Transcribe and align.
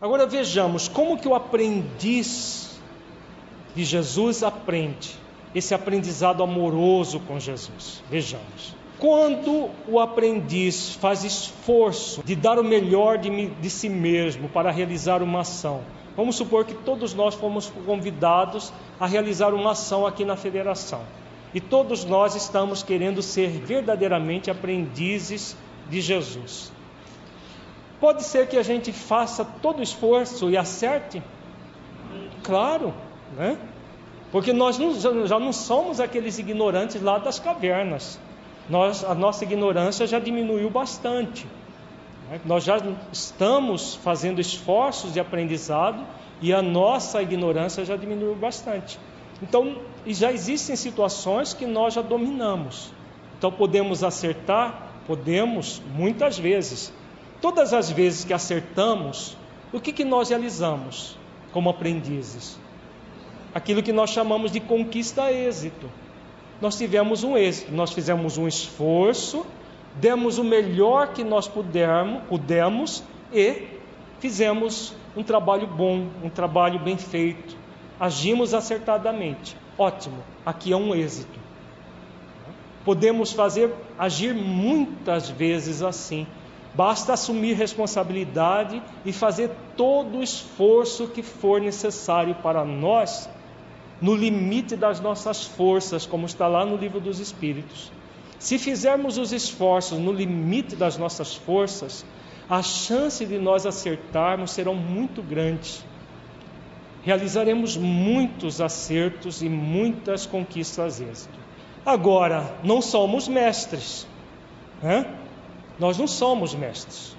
Agora 0.00 0.26
vejamos 0.26 0.86
como 0.86 1.18
que 1.18 1.26
o 1.26 1.34
aprendiz 1.34 2.80
de 3.74 3.84
Jesus 3.84 4.44
aprende 4.44 5.10
esse 5.52 5.74
aprendizado 5.74 6.44
amoroso 6.44 7.18
com 7.18 7.40
Jesus. 7.40 8.00
Vejamos. 8.08 8.76
Quando 9.00 9.70
o 9.88 9.98
aprendiz 9.98 10.94
faz 10.94 11.24
esforço 11.24 12.22
de 12.22 12.36
dar 12.36 12.60
o 12.60 12.64
melhor 12.64 13.18
de, 13.18 13.48
de, 13.48 13.70
si 13.70 13.88
mesmo 13.88 14.48
para 14.48 14.70
realizar 14.70 15.20
uma 15.20 15.40
ação, 15.40 15.82
vamos 16.16 16.36
supor 16.36 16.64
que 16.64 16.74
todos 16.74 17.14
nós 17.14 17.34
fomos 17.34 17.72
convidados 17.86 18.72
a 18.98 19.06
realizar 19.06 19.52
uma 19.54 19.72
ação 19.72 20.06
aqui 20.06 20.24
na 20.24 20.36
federação 20.36 21.02
e 21.54 21.60
todos 21.60 22.04
nós 22.04 22.34
estamos 22.34 22.82
querendo 22.82 23.22
ser 23.22 23.48
verdadeiramente 23.48 24.50
aprendizes 24.50 25.56
de 25.88 26.00
Jesus. 26.00 26.72
Pode 28.00 28.24
ser 28.24 28.48
que 28.48 28.56
a 28.56 28.62
gente 28.62 28.92
faça 28.92 29.44
todo 29.44 29.78
o 29.78 29.82
esforço 29.82 30.50
e 30.50 30.56
acerte? 30.56 31.22
Claro, 32.42 32.92
né? 33.36 33.56
Porque 34.32 34.52
nós 34.52 34.76
já 34.76 35.38
não 35.38 35.52
somos 35.52 36.00
aqueles 36.00 36.38
ignorantes 36.40 37.00
lá 37.00 37.18
das 37.18 37.38
cavernas. 37.38 38.18
Nós, 38.68 39.04
a 39.04 39.14
nossa 39.14 39.44
ignorância 39.44 40.08
já 40.08 40.18
diminuiu 40.18 40.68
bastante. 40.68 41.46
Né? 42.34 42.40
Nós 42.44 42.64
já 42.64 42.78
estamos 43.12 43.94
fazendo 43.96 44.40
esforços 44.40 45.12
de 45.12 45.20
aprendizado 45.20 46.04
e 46.40 46.52
a 46.52 46.60
nossa 46.60 47.22
ignorância 47.22 47.84
já 47.84 47.96
diminuiu 47.96 48.34
bastante. 48.34 48.98
Então, 49.42 49.78
já 50.06 50.32
existem 50.32 50.76
situações 50.76 51.54
que 51.54 51.66
nós 51.66 51.94
já 51.94 52.02
dominamos. 52.02 52.92
Então, 53.38 53.50
podemos 53.50 54.04
acertar? 54.04 54.92
Podemos, 55.06 55.82
muitas 55.94 56.38
vezes. 56.38 56.92
Todas 57.40 57.72
as 57.72 57.90
vezes 57.90 58.24
que 58.24 58.32
acertamos, 58.32 59.36
o 59.72 59.80
que, 59.80 59.92
que 59.92 60.04
nós 60.04 60.30
realizamos 60.30 61.18
como 61.52 61.68
aprendizes? 61.68 62.58
aquilo 63.54 63.82
que 63.82 63.92
nós 63.92 64.10
chamamos 64.10 64.50
de 64.50 64.58
conquista-êxito. 64.58 65.88
Nós 66.60 66.76
tivemos 66.76 67.22
um 67.22 67.36
êxito, 67.36 67.72
nós 67.72 67.92
fizemos 67.92 68.36
um 68.36 68.48
esforço, 68.48 69.46
demos 69.94 70.38
o 70.38 70.44
melhor 70.44 71.08
que 71.08 71.22
nós 71.22 71.46
pudermos, 71.46 72.22
pudemos 72.28 73.02
e 73.32 73.68
fizemos 74.20 74.94
um 75.16 75.22
trabalho 75.22 75.66
bom, 75.66 76.08
um 76.22 76.28
trabalho 76.28 76.78
bem 76.78 76.96
feito, 76.96 77.56
agimos 77.98 78.54
acertadamente. 78.54 79.56
Ótimo, 79.78 80.22
aqui 80.44 80.72
é 80.72 80.76
um 80.76 80.94
êxito. 80.94 81.38
Podemos 82.84 83.32
fazer, 83.32 83.72
agir 83.98 84.34
muitas 84.34 85.30
vezes 85.30 85.82
assim. 85.82 86.26
Basta 86.74 87.12
assumir 87.12 87.54
responsabilidade 87.54 88.82
e 89.04 89.12
fazer 89.12 89.50
todo 89.76 90.18
o 90.18 90.22
esforço 90.22 91.08
que 91.08 91.22
for 91.22 91.60
necessário 91.60 92.34
para 92.36 92.64
nós 92.64 93.28
no 94.00 94.14
limite 94.14 94.76
das 94.76 95.00
nossas 95.00 95.44
forças, 95.46 96.04
como 96.04 96.26
está 96.26 96.48
lá 96.48 96.66
no 96.66 96.76
livro 96.76 97.00
dos 97.00 97.20
Espíritos. 97.20 97.90
Se 98.44 98.58
fizermos 98.58 99.16
os 99.16 99.32
esforços 99.32 99.98
no 99.98 100.12
limite 100.12 100.76
das 100.76 100.98
nossas 100.98 101.34
forças, 101.34 102.04
a 102.46 102.62
chance 102.62 103.24
de 103.24 103.38
nós 103.38 103.64
acertarmos 103.64 104.50
serão 104.50 104.74
muito 104.74 105.22
grandes. 105.22 105.82
Realizaremos 107.02 107.74
muitos 107.74 108.60
acertos 108.60 109.40
e 109.40 109.48
muitas 109.48 110.26
conquistas 110.26 111.00
êxito. 111.00 111.38
Agora, 111.86 112.54
não 112.62 112.82
somos 112.82 113.26
mestres. 113.26 114.06
Né? 114.82 115.06
Nós 115.78 115.96
não 115.96 116.06
somos 116.06 116.54
mestres. 116.54 117.16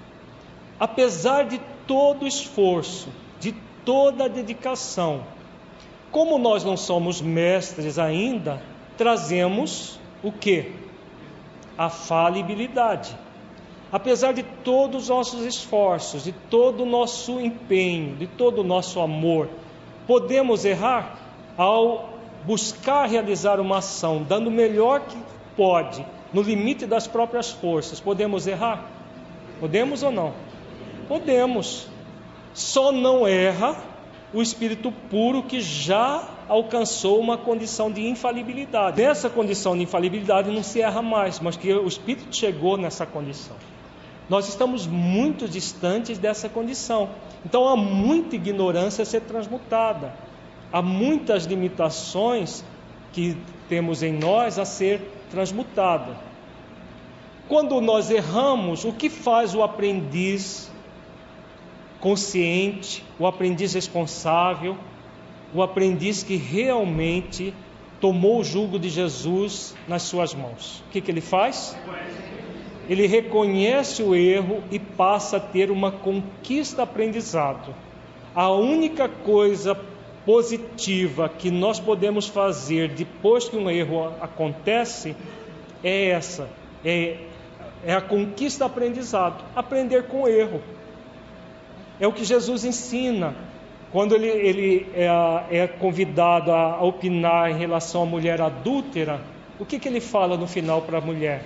Apesar 0.78 1.46
de 1.46 1.60
todo 1.88 2.22
o 2.22 2.28
esforço, 2.28 3.08
de 3.40 3.50
toda 3.84 4.26
a 4.26 4.28
dedicação, 4.28 5.24
como 6.12 6.38
nós 6.38 6.62
não 6.62 6.76
somos 6.76 7.20
mestres 7.20 7.98
ainda, 7.98 8.62
trazemos 8.96 9.98
o 10.22 10.30
que? 10.30 10.85
A 11.76 11.88
falibilidade. 11.88 13.16
Apesar 13.92 14.32
de 14.32 14.42
todos 14.42 15.04
os 15.04 15.08
nossos 15.08 15.44
esforços, 15.44 16.24
de 16.24 16.32
todo 16.32 16.82
o 16.82 16.86
nosso 16.86 17.40
empenho, 17.40 18.16
de 18.16 18.26
todo 18.26 18.60
o 18.60 18.64
nosso 18.64 19.00
amor, 19.00 19.48
podemos 20.06 20.64
errar 20.64 21.18
ao 21.56 22.10
buscar 22.44 23.08
realizar 23.08 23.60
uma 23.60 23.78
ação, 23.78 24.22
dando 24.22 24.48
o 24.48 24.52
melhor 24.52 25.00
que 25.00 25.16
pode, 25.56 26.04
no 26.32 26.42
limite 26.42 26.86
das 26.86 27.06
próprias 27.06 27.50
forças. 27.50 28.00
Podemos 28.00 28.46
errar? 28.46 28.84
Podemos 29.58 30.02
ou 30.02 30.10
não? 30.10 30.34
Podemos. 31.08 31.88
Só 32.52 32.92
não 32.92 33.26
erra 33.26 33.76
o 34.32 34.42
espírito 34.42 34.92
puro 35.10 35.42
que 35.42 35.60
já 35.60 36.28
alcançou 36.48 37.20
uma 37.20 37.36
condição 37.36 37.90
de 37.90 38.06
infalibilidade. 38.06 39.02
Nessa 39.02 39.28
condição 39.28 39.76
de 39.76 39.82
infalibilidade 39.82 40.50
não 40.50 40.62
se 40.62 40.80
erra 40.80 41.02
mais, 41.02 41.40
mas 41.40 41.56
que 41.56 41.72
o 41.72 41.86
espírito 41.86 42.34
chegou 42.34 42.76
nessa 42.76 43.04
condição. 43.04 43.56
Nós 44.28 44.48
estamos 44.48 44.86
muito 44.86 45.48
distantes 45.48 46.18
dessa 46.18 46.48
condição. 46.48 47.10
Então 47.44 47.68
há 47.68 47.76
muita 47.76 48.36
ignorância 48.36 49.02
a 49.02 49.06
ser 49.06 49.20
transmutada. 49.22 50.12
Há 50.72 50.82
muitas 50.82 51.44
limitações 51.44 52.64
que 53.12 53.36
temos 53.68 54.02
em 54.02 54.12
nós 54.12 54.58
a 54.58 54.64
ser 54.64 55.00
transmutada. 55.30 56.16
Quando 57.48 57.80
nós 57.80 58.10
erramos, 58.10 58.84
o 58.84 58.92
que 58.92 59.08
faz 59.08 59.54
o 59.54 59.62
aprendiz 59.62 60.70
consciente, 62.00 63.04
o 63.18 63.26
aprendiz 63.26 63.74
responsável, 63.74 64.76
o 65.54 65.62
aprendiz 65.62 66.22
que 66.22 66.36
realmente 66.36 67.54
tomou 68.00 68.40
o 68.40 68.44
jugo 68.44 68.78
de 68.78 68.88
Jesus 68.88 69.74
nas 69.88 70.02
suas 70.02 70.34
mãos. 70.34 70.82
O 70.86 70.90
que, 70.90 71.00
que 71.00 71.10
ele 71.10 71.20
faz? 71.20 71.76
Ele 72.88 73.06
reconhece 73.06 74.02
o 74.02 74.14
erro 74.14 74.62
e 74.70 74.78
passa 74.78 75.38
a 75.38 75.40
ter 75.40 75.70
uma 75.70 75.90
conquista 75.90 76.82
aprendizado. 76.82 77.74
A 78.34 78.50
única 78.50 79.08
coisa 79.08 79.76
positiva 80.24 81.28
que 81.28 81.50
nós 81.50 81.80
podemos 81.80 82.26
fazer 82.26 82.90
depois 82.90 83.48
que 83.48 83.56
um 83.56 83.70
erro 83.70 84.12
acontece 84.20 85.16
é 85.82 86.10
essa: 86.10 86.48
é, 86.84 87.16
é 87.84 87.94
a 87.94 88.00
conquista 88.00 88.66
aprendizado. 88.66 89.42
Aprender 89.54 90.04
com 90.04 90.22
o 90.22 90.28
erro. 90.28 90.60
É 91.98 92.06
o 92.06 92.12
que 92.12 92.24
Jesus 92.24 92.64
ensina 92.64 93.34
quando 93.96 94.14
ele, 94.14 94.28
ele 94.28 94.86
é, 94.92 95.08
é, 95.50 95.66
convidado 95.66 96.52
a 96.52 96.84
opinar 96.84 97.50
em 97.50 97.56
relação 97.56 98.02
à 98.02 98.04
mulher 98.04 98.42
adúltera. 98.42 99.22
O 99.58 99.64
que, 99.64 99.78
que 99.78 99.88
ele 99.88 100.02
fala 100.02 100.36
no 100.36 100.46
final 100.46 100.82
para 100.82 100.98
a 100.98 101.00
mulher? 101.00 101.42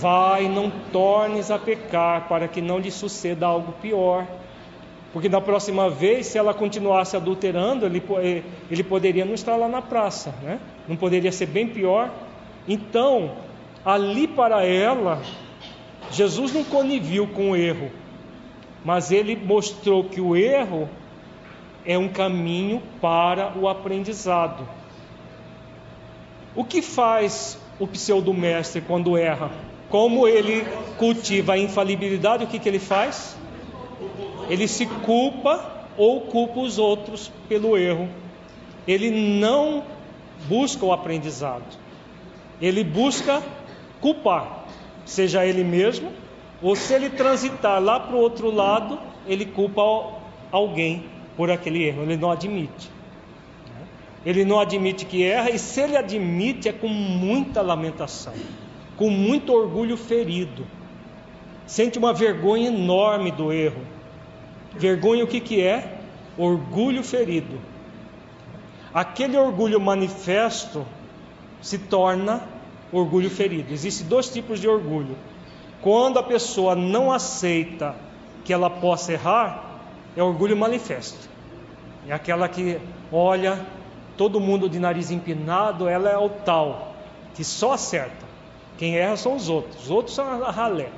Vai, 0.00 0.48
não 0.48 0.68
tornes 0.90 1.48
a 1.48 1.60
pecar, 1.60 2.26
para 2.26 2.48
que 2.48 2.60
não 2.60 2.80
lhe 2.80 2.90
suceda 2.90 3.46
algo 3.46 3.70
pior. 3.80 4.26
Porque 5.12 5.28
na 5.28 5.40
próxima 5.40 5.88
vez, 5.88 6.26
se 6.26 6.38
ela 6.38 6.52
continuasse 6.52 7.14
adulterando, 7.14 7.86
ele, 7.86 8.02
ele 8.68 8.82
poderia 8.82 9.24
não 9.24 9.34
estar 9.34 9.54
lá 9.54 9.68
na 9.68 9.80
praça, 9.80 10.34
né? 10.42 10.58
não 10.88 10.96
poderia 10.96 11.30
ser 11.30 11.46
bem 11.46 11.68
pior. 11.68 12.10
Então, 12.66 13.30
ali 13.84 14.26
para 14.26 14.64
ela, 14.64 15.22
Jesus 16.10 16.52
não 16.52 16.64
coniviu 16.64 17.28
com 17.28 17.52
o 17.52 17.56
erro, 17.56 17.92
mas 18.86 19.10
ele 19.10 19.34
mostrou 19.34 20.04
que 20.04 20.20
o 20.20 20.36
erro 20.36 20.88
é 21.84 21.98
um 21.98 22.08
caminho 22.08 22.80
para 23.00 23.52
o 23.58 23.68
aprendizado. 23.68 24.64
O 26.54 26.62
que 26.62 26.80
faz 26.80 27.58
o 27.80 27.86
pseudo-mestre 27.88 28.80
quando 28.80 29.16
erra? 29.16 29.50
Como 29.90 30.28
ele 30.28 30.64
cultiva 30.98 31.54
a 31.54 31.58
infalibilidade, 31.58 32.44
o 32.44 32.46
que, 32.46 32.60
que 32.60 32.68
ele 32.68 32.78
faz? 32.78 33.36
Ele 34.48 34.68
se 34.68 34.86
culpa 34.86 35.88
ou 35.96 36.20
culpa 36.20 36.60
os 36.60 36.78
outros 36.78 37.32
pelo 37.48 37.76
erro. 37.76 38.08
Ele 38.86 39.10
não 39.10 39.82
busca 40.48 40.86
o 40.86 40.92
aprendizado. 40.92 41.76
Ele 42.60 42.84
busca 42.84 43.42
culpar, 44.00 44.64
seja 45.04 45.44
ele 45.44 45.64
mesmo 45.64 46.12
ou 46.62 46.74
se 46.74 46.94
ele 46.94 47.10
transitar 47.10 47.80
lá 47.82 48.00
para 48.00 48.16
o 48.16 48.18
outro 48.18 48.50
lado, 48.50 48.98
ele 49.26 49.44
culpa 49.44 49.82
alguém 50.50 51.04
por 51.36 51.50
aquele 51.50 51.84
erro, 51.84 52.02
ele 52.02 52.16
não 52.16 52.30
admite. 52.30 52.90
Ele 54.24 54.44
não 54.44 54.58
admite 54.58 55.04
que 55.04 55.22
erra, 55.22 55.50
e 55.50 55.58
se 55.58 55.80
ele 55.80 55.96
admite, 55.96 56.68
é 56.68 56.72
com 56.72 56.88
muita 56.88 57.62
lamentação, 57.62 58.32
com 58.96 59.08
muito 59.08 59.52
orgulho 59.52 59.96
ferido. 59.96 60.66
Sente 61.66 61.98
uma 61.98 62.12
vergonha 62.12 62.68
enorme 62.68 63.30
do 63.30 63.52
erro. 63.52 63.82
Vergonha 64.74 65.24
o 65.24 65.26
que, 65.26 65.40
que 65.40 65.60
é? 65.60 65.98
Orgulho 66.36 67.02
ferido. 67.02 67.60
aquele 68.92 69.36
orgulho 69.36 69.80
manifesto 69.80 70.86
se 71.60 71.78
torna 71.78 72.42
orgulho 72.92 73.30
ferido. 73.30 73.72
Existem 73.72 74.06
dois 74.06 74.28
tipos 74.28 74.60
de 74.60 74.68
orgulho. 74.68 75.16
Quando 75.86 76.18
a 76.18 76.22
pessoa 76.24 76.74
não 76.74 77.12
aceita 77.12 77.94
que 78.44 78.52
ela 78.52 78.68
possa 78.68 79.12
errar, 79.12 79.78
é 80.16 80.20
orgulho 80.20 80.56
manifesto. 80.56 81.28
É 82.08 82.12
aquela 82.12 82.48
que 82.48 82.80
olha 83.12 83.64
todo 84.16 84.40
mundo 84.40 84.68
de 84.68 84.80
nariz 84.80 85.12
empinado, 85.12 85.86
ela 85.86 86.10
é 86.10 86.18
o 86.18 86.28
tal 86.28 86.92
que 87.36 87.44
só 87.44 87.74
acerta. 87.74 88.26
Quem 88.76 88.96
erra 88.96 89.16
são 89.16 89.36
os 89.36 89.48
outros, 89.48 89.84
os 89.84 89.90
outros 89.92 90.16
são 90.16 90.42
a 90.42 90.50
ralé. 90.50 90.88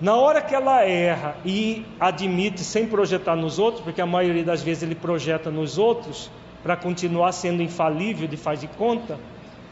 Na 0.00 0.14
hora 0.14 0.40
que 0.40 0.54
ela 0.54 0.84
erra 0.84 1.34
e 1.44 1.84
admite 1.98 2.60
sem 2.60 2.86
projetar 2.86 3.34
nos 3.34 3.58
outros, 3.58 3.82
porque 3.82 4.00
a 4.00 4.06
maioria 4.06 4.44
das 4.44 4.62
vezes 4.62 4.84
ele 4.84 4.94
projeta 4.94 5.50
nos 5.50 5.76
outros 5.76 6.30
para 6.62 6.76
continuar 6.76 7.32
sendo 7.32 7.64
infalível 7.64 8.28
de 8.28 8.36
faz 8.36 8.60
de 8.60 8.68
conta, 8.68 9.18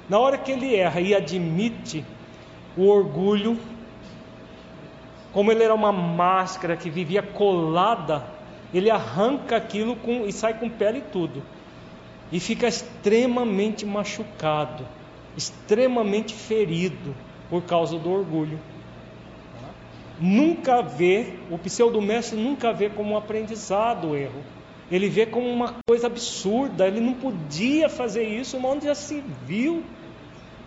na 0.09 0.19
hora 0.19 0.37
que 0.37 0.51
ele 0.51 0.75
erra 0.75 1.01
e 1.01 1.15
admite 1.15 2.05
o 2.77 2.89
orgulho, 2.89 3.57
como 5.35 5.51
ele 5.51 5.65
era 5.65 5.75
uma 5.75 5.91
máscara 5.91 6.77
que 6.77 6.89
vivia 6.89 7.21
colada, 7.21 8.25
ele 8.73 8.89
arranca 8.89 9.57
aquilo 9.57 9.97
com, 9.97 10.25
e 10.25 10.33
sai 10.33 10.55
com 10.55 10.71
pele 10.71 10.99
e 10.99 11.11
tudo. 11.11 11.43
E 12.31 12.39
fica 12.39 12.69
extremamente 12.69 13.85
machucado, 13.85 14.87
extremamente 15.37 16.33
ferido 16.33 17.17
por 17.51 17.63
causa 17.65 17.99
do 17.99 18.13
orgulho. 18.13 18.61
Nunca 20.21 20.81
vê, 20.83 21.35
o 21.51 21.59
pseudo-mestre 21.59 22.39
nunca 22.39 22.73
vê 22.73 22.89
como 22.89 23.15
um 23.15 23.17
aprendizado 23.17 24.11
o 24.11 24.17
erro. 24.17 24.41
Ele 24.89 25.09
vê 25.09 25.27
como 25.27 25.49
uma 25.49 25.75
coisa 25.85 26.07
absurda, 26.07 26.87
ele 26.87 27.01
não 27.01 27.15
podia 27.15 27.89
fazer 27.89 28.23
isso, 28.23 28.57
onde 28.65 28.85
já 28.85 28.95
se 28.95 29.21
viu. 29.45 29.83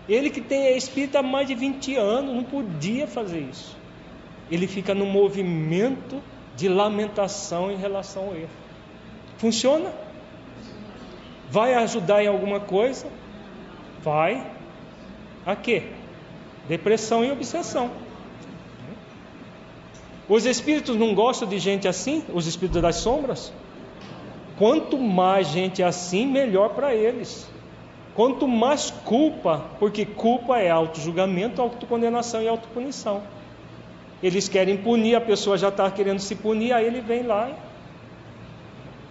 Ele 0.09 0.29
que 0.29 0.41
tem 0.41 0.75
espírito 0.75 1.17
há 1.17 1.23
mais 1.23 1.47
de 1.47 1.55
20 1.55 1.95
anos, 1.95 2.35
não 2.35 2.43
podia 2.43 3.07
fazer 3.07 3.39
isso. 3.39 3.86
Ele 4.49 4.67
fica 4.67 4.93
no 4.93 5.05
movimento 5.05 6.21
de 6.55 6.67
lamentação 6.67 7.71
em 7.71 7.75
relação 7.75 8.27
ao 8.27 8.35
erro. 8.35 8.49
Funciona? 9.37 9.91
Vai 11.49 11.73
ajudar 11.75 12.23
em 12.23 12.27
alguma 12.27 12.59
coisa? 12.59 13.07
Vai. 14.01 14.51
A 15.45 15.55
quê? 15.55 15.83
Depressão 16.67 17.23
e 17.23 17.31
obsessão. 17.31 17.91
Os 20.27 20.45
espíritos 20.45 20.97
não 20.97 21.15
gostam 21.15 21.47
de 21.47 21.57
gente 21.57 21.87
assim, 21.87 22.23
os 22.33 22.47
espíritos 22.47 22.81
das 22.81 22.97
sombras? 22.97 23.53
Quanto 24.57 24.97
mais 24.97 25.47
gente 25.47 25.81
assim, 25.81 26.25
melhor 26.25 26.69
para 26.69 26.93
eles. 26.93 27.49
Quanto 28.13 28.47
mais 28.47 28.89
culpa, 29.05 29.65
porque 29.79 30.05
culpa 30.05 30.57
é 30.57 30.69
auto-julgamento, 30.69 31.61
autocondenação 31.61 32.41
e 32.41 32.47
autopunição. 32.47 33.21
Eles 34.21 34.49
querem 34.49 34.77
punir, 34.77 35.15
a 35.15 35.21
pessoa 35.21 35.57
já 35.57 35.69
está 35.69 35.89
querendo 35.91 36.19
se 36.19 36.35
punir, 36.35 36.73
aí 36.73 36.85
ele 36.85 37.01
vem 37.01 37.23
lá. 37.23 37.51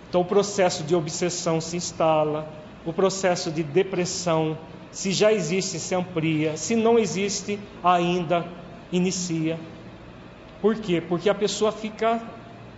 Então 0.08 0.20
o 0.20 0.24
processo 0.24 0.82
de 0.82 0.94
obsessão 0.94 1.60
se 1.60 1.76
instala, 1.76 2.48
o 2.84 2.92
processo 2.92 3.50
de 3.50 3.62
depressão, 3.62 4.58
se 4.90 5.12
já 5.12 5.32
existe, 5.32 5.78
se 5.78 5.94
amplia, 5.94 6.56
se 6.56 6.74
não 6.74 6.98
existe, 6.98 7.58
ainda 7.82 8.46
inicia. 8.90 9.58
Por 10.60 10.76
quê? 10.76 11.02
Porque 11.06 11.28
a 11.28 11.34
pessoa 11.34 11.70
fica, 11.70 12.20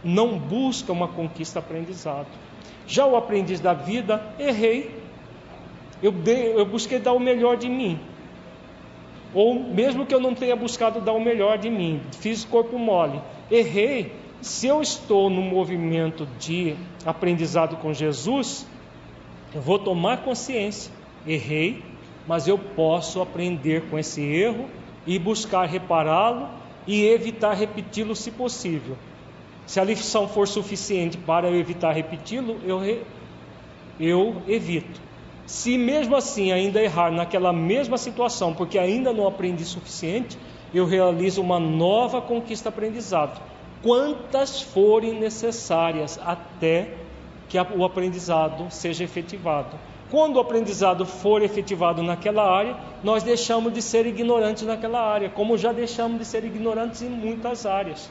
não 0.02 0.38
busca 0.38 0.92
uma 0.92 1.08
conquista 1.08 1.60
aprendizado. 1.60 2.26
Já 2.86 3.06
o 3.06 3.16
aprendiz 3.16 3.60
da 3.60 3.72
vida, 3.72 4.20
errei. 4.38 4.98
Eu, 6.02 6.10
dei, 6.10 6.54
eu 6.54 6.64
busquei 6.64 6.98
dar 6.98 7.12
o 7.12 7.20
melhor 7.20 7.56
de 7.56 7.68
mim. 7.68 8.00
Ou 9.34 9.54
mesmo 9.54 10.06
que 10.06 10.14
eu 10.14 10.20
não 10.20 10.34
tenha 10.34 10.56
buscado 10.56 11.00
dar 11.00 11.12
o 11.12 11.20
melhor 11.20 11.58
de 11.58 11.68
mim, 11.68 12.00
fiz 12.20 12.44
corpo 12.44 12.78
mole, 12.78 13.20
errei. 13.50 14.12
Se 14.40 14.68
eu 14.68 14.80
estou 14.80 15.28
no 15.28 15.42
movimento 15.42 16.26
de 16.38 16.76
aprendizado 17.04 17.76
com 17.76 17.92
Jesus, 17.92 18.66
eu 19.52 19.60
vou 19.60 19.78
tomar 19.78 20.18
consciência. 20.18 20.92
Errei, 21.26 21.82
mas 22.26 22.46
eu 22.46 22.56
posso 22.56 23.20
aprender 23.20 23.82
com 23.90 23.98
esse 23.98 24.22
erro 24.22 24.66
e 25.06 25.18
buscar 25.18 25.66
repará-lo 25.66 26.48
e 26.86 27.04
evitar 27.04 27.54
repeti-lo 27.54 28.14
se 28.14 28.30
possível. 28.30 28.96
Se 29.66 29.80
a 29.80 29.84
lição 29.84 30.28
for 30.28 30.46
suficiente 30.46 31.18
para 31.18 31.48
eu 31.48 31.56
evitar 31.56 31.92
repeti-lo, 31.92 32.58
eu, 32.64 32.80
eu 34.00 34.42
evito. 34.46 35.07
Se 35.48 35.78
mesmo 35.78 36.14
assim 36.14 36.52
ainda 36.52 36.78
errar 36.78 37.10
naquela 37.10 37.54
mesma 37.54 37.96
situação, 37.96 38.52
porque 38.52 38.78
ainda 38.78 39.14
não 39.14 39.26
aprendi 39.26 39.64
suficiente, 39.64 40.36
eu 40.74 40.84
realizo 40.84 41.40
uma 41.40 41.58
nova 41.58 42.20
conquista 42.20 42.68
aprendizado. 42.68 43.40
Quantas 43.82 44.60
forem 44.60 45.18
necessárias 45.18 46.20
até 46.22 46.92
que 47.48 47.56
o 47.58 47.82
aprendizado 47.82 48.66
seja 48.70 49.04
efetivado. 49.04 49.74
Quando 50.10 50.36
o 50.36 50.40
aprendizado 50.40 51.06
for 51.06 51.40
efetivado 51.40 52.02
naquela 52.02 52.46
área, 52.46 52.76
nós 53.02 53.22
deixamos 53.22 53.72
de 53.72 53.80
ser 53.80 54.04
ignorantes 54.04 54.64
naquela 54.64 55.00
área, 55.00 55.30
como 55.30 55.56
já 55.56 55.72
deixamos 55.72 56.18
de 56.18 56.26
ser 56.26 56.44
ignorantes 56.44 57.00
em 57.00 57.08
muitas 57.08 57.64
áreas. 57.64 58.10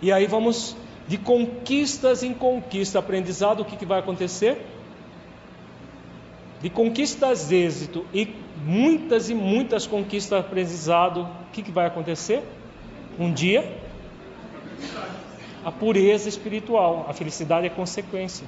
E 0.00 0.10
aí 0.10 0.26
vamos 0.26 0.76
de 1.06 1.16
conquistas 1.16 2.24
em 2.24 2.34
conquista, 2.34 2.98
aprendizado, 2.98 3.60
o 3.60 3.64
que, 3.64 3.76
que 3.76 3.86
vai 3.86 4.00
acontecer? 4.00 4.60
De 6.62 6.70
conquistas 6.70 7.50
êxito 7.50 8.06
e 8.14 8.28
muitas 8.64 9.28
e 9.28 9.34
muitas 9.34 9.84
conquistas 9.84 10.38
aprendizado, 10.38 11.22
o 11.22 11.52
que, 11.52 11.60
que 11.60 11.72
vai 11.72 11.86
acontecer? 11.86 12.40
Um 13.18 13.32
dia, 13.32 13.78
a 15.64 15.72
pureza 15.72 16.28
espiritual, 16.28 17.04
a 17.08 17.12
felicidade 17.12 17.66
é 17.66 17.68
consequência. 17.68 18.46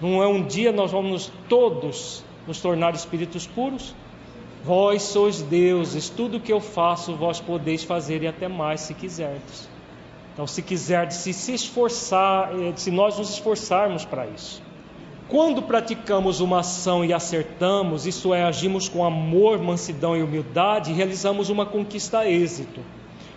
Não 0.00 0.22
é 0.22 0.28
um 0.28 0.46
dia 0.46 0.70
nós 0.70 0.92
vamos 0.92 1.32
todos 1.48 2.24
nos 2.46 2.60
tornar 2.60 2.94
espíritos 2.94 3.44
puros? 3.46 3.92
Vós 4.64 5.02
sois 5.02 5.42
deuses, 5.42 6.08
tudo 6.08 6.38
que 6.38 6.52
eu 6.52 6.60
faço 6.60 7.16
vós 7.16 7.40
podeis 7.40 7.82
fazer 7.82 8.22
e 8.22 8.28
até 8.28 8.46
mais 8.46 8.82
se 8.82 8.94
quiserdes. 8.94 9.68
Então, 10.32 10.46
se 10.46 10.62
quiserdes, 10.62 11.16
se 11.16 11.32
se 11.32 11.54
esforçar, 11.54 12.52
eh, 12.52 12.72
se 12.76 12.92
nós 12.92 13.18
nos 13.18 13.30
esforçarmos 13.30 14.04
para 14.04 14.26
isso. 14.28 14.62
Quando 15.28 15.60
praticamos 15.60 16.40
uma 16.40 16.60
ação 16.60 17.04
e 17.04 17.12
acertamos, 17.12 18.06
isso 18.06 18.32
é, 18.32 18.44
agimos 18.44 18.88
com 18.88 19.04
amor, 19.04 19.58
mansidão 19.58 20.16
e 20.16 20.22
humildade, 20.22 20.94
realizamos 20.94 21.50
uma 21.50 21.66
conquista 21.66 22.20
a 22.20 22.30
êxito. 22.30 22.80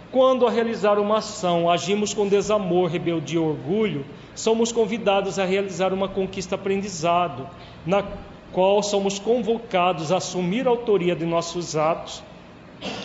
Quando 0.10 0.48
a 0.48 0.50
realizar 0.50 0.98
uma 0.98 1.18
ação 1.18 1.70
agimos 1.70 2.14
com 2.14 2.30
desamor, 2.30 2.90
rebeldia 2.90 3.40
e 3.40 3.44
orgulho, 3.44 4.06
somos 4.34 4.72
convidados 4.72 5.38
a 5.38 5.44
realizar 5.44 5.92
uma 5.92 6.08
conquista 6.08 6.56
aprendizado, 6.56 7.46
na 7.86 8.06
qual 8.54 8.82
somos 8.82 9.20
convocados 9.20 10.14
a 10.14 10.18
assumir 10.18 10.68
a 10.68 10.70
autoria 10.70 11.14
de 11.14 11.26
nossos 11.26 11.76
atos. 11.76 12.24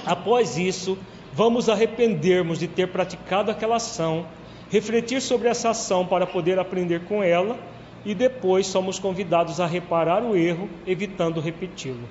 Após 0.05 0.57
isso, 0.57 0.97
vamos 1.33 1.69
arrependermos 1.69 2.61
de 2.61 2.69
ter 2.69 2.87
praticado 2.87 3.50
aquela 3.50 3.76
ação, 3.76 4.26
refletir 4.71 5.21
sobre 5.21 5.49
essa 5.49 5.71
ação 5.71 6.07
para 6.07 6.25
poder 6.25 6.57
aprender 6.57 7.05
com 7.07 7.21
ela 7.21 7.59
e 8.06 8.14
depois 8.14 8.68
somos 8.68 9.00
convidados 9.00 9.58
a 9.58 9.66
reparar 9.66 10.22
o 10.22 10.36
erro, 10.36 10.70
evitando 10.86 11.40
repeti-lo. 11.40 12.08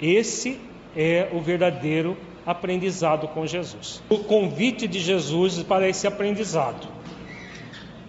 Esse 0.00 0.60
é 0.96 1.28
o 1.32 1.40
verdadeiro 1.40 2.16
aprendizado 2.46 3.26
com 3.26 3.44
Jesus. 3.44 4.00
O 4.08 4.18
convite 4.18 4.86
de 4.86 5.00
Jesus 5.00 5.60
para 5.64 5.88
esse 5.88 6.06
aprendizado. 6.06 6.86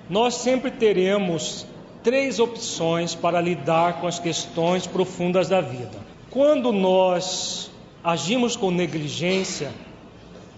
Nós 0.07 0.35
sempre 0.35 0.69
teremos 0.69 1.65
três 2.03 2.39
opções 2.39 3.15
para 3.15 3.41
lidar 3.41 4.00
com 4.00 4.05
as 4.05 4.19
questões 4.19 4.85
profundas 4.85 5.50
da 5.50 5.62
vida. 5.62 5.97
Quando 6.29 6.71
nós 6.71 7.71
agimos 8.03 8.55
com 8.55 8.69
negligência, 8.69 9.71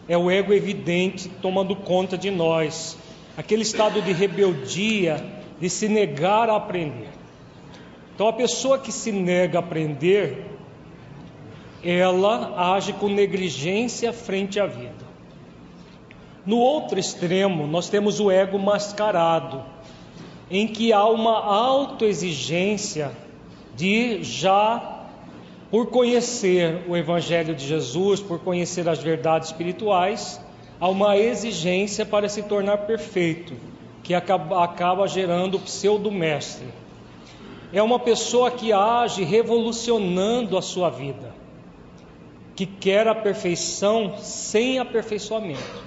é 0.06 0.18
o 0.18 0.30
ego 0.30 0.52
evidente 0.52 1.30
tomando 1.42 1.78
conta 1.78 2.18
de 2.18 2.30
nós, 2.30 2.98
aquele 3.38 3.62
estado 3.62 4.02
de 4.02 4.12
rebeldia, 4.12 5.45
de 5.60 5.70
se 5.70 5.88
negar 5.88 6.50
a 6.50 6.56
aprender. 6.56 7.10
Então, 8.14 8.28
a 8.28 8.34
pessoa 8.34 8.80
que 8.80 8.92
se 8.92 9.12
nega 9.12 9.60
a 9.60 9.62
aprender, 9.62 10.46
ela 11.84 12.74
age 12.74 12.94
com 12.94 13.08
negligência 13.10 14.14
frente 14.14 14.60
à 14.60 14.66
vida. 14.66 15.06
No 16.46 16.58
outro 16.58 17.00
extremo, 17.00 17.68
nós 17.68 17.90
temos 17.90 18.20
o 18.20 18.32
ego 18.32 18.58
mascarado, 18.58 19.64
em 20.50 20.68
que 20.68 20.94
há 20.94 21.06
uma 21.06 21.44
autoexigência 21.44 23.12
de 23.76 24.24
já 24.24 24.96
por 25.72 25.88
conhecer 25.88 26.86
o 26.88 26.96
Evangelho 26.96 27.54
de 27.54 27.68
Jesus, 27.68 28.22
por 28.22 28.40
conhecer 28.40 28.88
as 28.88 29.00
verdades 29.00 29.50
espirituais, 29.50 30.40
há 30.80 30.88
uma 30.88 31.18
exigência 31.18 32.06
para 32.06 32.30
se 32.30 32.44
tornar 32.44 32.78
perfeito, 32.80 33.54
que 34.06 34.14
acaba, 34.14 34.64
acaba 34.64 35.08
gerando 35.08 35.56
o 35.56 35.60
pseudo-mestre. 35.60 36.68
é 37.74 37.82
uma 37.82 37.98
pessoa 37.98 38.52
que 38.52 38.72
age 38.72 39.24
revolucionando 39.24 40.56
a 40.56 40.62
sua 40.62 40.92
vida, 40.92 41.34
que 42.56 42.68
quer 42.68 43.08
a 43.08 43.16
perfeição 43.16 44.16
sem 44.20 44.78
aperfeiçoamento. 44.78 45.84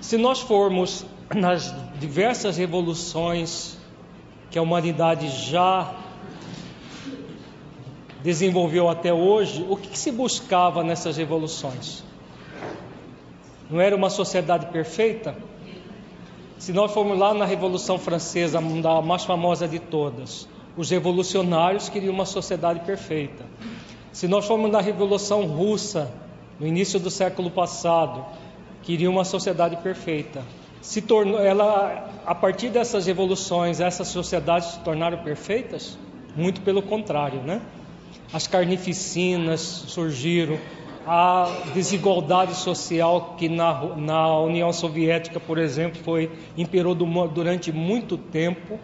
Se 0.00 0.16
nós 0.16 0.40
formos 0.40 1.04
nas 1.36 1.74
diversas 2.00 2.56
revoluções 2.56 3.76
que 4.50 4.58
a 4.58 4.62
humanidade 4.62 5.28
já 5.28 5.94
desenvolveu 8.22 8.88
até 8.88 9.12
hoje, 9.12 9.66
o 9.68 9.76
que, 9.76 9.96
se 9.98 10.10
buscava 10.10 10.82
nessas 10.82 11.18
revoluções? 11.18 12.02
Não 13.70 13.78
era 13.78 13.94
uma 13.94 14.08
sociedade 14.08 14.66
perfeita? 14.66 15.36
Se 16.58 16.72
nós 16.72 16.92
formos 16.92 17.16
lá 17.16 17.32
na 17.32 17.44
Revolução 17.44 17.98
Francesa, 17.98 18.58
a 18.58 19.00
mais 19.00 19.24
famosa 19.24 19.68
de 19.68 19.78
todas, 19.78 20.48
os 20.76 20.90
revolucionários 20.90 21.88
queriam 21.88 22.12
uma 22.12 22.26
sociedade 22.26 22.80
perfeita. 22.80 23.44
Se 24.12 24.26
nós 24.26 24.44
formos 24.44 24.70
na 24.70 24.80
Revolução 24.80 25.46
Russa, 25.46 26.10
no 26.58 26.66
início 26.66 26.98
do 26.98 27.10
século 27.10 27.48
passado, 27.48 28.26
queriam 28.82 29.12
uma 29.12 29.24
sociedade 29.24 29.76
perfeita. 29.76 30.42
Se 30.80 31.00
tornou, 31.00 31.40
ela, 31.40 32.10
a 32.26 32.34
partir 32.34 32.70
dessas 32.70 33.06
revoluções, 33.06 33.80
essas 33.80 34.08
sociedades 34.08 34.70
se 34.70 34.80
tornaram 34.80 35.18
perfeitas? 35.18 35.96
Muito 36.34 36.60
pelo 36.62 36.82
contrário, 36.82 37.40
né? 37.40 37.62
As 38.32 38.48
carnificinas 38.48 39.60
surgiram, 39.60 40.58
a 41.10 41.48
desigualdade 41.72 42.54
social 42.54 43.34
que 43.38 43.48
na, 43.48 43.96
na 43.96 44.40
União 44.40 44.70
Soviética, 44.74 45.40
por 45.40 45.56
exemplo, 45.56 45.98
foi 46.04 46.30
imperou 46.54 46.94
durante 46.94 47.72
muito 47.72 48.18
tempo, 48.18 48.78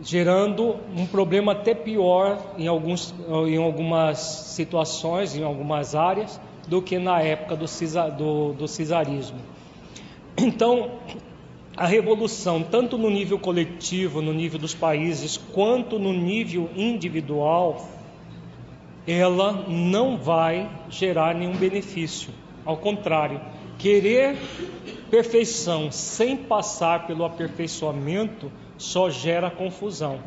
gerando 0.00 0.76
um 0.96 1.04
problema 1.06 1.50
até 1.50 1.74
pior 1.74 2.38
em, 2.56 2.68
alguns, 2.68 3.12
em 3.48 3.56
algumas 3.56 4.18
situações, 4.18 5.34
em 5.34 5.42
algumas 5.42 5.96
áreas, 5.96 6.40
do 6.68 6.80
que 6.80 7.00
na 7.00 7.20
época 7.20 7.56
do, 7.56 7.66
do, 8.16 8.52
do 8.52 8.68
cesarismo. 8.68 9.38
Então, 10.36 10.92
a 11.76 11.86
revolução, 11.86 12.62
tanto 12.62 12.96
no 12.96 13.10
nível 13.10 13.40
coletivo, 13.40 14.22
no 14.22 14.32
nível 14.32 14.60
dos 14.60 14.72
países, 14.74 15.36
quanto 15.36 15.98
no 15.98 16.12
nível 16.12 16.70
individual, 16.76 17.88
ela 19.06 19.52
não 19.68 20.16
vai 20.16 20.70
gerar 20.88 21.34
nenhum 21.34 21.56
benefício. 21.56 22.32
Ao 22.64 22.76
contrário, 22.76 23.40
querer 23.78 24.36
perfeição 25.10 25.90
sem 25.90 26.36
passar 26.36 27.06
pelo 27.06 27.24
aperfeiçoamento 27.24 28.50
só 28.78 29.10
gera 29.10 29.50
confusão. 29.50 30.18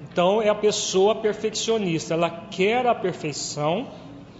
Então 0.00 0.40
é 0.40 0.48
a 0.48 0.54
pessoa 0.54 1.16
perfeccionista, 1.16 2.14
ela 2.14 2.30
quer 2.50 2.86
a 2.86 2.94
perfeição 2.94 3.88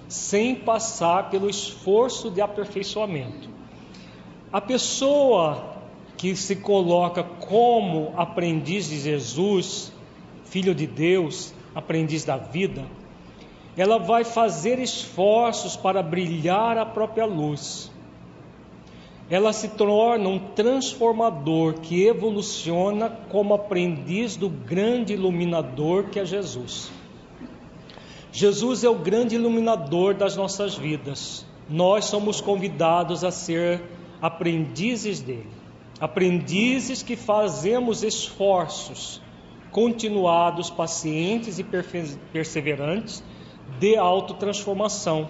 sem 0.08 0.54
passar 0.54 1.30
pelo 1.30 1.48
esforço 1.48 2.30
de 2.30 2.40
aperfeiçoamento. 2.40 3.48
A 4.52 4.60
pessoa 4.60 5.76
que 6.16 6.34
se 6.34 6.56
coloca 6.56 7.22
como 7.22 8.12
aprendiz 8.16 8.88
de 8.88 8.98
Jesus, 8.98 9.92
filho 10.44 10.74
de 10.74 10.86
Deus, 10.86 11.54
aprendiz 11.74 12.24
da 12.24 12.36
vida, 12.36 12.84
ela 13.76 13.98
vai 13.98 14.24
fazer 14.24 14.78
esforços 14.78 15.76
para 15.76 16.02
brilhar 16.02 16.76
a 16.76 16.84
própria 16.84 17.24
luz. 17.24 17.90
Ela 19.30 19.52
se 19.52 19.68
torna 19.68 20.28
um 20.28 20.38
transformador 20.38 21.74
que 21.74 22.04
evoluciona 22.04 23.08
como 23.28 23.54
aprendiz 23.54 24.36
do 24.36 24.48
grande 24.48 25.12
iluminador 25.12 26.06
que 26.06 26.18
é 26.18 26.24
Jesus. 26.24 26.90
Jesus 28.32 28.82
é 28.82 28.88
o 28.88 28.96
grande 28.96 29.36
iluminador 29.36 30.14
das 30.14 30.36
nossas 30.36 30.74
vidas. 30.74 31.46
Nós 31.68 32.06
somos 32.06 32.40
convidados 32.40 33.22
a 33.22 33.30
ser 33.30 33.80
aprendizes 34.20 35.20
dele. 35.20 35.48
Aprendizes 36.00 37.02
que 37.02 37.14
fazemos 37.14 38.02
esforços 38.02 39.20
continuados, 39.70 40.70
pacientes 40.70 41.60
e 41.60 41.64
perseverantes 42.32 43.22
de 43.80 43.96
autotransformação. 43.96 45.28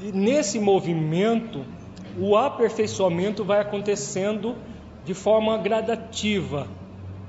E 0.00 0.12
nesse 0.12 0.60
movimento, 0.60 1.64
o 2.16 2.36
aperfeiçoamento 2.36 3.44
vai 3.44 3.60
acontecendo 3.60 4.54
de 5.04 5.12
forma 5.12 5.58
gradativa. 5.58 6.68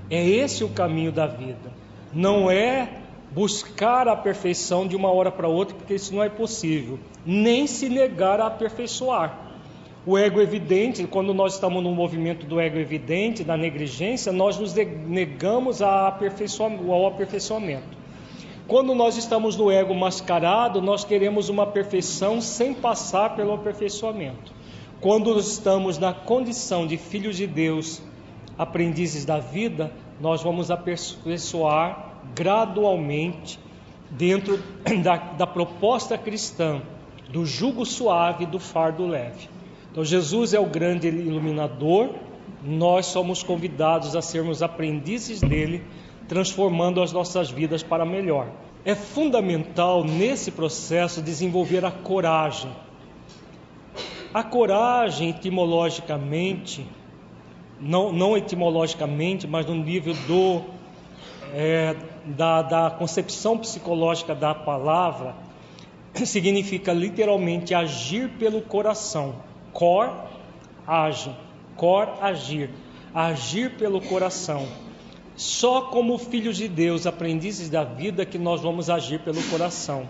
É 0.10 0.24
esse 0.24 0.64
o 0.64 0.70
caminho 0.70 1.12
da 1.12 1.26
vida. 1.26 1.74
Não 2.14 2.50
é 2.50 2.90
buscar 3.32 4.08
a 4.08 4.16
perfeição 4.16 4.88
de 4.88 4.96
uma 4.96 5.12
hora 5.12 5.32
para 5.32 5.48
outra, 5.48 5.76
porque 5.76 5.96
isso 5.96 6.14
não 6.14 6.24
é 6.24 6.30
possível, 6.30 7.00
nem 7.26 7.66
se 7.66 7.90
negar 7.90 8.40
a 8.40 8.46
aperfeiçoar. 8.46 9.40
O 10.06 10.16
ego 10.16 10.40
evidente, 10.40 11.04
quando 11.08 11.34
nós 11.34 11.56
estamos 11.56 11.82
no 11.82 11.92
movimento 11.92 12.46
do 12.46 12.60
ego 12.60 12.78
evidente, 12.78 13.44
da 13.44 13.58
negligência, 13.58 14.32
nós 14.32 14.60
nos 14.60 14.76
negamos 14.76 15.82
ao 15.82 16.08
aperfeiçoamento. 17.08 18.03
Quando 18.68 18.96
nós 18.96 19.18
estamos 19.18 19.58
no 19.58 19.70
ego 19.70 19.94
mascarado, 19.94 20.82
nós 20.82 21.04
queremos 21.04 21.50
uma 21.50 21.68
perfeição 21.68 22.40
sem 22.40 22.74
passar 22.74 23.36
pelo 23.36 23.54
aperfeiçoamento. 23.54 24.54
Quando 25.02 25.38
estamos 25.38 25.98
na 25.98 26.14
condição 26.14 26.88
de 26.88 26.96
filhos 26.98 27.36
de 27.36 27.46
Deus, 27.46 28.02
aprendizes 28.58 29.26
da 29.26 29.38
vida, 29.38 29.92
nós 30.22 30.42
vamos 30.42 30.72
aperfeiçoar 30.72 32.22
gradualmente 32.34 33.60
dentro 34.10 34.58
da, 35.04 35.18
da 35.18 35.46
proposta 35.48 36.18
cristã 36.18 36.82
do 37.30 37.46
jugo 37.46 37.86
suave 37.86 38.46
do 38.46 38.60
fardo 38.60 39.06
leve. 39.06 39.50
Então, 39.92 40.06
Jesus 40.06 40.54
é 40.54 40.60
o 40.60 40.66
grande 40.66 41.08
iluminador, 41.08 42.12
nós 42.64 43.08
somos 43.08 43.44
convidados 43.44 44.16
a 44.16 44.22
sermos 44.22 44.64
aprendizes 44.64 45.42
dele 45.42 45.84
transformando 46.34 47.00
as 47.00 47.12
nossas 47.12 47.52
vidas 47.52 47.84
para 47.84 48.04
melhor. 48.04 48.48
É 48.84 48.96
fundamental 48.96 50.04
nesse 50.04 50.50
processo 50.50 51.22
desenvolver 51.22 51.86
a 51.86 51.92
coragem. 51.92 52.72
A 54.34 54.44
coragem, 54.44 55.30
etimologicamente, 55.30 56.84
não, 57.80 58.12
não 58.12 58.36
etimologicamente, 58.36 59.46
mas 59.46 59.68
no 59.68 59.76
nível 59.76 60.16
do, 60.26 60.64
é, 61.54 61.96
da, 62.26 62.64
da 62.64 62.90
concepção 62.90 63.56
psicológica 63.60 64.34
da 64.34 64.56
palavra, 64.56 65.36
significa 66.26 66.92
literalmente 66.94 67.76
agir 67.76 68.28
pelo 68.40 68.60
coração. 68.60 69.36
Cor, 69.72 70.12
age. 70.88 71.30
Cor, 71.76 72.10
agir. 72.20 72.72
Agir 73.14 73.78
pelo 73.78 74.02
coração. 74.02 74.68
Só 75.36 75.84
como 75.84 76.18
filhos 76.18 76.58
de 76.58 76.68
Deus, 76.68 77.08
aprendizes 77.08 77.70
da 77.70 77.84
vida, 77.84 78.26
que 78.26 78.38
nós 78.38 78.62
vamos 78.62 78.90
agir 78.90 79.20
pelo 79.20 79.42
coração. 79.44 80.08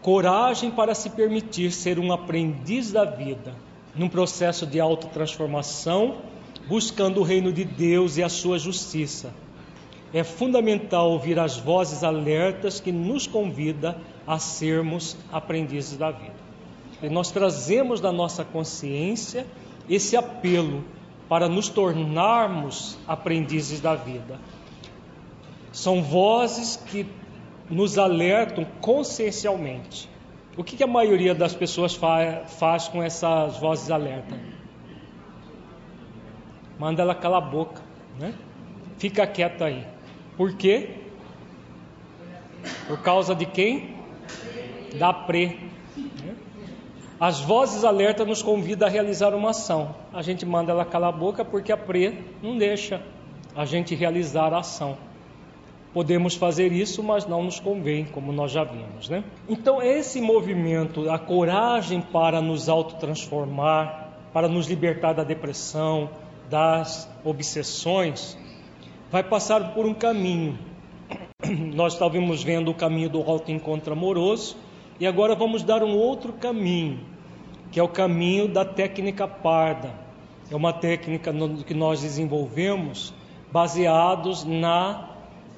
Coragem 0.00 0.70
para 0.70 0.94
se 0.94 1.10
permitir 1.10 1.72
ser 1.72 1.98
um 1.98 2.10
aprendiz 2.10 2.90
da 2.90 3.04
vida, 3.04 3.54
num 3.94 4.08
processo 4.08 4.66
de 4.66 4.80
autotransformação, 4.80 6.18
buscando 6.66 7.20
o 7.20 7.22
reino 7.22 7.52
de 7.52 7.64
Deus 7.64 8.16
e 8.16 8.22
a 8.22 8.28
sua 8.28 8.58
justiça. 8.58 9.34
É 10.12 10.24
fundamental 10.24 11.10
ouvir 11.10 11.38
as 11.38 11.58
vozes 11.58 12.02
alertas 12.02 12.80
que 12.80 12.90
nos 12.90 13.26
convida 13.26 13.96
a 14.26 14.38
sermos 14.38 15.16
aprendizes 15.30 15.98
da 15.98 16.10
vida. 16.10 16.34
E 17.02 17.08
nós 17.08 17.30
trazemos 17.30 18.00
da 18.00 18.10
nossa 18.10 18.44
consciência 18.44 19.46
esse 19.88 20.16
apelo 20.16 20.84
para 21.30 21.48
nos 21.48 21.68
tornarmos 21.68 22.98
aprendizes 23.06 23.80
da 23.80 23.94
vida. 23.94 24.40
São 25.70 26.02
vozes 26.02 26.74
que 26.74 27.06
nos 27.70 27.98
alertam 27.98 28.66
consciencialmente. 28.80 30.10
O 30.56 30.64
que, 30.64 30.76
que 30.76 30.82
a 30.82 30.88
maioria 30.88 31.32
das 31.32 31.54
pessoas 31.54 31.94
fa 31.94 32.42
faz 32.48 32.88
com 32.88 33.00
essas 33.00 33.58
vozes 33.58 33.92
alertas? 33.92 34.36
Manda 36.76 37.02
ela 37.02 37.14
calar 37.14 37.40
a 37.40 37.46
boca, 37.46 37.80
né? 38.18 38.34
Fica 38.98 39.24
quieta 39.24 39.66
aí. 39.66 39.86
Por 40.36 40.54
quê? 40.54 40.96
Por 42.88 42.98
causa 43.02 43.36
de 43.36 43.46
quem? 43.46 43.94
Da 44.98 45.12
pre. 45.12 45.69
As 47.20 47.38
vozes 47.38 47.84
alerta 47.84 48.24
nos 48.24 48.42
convidam 48.42 48.88
a 48.88 48.90
realizar 48.90 49.34
uma 49.34 49.50
ação. 49.50 49.94
A 50.10 50.22
gente 50.22 50.46
manda 50.46 50.72
ela 50.72 50.86
calar 50.86 51.10
a 51.10 51.16
boca 51.16 51.44
porque 51.44 51.70
a 51.70 51.76
pre 51.76 52.24
não 52.42 52.56
deixa 52.56 53.02
a 53.54 53.66
gente 53.66 53.94
realizar 53.94 54.54
a 54.54 54.60
ação. 54.60 54.96
Podemos 55.92 56.34
fazer 56.34 56.72
isso, 56.72 57.02
mas 57.02 57.26
não 57.26 57.42
nos 57.42 57.60
convém, 57.60 58.06
como 58.06 58.32
nós 58.32 58.50
já 58.50 58.64
vimos, 58.64 59.10
né? 59.10 59.22
Então, 59.46 59.82
esse 59.82 60.18
movimento, 60.18 61.10
a 61.10 61.18
coragem 61.18 62.00
para 62.00 62.40
nos 62.40 62.70
autotransformar, 62.70 64.08
para 64.32 64.48
nos 64.48 64.66
libertar 64.66 65.12
da 65.12 65.24
depressão, 65.24 66.08
das 66.48 67.06
obsessões, 67.22 68.38
vai 69.10 69.22
passar 69.22 69.74
por 69.74 69.84
um 69.84 69.92
caminho 69.92 70.58
nós 71.74 71.94
estávamos 71.94 72.42
vendo 72.42 72.70
o 72.70 72.74
caminho 72.74 73.08
do 73.08 73.20
alto 73.22 73.50
encontro 73.50 73.92
amoroso 73.92 74.56
e 75.00 75.06
agora 75.06 75.34
vamos 75.34 75.62
dar 75.62 75.82
um 75.82 75.96
outro 75.96 76.32
caminho, 76.34 77.00
que 77.72 77.80
é 77.80 77.82
o 77.82 77.88
caminho 77.88 78.46
da 78.46 78.64
técnica 78.64 79.26
parda. 79.26 79.90
É 80.50 80.54
uma 80.54 80.72
técnica 80.72 81.32
que 81.66 81.72
nós 81.72 82.02
desenvolvemos 82.02 83.14
baseados 83.50 84.44
na 84.44 85.08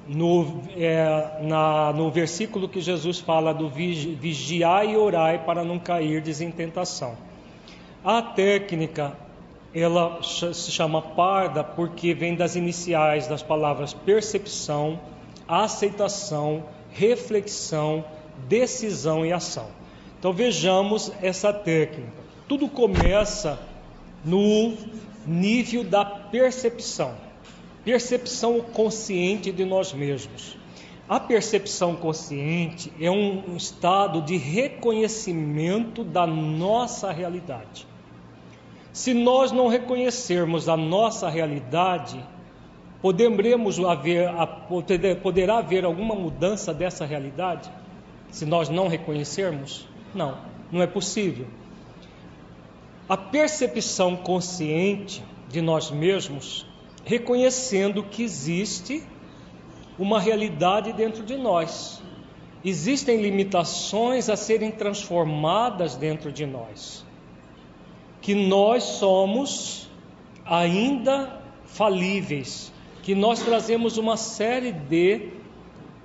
no, 0.07 0.63
é, 0.77 1.39
na, 1.43 1.93
no 1.93 2.11
versículo 2.11 2.69
que 2.69 2.81
Jesus 2.81 3.21
fala 3.21 3.53
do 3.53 3.69
vigiai 3.69 4.93
e 4.93 4.97
orai 4.97 5.39
para 5.45 5.65
não 5.65 5.79
cair 5.79 6.23
em 6.41 6.51
tentação. 6.51 7.17
A 8.05 8.21
técnica 8.21 9.17
ela 9.75 10.21
se 10.23 10.71
chama 10.71 11.01
parda 11.01 11.65
porque 11.65 12.13
vem 12.13 12.35
das 12.35 12.57
iniciais 12.57 13.27
das 13.27 13.43
palavras 13.43 13.95
percepção, 13.95 14.99
aceitação, 15.49 16.65
reflexão, 16.91 18.05
decisão 18.49 19.25
e 19.25 19.33
ação. 19.33 19.69
Então 20.19 20.33
vejamos 20.33 21.13
essa 21.21 21.53
técnica. 21.53 22.23
Tudo 22.47 22.69
começa 22.69 23.59
no 24.25 24.75
nível 25.27 25.85
da 25.85 26.05
percepção, 26.05 27.15
percepção 27.85 28.61
consciente 28.61 29.51
de 29.51 29.65
nós 29.65 29.93
mesmos. 29.93 30.57
A 31.09 31.19
percepção 31.19 31.97
consciente 31.97 32.93
é 33.01 33.11
um 33.11 33.57
estado 33.57 34.23
de 34.23 34.37
reconhecimento 34.37 36.05
da 36.05 36.27
nossa 36.27 37.11
realidade. 37.11 37.87
Se 38.93 39.13
nós 39.13 39.51
não 39.51 39.69
reconhecermos 39.69 40.69
a 40.69 40.77
nossa 40.77 41.29
realidade, 41.29 42.23
poderemos 43.01 43.79
haver, 43.81 44.31
poderá 45.23 45.59
haver 45.59 45.85
alguma 45.85 46.15
mudança 46.15 46.73
dessa 46.73 47.05
realidade? 47.05 47.71
Se 48.33 48.45
nós 48.45 48.69
não 48.69 48.89
reconhecermos? 48.89 49.87
Não, 50.13 50.37
não 50.73 50.83
é 50.83 50.87
possível. 50.89 51.47
A 53.09 53.17
percepção 53.17 54.17
consciente 54.17 55.23
de 55.49 55.61
nós 55.61 55.93
mesmos, 55.93 56.67
reconhecendo 57.05 58.03
que 58.03 58.25
existe 58.25 59.05
uma 59.97 60.19
realidade 60.19 60.93
dentro 60.93 61.23
de 61.23 61.37
nós. 61.37 62.03
Existem 62.65 63.23
limitações 63.23 64.29
a 64.29 64.35
serem 64.35 64.73
transformadas 64.73 65.95
dentro 65.95 66.33
de 66.33 66.45
nós 66.45 67.05
que 68.23 68.37
nós 68.37 68.85
somos 68.85 69.91
ainda 70.47 71.43
falíveis, 71.67 72.73
que 73.03 73.15
nós 73.17 73.43
trazemos 73.43 73.99
uma 73.99 74.17
série 74.17 74.71
de 74.71 75.29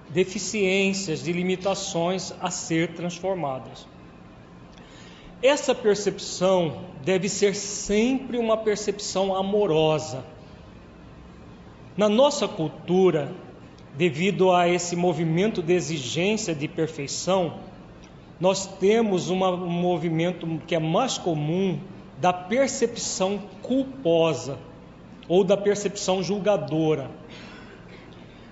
deficiências, 0.09 1.23
de 1.23 1.31
limitações 1.31 2.33
a 2.39 2.49
ser 2.49 2.93
transformadas. 2.93 3.87
Essa 5.41 5.75
percepção 5.75 6.85
deve 7.03 7.29
ser 7.29 7.55
sempre 7.55 8.37
uma 8.37 8.57
percepção 8.57 9.35
amorosa. 9.35 10.25
Na 11.95 12.09
nossa 12.09 12.47
cultura, 12.47 13.31
devido 13.95 14.51
a 14.51 14.67
esse 14.67 14.95
movimento 14.95 15.61
de 15.61 15.73
exigência 15.73 16.55
de 16.55 16.67
perfeição, 16.67 17.59
nós 18.39 18.65
temos 18.65 19.29
um 19.29 19.37
movimento 19.67 20.47
que 20.65 20.75
é 20.75 20.79
mais 20.79 21.17
comum 21.17 21.79
da 22.19 22.31
percepção 22.31 23.41
culposa 23.61 24.57
ou 25.27 25.43
da 25.43 25.57
percepção 25.57 26.23
julgadora. 26.23 27.09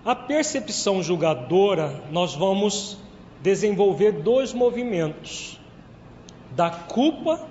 A 0.05 0.15
percepção 0.15 1.01
julgadora, 1.01 2.03
nós 2.11 2.35
vamos 2.35 2.97
desenvolver 3.41 4.11
dois 4.11 4.53
movimentos: 4.53 5.59
da 6.51 6.69
culpa 6.69 7.45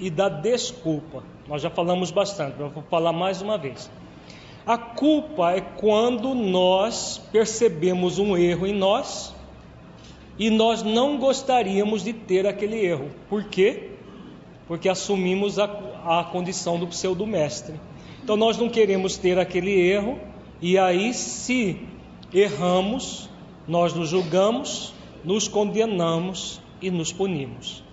e 0.00 0.10
da 0.10 0.28
desculpa. 0.28 1.22
Nós 1.48 1.62
já 1.62 1.70
falamos 1.70 2.10
bastante, 2.10 2.56
mas 2.58 2.72
vou 2.72 2.82
falar 2.90 3.12
mais 3.12 3.40
uma 3.40 3.56
vez. 3.56 3.88
A 4.66 4.76
culpa 4.76 5.52
é 5.52 5.60
quando 5.60 6.34
nós 6.34 7.18
percebemos 7.30 8.18
um 8.18 8.36
erro 8.36 8.66
em 8.66 8.74
nós 8.74 9.34
e 10.38 10.50
nós 10.50 10.82
não 10.82 11.18
gostaríamos 11.18 12.02
de 12.04 12.12
ter 12.12 12.46
aquele 12.46 12.84
erro. 12.84 13.10
Por 13.28 13.44
quê? 13.44 13.92
porque 14.72 14.88
assumimos 14.88 15.58
a, 15.58 15.64
a 15.64 16.24
condição 16.24 16.78
do 16.78 16.86
pseudo-mestre. 16.86 17.74
Então 18.22 18.36
nós 18.36 18.56
não 18.56 18.70
queremos 18.70 19.18
ter 19.18 19.38
aquele 19.38 19.70
erro, 19.70 20.18
e 20.60 20.78
aí, 20.78 21.12
se 21.12 21.76
erramos, 22.32 23.28
nós 23.66 23.94
nos 23.94 24.08
julgamos, 24.08 24.92
nos 25.24 25.48
condenamos 25.48 26.60
e 26.80 26.90
nos 26.90 27.12
punimos. 27.12 27.84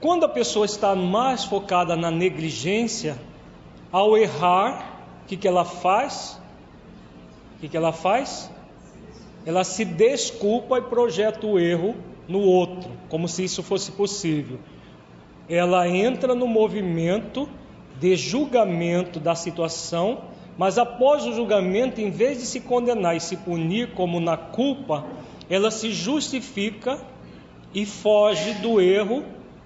Quando 0.00 0.24
a 0.24 0.28
pessoa 0.28 0.66
está 0.66 0.94
mais 0.94 1.44
focada 1.44 1.96
na 1.96 2.10
negligência, 2.10 3.18
ao 3.90 4.16
errar, 4.16 5.22
o 5.22 5.26
que, 5.26 5.36
que 5.36 5.48
ela 5.48 5.64
faz? 5.64 6.40
O 7.56 7.60
que, 7.60 7.68
que 7.68 7.76
ela 7.76 7.92
faz? 7.92 8.50
Ela 9.46 9.64
se 9.64 9.84
desculpa 9.84 10.78
e 10.78 10.82
projeta 10.82 11.46
o 11.46 11.58
erro 11.58 11.94
no 12.28 12.40
outro, 12.40 12.90
como 13.08 13.28
se 13.28 13.44
isso 13.44 13.62
fosse 13.62 13.92
possível 13.92 14.58
ela 15.48 15.88
entra 15.88 16.34
no 16.34 16.46
movimento 16.46 17.48
de 18.00 18.16
julgamento 18.16 19.20
da 19.20 19.34
situação, 19.34 20.22
mas 20.56 20.78
após 20.78 21.26
o 21.26 21.32
julgamento, 21.32 22.00
em 22.00 22.10
vez 22.10 22.38
de 22.38 22.46
se 22.46 22.60
condenar 22.60 23.16
e 23.16 23.20
se 23.20 23.36
punir 23.36 23.92
como 23.92 24.20
na 24.20 24.36
culpa, 24.36 25.04
ela 25.50 25.70
se 25.70 25.90
justifica 25.90 27.00
e 27.74 27.84
foge 27.84 28.54
do 28.54 28.80
erro, 28.80 29.24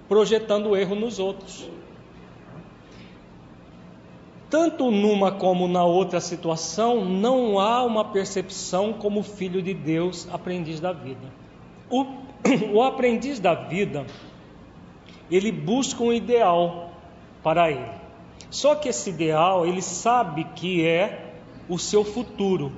projetando 0.09 0.71
o 0.71 0.77
erro 0.77 0.95
nos 0.95 1.19
outros. 1.19 1.69
Tanto 4.49 4.91
numa 4.91 5.31
como 5.31 5.69
na 5.69 5.85
outra 5.85 6.21
situação, 6.21 7.05
não 7.05 7.61
há 7.61 7.85
uma 7.85 8.07
percepção 8.07 8.95
como 8.95 9.23
filho 9.23 9.61
de 9.61 9.75
Deus, 9.75 10.27
aprendiz 10.33 10.81
da 10.81 10.91
vida. 10.91 11.21
O, 11.91 12.07
o 12.73 12.83
aprendiz 12.83 13.39
da 13.39 13.55
vida 13.55 14.07
ele 15.31 15.53
busca 15.53 16.03
um 16.03 16.13
ideal 16.13 16.91
para 17.43 17.71
ele. 17.71 17.98
Só 18.51 18.75
que 18.75 18.89
esse 18.89 19.11
ideal, 19.11 19.67
ele 19.67 19.83
sabe 19.83 20.45
que 20.55 20.87
é 20.87 21.33
o 21.69 21.79
seu 21.79 22.05
futuro. 22.05 22.73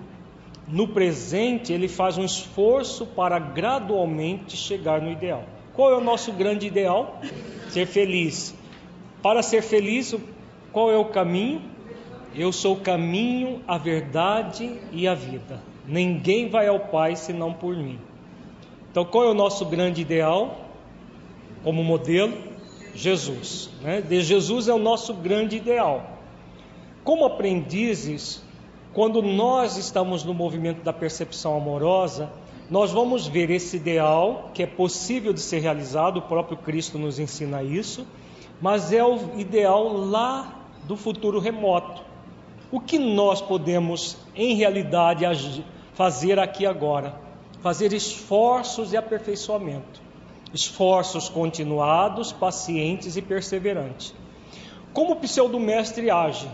No 0.66 0.88
presente, 0.88 1.72
ele 1.72 1.88
faz 1.88 2.18
um 2.18 2.24
esforço 2.24 3.06
para 3.06 3.38
gradualmente 3.38 4.56
chegar 4.56 5.00
no 5.00 5.10
ideal. 5.10 5.44
Qual 5.72 5.92
é 5.92 5.96
o 5.96 6.00
nosso 6.00 6.32
grande 6.32 6.66
ideal? 6.66 7.20
Ser 7.68 7.86
feliz. 7.86 8.54
Para 9.22 9.42
ser 9.42 9.62
feliz, 9.62 10.14
qual 10.72 10.90
é 10.90 10.96
o 10.96 11.06
caminho? 11.06 11.62
Eu 12.34 12.52
sou 12.52 12.74
o 12.74 12.80
caminho, 12.80 13.60
a 13.66 13.76
verdade 13.78 14.78
e 14.92 15.06
a 15.06 15.14
vida. 15.14 15.60
Ninguém 15.86 16.48
vai 16.48 16.68
ao 16.68 16.78
Pai 16.78 17.16
senão 17.16 17.52
por 17.52 17.76
mim. 17.76 17.98
Então, 18.90 19.04
qual 19.04 19.24
é 19.24 19.28
o 19.28 19.34
nosso 19.34 19.64
grande 19.66 20.00
ideal? 20.00 20.70
como 21.62 21.84
modelo 21.84 22.32
Jesus. 22.94 23.70
Né? 23.82 24.00
De 24.00 24.20
Jesus 24.22 24.68
é 24.68 24.74
o 24.74 24.78
nosso 24.78 25.14
grande 25.14 25.56
ideal. 25.56 26.18
Como 27.04 27.24
aprendizes, 27.24 28.42
quando 28.92 29.22
nós 29.22 29.76
estamos 29.76 30.24
no 30.24 30.34
movimento 30.34 30.82
da 30.82 30.92
percepção 30.92 31.56
amorosa, 31.56 32.30
nós 32.68 32.92
vamos 32.92 33.26
ver 33.26 33.50
esse 33.50 33.76
ideal 33.76 34.50
que 34.54 34.62
é 34.62 34.66
possível 34.66 35.32
de 35.32 35.40
ser 35.40 35.60
realizado, 35.60 36.18
o 36.18 36.22
próprio 36.22 36.56
Cristo 36.56 36.98
nos 36.98 37.18
ensina 37.18 37.62
isso, 37.62 38.06
mas 38.60 38.92
é 38.92 39.02
o 39.02 39.38
ideal 39.38 39.92
lá 39.92 40.66
do 40.84 40.96
futuro 40.96 41.38
remoto. 41.38 42.02
O 42.70 42.78
que 42.80 42.98
nós 42.98 43.40
podemos, 43.40 44.16
em 44.34 44.54
realidade, 44.54 45.24
fazer 45.94 46.38
aqui 46.38 46.66
agora? 46.66 47.14
Fazer 47.60 47.92
esforços 47.92 48.90
de 48.90 48.96
aperfeiçoamento 48.96 50.09
esforços 50.52 51.28
continuados, 51.28 52.32
pacientes 52.32 53.16
e 53.16 53.22
perseverantes. 53.22 54.14
Como 54.92 55.12
o 55.12 55.16
pseudo-mestre 55.16 56.10
age? 56.10 56.48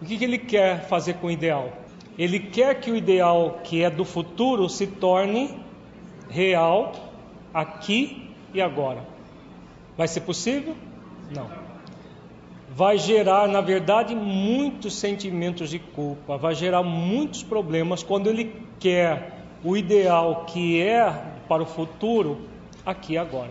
O 0.00 0.04
que, 0.04 0.22
ele 0.22 0.38
quer 0.38 0.86
fazer 0.88 1.14
com 1.14 1.28
o 1.28 1.30
ideal? 1.30 1.72
Ele 2.18 2.38
quer 2.38 2.80
que 2.80 2.90
o 2.90 2.96
ideal 2.96 3.60
que 3.62 3.82
é 3.82 3.90
do 3.90 4.04
futuro 4.04 4.68
se 4.68 4.86
torne 4.86 5.58
real 6.28 6.92
aqui 7.54 8.30
e 8.52 8.60
agora. 8.60 9.06
Vai 9.96 10.08
ser 10.08 10.22
possível? 10.22 10.76
Não. 11.30 11.48
Vai 12.68 12.98
gerar, 12.98 13.48
na 13.48 13.60
verdade, 13.60 14.14
muitos 14.14 14.94
sentimentos 14.94 15.70
de 15.70 15.78
culpa, 15.78 16.36
vai 16.36 16.54
gerar 16.54 16.82
muitos 16.82 17.42
problemas 17.42 18.02
quando 18.02 18.28
ele 18.28 18.60
quer 18.78 19.36
o 19.64 19.76
ideal 19.76 20.44
que 20.46 20.82
é 20.82 21.10
para 21.48 21.62
o 21.62 21.66
futuro 21.66 22.55
aqui 22.86 23.14
e 23.14 23.18
agora. 23.18 23.50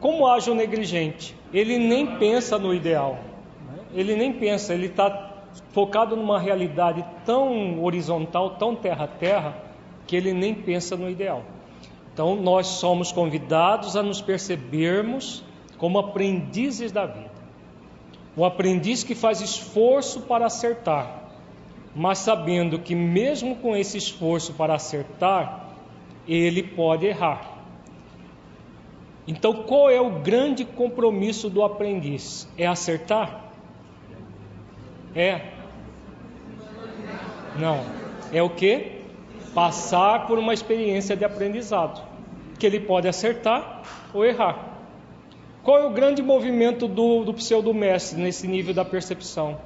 como 0.00 0.26
age 0.26 0.50
o 0.50 0.54
negligente? 0.54 1.34
Ele 1.54 1.78
nem 1.78 2.18
pensa 2.18 2.58
no 2.58 2.74
ideal, 2.74 3.20
né? 3.66 3.78
ele 3.94 4.16
nem 4.16 4.32
pensa, 4.32 4.74
ele 4.74 4.86
está 4.86 5.28
focado 5.72 6.16
numa 6.16 6.38
realidade 6.38 7.04
tão 7.24 7.82
horizontal, 7.82 8.50
tão 8.56 8.74
terra-terra, 8.74 9.56
que 10.06 10.16
ele 10.16 10.32
nem 10.32 10.54
pensa 10.54 10.96
no 10.96 11.08
ideal. 11.08 11.44
Então, 12.12 12.34
nós 12.34 12.66
somos 12.66 13.12
convidados 13.12 13.94
a 13.94 14.02
nos 14.02 14.20
percebermos 14.20 15.44
como 15.76 15.98
aprendizes 15.98 16.90
da 16.90 17.06
vida. 17.06 17.30
O 18.36 18.44
aprendiz 18.44 19.04
que 19.04 19.14
faz 19.14 19.40
esforço 19.40 20.22
para 20.22 20.46
acertar, 20.46 21.30
mas 21.94 22.18
sabendo 22.18 22.78
que, 22.78 22.94
mesmo 22.94 23.56
com 23.56 23.76
esse 23.76 23.98
esforço 23.98 24.54
para 24.54 24.74
acertar, 24.74 25.68
ele 26.26 26.62
pode 26.62 27.06
errar. 27.06 27.57
Então, 29.28 29.52
qual 29.64 29.90
é 29.90 30.00
o 30.00 30.08
grande 30.08 30.64
compromisso 30.64 31.50
do 31.50 31.62
aprendiz? 31.62 32.48
É 32.56 32.66
acertar? 32.66 33.52
É. 35.14 35.50
Não. 37.58 37.84
É 38.32 38.42
o 38.42 38.48
que? 38.48 39.02
Passar 39.54 40.26
por 40.26 40.38
uma 40.38 40.54
experiência 40.54 41.14
de 41.14 41.26
aprendizado, 41.26 42.02
que 42.58 42.64
ele 42.64 42.80
pode 42.80 43.06
acertar 43.06 43.82
ou 44.14 44.24
errar. 44.24 44.66
Qual 45.62 45.76
é 45.76 45.84
o 45.84 45.90
grande 45.90 46.22
movimento 46.22 46.88
do, 46.88 47.22
do 47.22 47.34
pseudo-mestre 47.34 48.18
nesse 48.18 48.48
nível 48.48 48.72
da 48.72 48.84
percepção? 48.84 49.58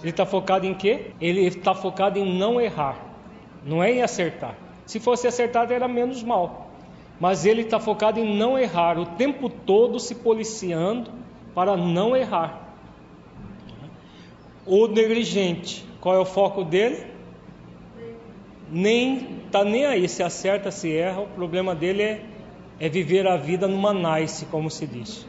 Ele 0.00 0.08
está 0.08 0.24
focado 0.24 0.64
em 0.64 0.72
quê? 0.72 1.10
Ele 1.20 1.42
está 1.42 1.74
focado 1.74 2.18
em 2.18 2.38
não 2.38 2.58
errar, 2.58 2.96
não 3.62 3.82
é 3.82 3.92
em 3.92 4.02
acertar. 4.02 4.54
Se 4.86 4.98
fosse 4.98 5.26
acertado, 5.26 5.74
era 5.74 5.86
menos 5.86 6.22
mal 6.22 6.65
mas 7.18 7.46
ele 7.46 7.62
está 7.62 7.80
focado 7.80 8.20
em 8.20 8.36
não 8.36 8.58
errar, 8.58 8.98
o 8.98 9.06
tempo 9.06 9.48
todo 9.48 9.98
se 9.98 10.14
policiando 10.14 11.10
para 11.54 11.76
não 11.76 12.14
errar. 12.14 12.74
O 14.66 14.86
negligente, 14.86 15.84
qual 16.00 16.14
é 16.14 16.18
o 16.18 16.24
foco 16.24 16.62
dele? 16.62 17.06
Nem 18.70 19.40
tá 19.50 19.64
nem 19.64 19.86
aí 19.86 20.08
se 20.08 20.22
acerta, 20.22 20.70
se 20.70 20.94
erra. 20.94 21.20
O 21.20 21.28
problema 21.28 21.74
dele 21.74 22.02
é, 22.02 22.24
é 22.80 22.88
viver 22.88 23.26
a 23.26 23.36
vida 23.36 23.68
numa 23.68 23.94
nice, 23.94 24.44
como 24.46 24.68
se 24.68 24.86
diz. 24.86 25.26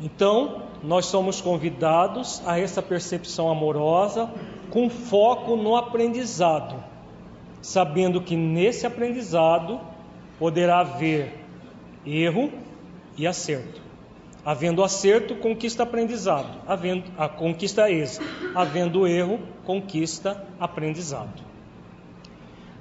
Então, 0.00 0.64
nós 0.82 1.06
somos 1.06 1.40
convidados 1.40 2.42
a 2.44 2.58
essa 2.58 2.82
percepção 2.82 3.48
amorosa 3.48 4.28
com 4.70 4.90
foco 4.90 5.56
no 5.56 5.76
aprendizado 5.76 6.93
sabendo 7.64 8.20
que 8.20 8.36
nesse 8.36 8.86
aprendizado 8.86 9.80
poderá 10.38 10.80
haver 10.80 11.32
erro 12.04 12.52
e 13.16 13.26
acerto. 13.26 13.80
Havendo 14.44 14.84
acerto, 14.84 15.34
conquista 15.36 15.82
aprendizado. 15.82 16.60
Havendo 16.66 17.04
a 17.16 17.26
conquista 17.26 17.90
êxito. 17.90 18.22
Havendo 18.54 19.06
erro, 19.06 19.40
conquista 19.64 20.46
aprendizado. 20.60 21.42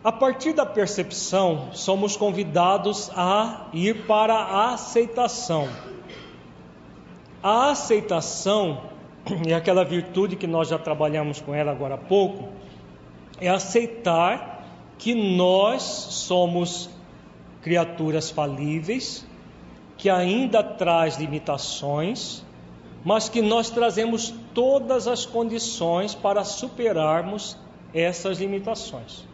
A 0.04 0.12
partir 0.12 0.52
da 0.52 0.66
percepção, 0.66 1.70
somos 1.72 2.18
convidados 2.18 3.10
a 3.16 3.68
ir 3.72 4.06
para 4.06 4.34
a 4.34 4.74
aceitação. 4.74 5.70
A 7.42 7.70
aceitação 7.70 8.82
é 9.48 9.54
aquela 9.54 9.86
virtude 9.86 10.36
que 10.36 10.46
nós 10.46 10.68
já 10.68 10.78
trabalhamos 10.78 11.40
com 11.40 11.56
ela 11.56 11.72
agora 11.72 11.96
há 11.96 11.98
pouco, 11.98 12.50
é 13.40 13.48
aceitar 13.48 14.53
que 14.98 15.14
nós 15.14 15.84
somos 15.84 16.90
criaturas 17.62 18.30
falíveis, 18.30 19.26
que 19.98 20.10
ainda 20.10 20.62
traz 20.64 21.18
limitações, 21.18 22.44
mas 23.04 23.30
que 23.30 23.42
nós 23.42 23.70
trazemos 23.70 24.34
todas 24.54 25.08
as 25.08 25.26
condições 25.26 26.16
para 26.16 26.44
superarmos 26.44 27.58
essas 27.94 28.40
limitações. 28.40 29.26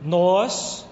Nós 0.00 0.88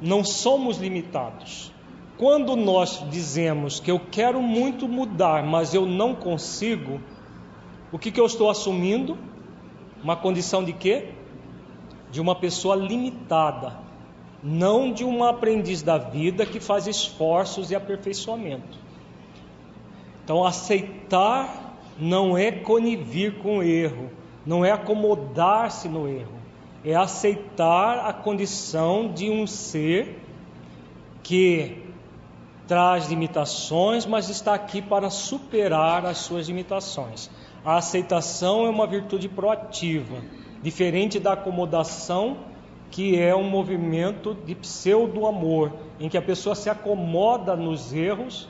não 0.00 0.22
somos 0.24 0.78
limitados. 0.78 1.72
Quando 2.16 2.56
nós 2.56 3.04
dizemos 3.10 3.78
que 3.78 3.90
eu 3.90 4.00
quero 4.00 4.42
muito 4.42 4.88
mudar, 4.88 5.44
mas 5.44 5.72
eu 5.72 5.86
não 5.86 6.14
consigo, 6.14 7.00
o 7.92 7.98
que, 7.98 8.10
que 8.10 8.20
eu 8.20 8.26
estou 8.26 8.50
assumindo? 8.50 9.16
Uma 10.02 10.16
condição 10.16 10.64
de 10.64 10.72
quê? 10.72 11.14
De 12.10 12.20
uma 12.20 12.34
pessoa 12.34 12.74
limitada, 12.74 13.76
não 14.42 14.92
de 14.92 15.04
uma 15.04 15.30
aprendiz 15.30 15.82
da 15.82 15.98
vida 15.98 16.46
que 16.46 16.60
faz 16.60 16.86
esforços 16.86 17.70
e 17.70 17.74
aperfeiçoamento. 17.74 18.78
Então, 20.24 20.44
aceitar 20.44 21.76
não 21.98 22.36
é 22.36 22.52
conivir 22.52 23.38
com 23.38 23.58
o 23.58 23.62
erro, 23.62 24.10
não 24.46 24.64
é 24.64 24.70
acomodar-se 24.70 25.88
no 25.88 26.08
erro, 26.08 26.38
é 26.84 26.94
aceitar 26.94 28.06
a 28.06 28.12
condição 28.12 29.12
de 29.12 29.28
um 29.28 29.46
ser 29.46 30.22
que 31.22 31.82
traz 32.66 33.08
limitações, 33.08 34.06
mas 34.06 34.28
está 34.28 34.54
aqui 34.54 34.80
para 34.80 35.10
superar 35.10 36.06
as 36.06 36.18
suas 36.18 36.46
limitações. 36.46 37.30
A 37.64 37.76
aceitação 37.76 38.66
é 38.66 38.70
uma 38.70 38.86
virtude 38.86 39.28
proativa 39.28 40.22
diferente 40.62 41.18
da 41.18 41.32
acomodação, 41.32 42.38
que 42.90 43.18
é 43.18 43.34
um 43.34 43.48
movimento 43.48 44.36
de 44.46 44.54
pseudo-amor, 44.54 45.72
em 46.00 46.08
que 46.08 46.16
a 46.16 46.22
pessoa 46.22 46.54
se 46.54 46.70
acomoda 46.70 47.54
nos 47.54 47.92
erros 47.92 48.48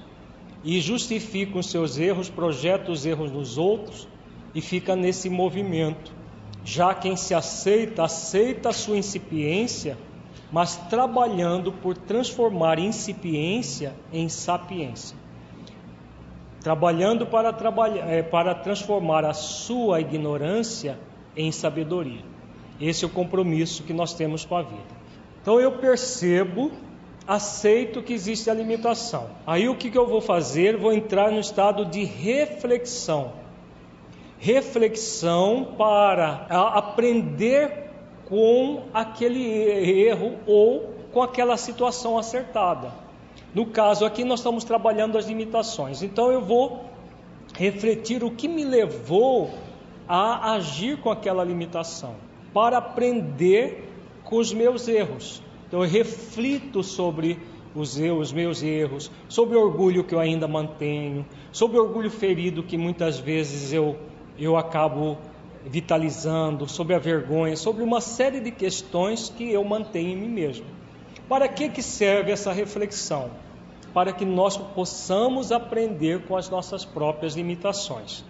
e 0.65 0.81
justifica 0.81 1.59
os 1.59 1.71
seus 1.71 1.99
erros, 1.99 2.29
projeta 2.29 2.91
os 2.91 3.05
erros 3.05 3.31
nos 3.31 3.59
outros 3.59 4.09
e 4.55 4.61
fica 4.61 4.95
nesse 4.97 5.29
movimento. 5.29 6.13
Já 6.65 6.95
quem 6.95 7.17
se 7.17 7.35
aceita, 7.35 8.05
aceita 8.05 8.69
a 8.69 8.73
sua 8.73 8.97
incipiência, 8.97 9.97
mas 10.51 10.77
trabalhando 10.77 11.73
por 11.73 11.97
transformar 11.97 12.79
incipiência 12.79 13.95
em 14.13 14.29
sapiência. 14.29 15.17
Trabalhando 16.61 17.27
para, 17.27 17.53
trabalhar, 17.53 18.09
é, 18.09 18.23
para 18.23 18.55
transformar 18.55 19.25
a 19.25 19.33
sua 19.33 20.01
ignorância 20.01 20.99
em 21.39 21.53
sabedoria. 21.53 22.21
Esse 22.81 23.05
é 23.05 23.07
o 23.07 23.11
compromisso 23.11 23.85
que 23.85 23.93
nós 23.93 24.13
temos 24.13 24.45
com 24.45 24.57
a 24.57 24.63
vida. 24.63 24.99
Então 25.41 25.61
eu 25.61 25.73
percebo, 25.73 26.71
aceito 27.27 28.03
que 28.03 28.13
existe 28.13 28.51
a 28.51 28.55
limitação. 28.55 29.31
Aí 29.47 29.69
o 29.69 29.77
que, 29.77 29.91
que 29.91 29.97
eu 29.97 30.07
vou 30.07 30.21
fazer? 30.21 30.77
Vou 30.77 30.93
entrar 30.93 31.31
no 31.31 31.41
estado 31.41 31.85
de 31.85 32.05
reflexão. 32.05 33.33
Reflexão 34.39 35.75
para 35.79 36.47
aprender 36.51 37.89
com 38.27 38.85
aquele 38.93 39.43
erro 40.07 40.37
ou 40.47 40.95
com 41.13 41.23
aquela 41.23 41.57
situação 41.57 42.19
acertada. 42.19 42.93
No 43.55 43.67
caso 43.67 44.05
aqui, 44.05 44.25
nós 44.25 44.41
estamos 44.41 44.65
trabalhando 44.65 45.17
as 45.17 45.27
limitações. 45.27 46.03
Então 46.03 46.31
eu 46.31 46.43
vou 46.43 46.85
refletir 47.55 48.23
o 48.23 48.31
que 48.31 48.47
me 48.47 48.65
levou 48.65 49.51
a 50.09 50.55
agir 50.55 50.99
com 50.99 51.11
aquela 51.11 51.45
limitação, 51.45 52.17
para 52.55 52.79
aprender 52.79 53.93
com 54.25 54.37
os 54.37 54.53
meus 54.53 54.89
erros. 54.89 55.43
Então 55.67 55.83
eu 55.83 55.89
reflito 55.89 56.83
sobre 56.83 57.39
os, 57.75 57.97
os 57.97 58.33
meus 58.33 58.63
erros, 58.63 59.11
sobre 59.29 59.57
o 59.57 59.61
orgulho 59.61 60.03
que 60.03 60.15
eu 60.15 60.21
ainda 60.21 60.49
mantenho, 60.49 61.27
sobre 61.53 61.79
o 61.79 61.83
orgulho 61.83 62.11
ferido 62.11 62.63
que 62.63 62.79
muitas 62.79 63.19
vezes 63.19 63.73
eu, 63.73 63.97
eu 64.39 64.57
acabo 64.57 65.19
vitalizando, 65.67 66.67
sobre 66.67 66.95
a 66.95 66.99
vergonha, 66.99 67.57
sobre 67.57 67.83
uma 67.83 68.01
série 68.01 68.41
de 68.41 68.51
questões 68.51 69.29
que 69.29 69.53
eu 69.53 69.63
mantenho 69.65 70.11
em 70.11 70.17
mim 70.17 70.29
mesmo. 70.29 70.67
Para 71.29 71.47
que, 71.47 71.69
que 71.69 71.83
serve 71.83 72.33
essa 72.33 72.53
reflexão? 72.53 73.31
Para 73.93 74.13
que 74.13 74.25
nós 74.25 74.57
possamos 74.57 75.53
aprender 75.53 76.23
com 76.27 76.37
as 76.37 76.49
nossas 76.49 76.85
próprias 76.85 77.35
limitações. 77.35 78.25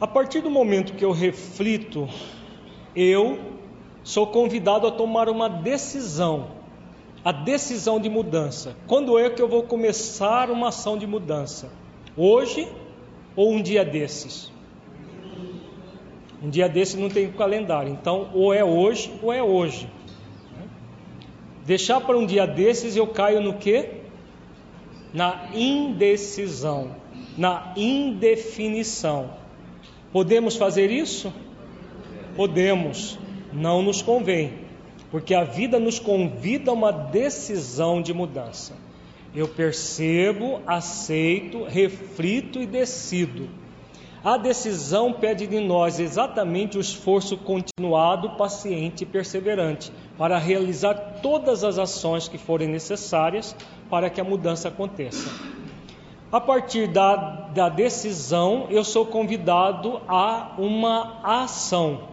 A 0.00 0.06
partir 0.06 0.40
do 0.40 0.50
momento 0.50 0.92
que 0.94 1.04
eu 1.04 1.10
reflito, 1.10 2.08
eu 2.94 3.38
sou 4.04 4.28
convidado 4.28 4.86
a 4.86 4.92
tomar 4.92 5.28
uma 5.28 5.48
decisão, 5.48 6.52
a 7.24 7.32
decisão 7.32 7.98
de 7.98 8.08
mudança. 8.08 8.76
Quando 8.86 9.18
é 9.18 9.28
que 9.28 9.42
eu 9.42 9.48
vou 9.48 9.64
começar 9.64 10.50
uma 10.50 10.68
ação 10.68 10.96
de 10.96 11.04
mudança? 11.04 11.72
Hoje 12.16 12.68
ou 13.34 13.52
um 13.52 13.60
dia 13.60 13.84
desses? 13.84 14.52
Um 16.40 16.48
dia 16.48 16.68
desse 16.68 16.96
não 16.96 17.08
tem 17.08 17.32
calendário, 17.32 17.92
então 17.92 18.30
ou 18.32 18.54
é 18.54 18.64
hoje 18.64 19.12
ou 19.20 19.32
é 19.32 19.42
hoje. 19.42 19.90
Deixar 21.66 22.00
para 22.00 22.16
um 22.16 22.24
dia 22.24 22.46
desses 22.46 22.94
eu 22.94 23.08
caio 23.08 23.40
no 23.40 23.54
que? 23.54 23.90
Na 25.12 25.48
indecisão, 25.52 26.92
na 27.36 27.72
indefinição. 27.76 29.47
Podemos 30.12 30.56
fazer 30.56 30.90
isso? 30.90 31.32
Podemos, 32.36 33.18
não 33.52 33.82
nos 33.82 34.00
convém, 34.00 34.52
porque 35.10 35.34
a 35.34 35.44
vida 35.44 35.78
nos 35.78 35.98
convida 35.98 36.70
a 36.70 36.74
uma 36.74 36.92
decisão 36.92 38.00
de 38.00 38.14
mudança. 38.14 38.74
Eu 39.34 39.48
percebo, 39.48 40.60
aceito, 40.66 41.64
reflito 41.64 42.60
e 42.60 42.66
decido. 42.66 43.48
A 44.24 44.36
decisão 44.36 45.12
pede 45.12 45.46
de 45.46 45.60
nós 45.60 46.00
exatamente 46.00 46.76
o 46.76 46.80
esforço 46.80 47.36
continuado, 47.36 48.30
paciente 48.30 49.02
e 49.02 49.06
perseverante 49.06 49.92
para 50.16 50.38
realizar 50.38 50.94
todas 51.22 51.62
as 51.62 51.78
ações 51.78 52.26
que 52.26 52.36
forem 52.36 52.66
necessárias 52.66 53.54
para 53.88 54.10
que 54.10 54.20
a 54.20 54.24
mudança 54.24 54.68
aconteça. 54.68 55.57
A 56.30 56.40
partir 56.40 56.88
da, 56.88 57.16
da 57.54 57.68
decisão, 57.68 58.66
eu 58.70 58.84
sou 58.84 59.06
convidado 59.06 60.00
a 60.06 60.54
uma 60.58 61.20
ação, 61.22 62.08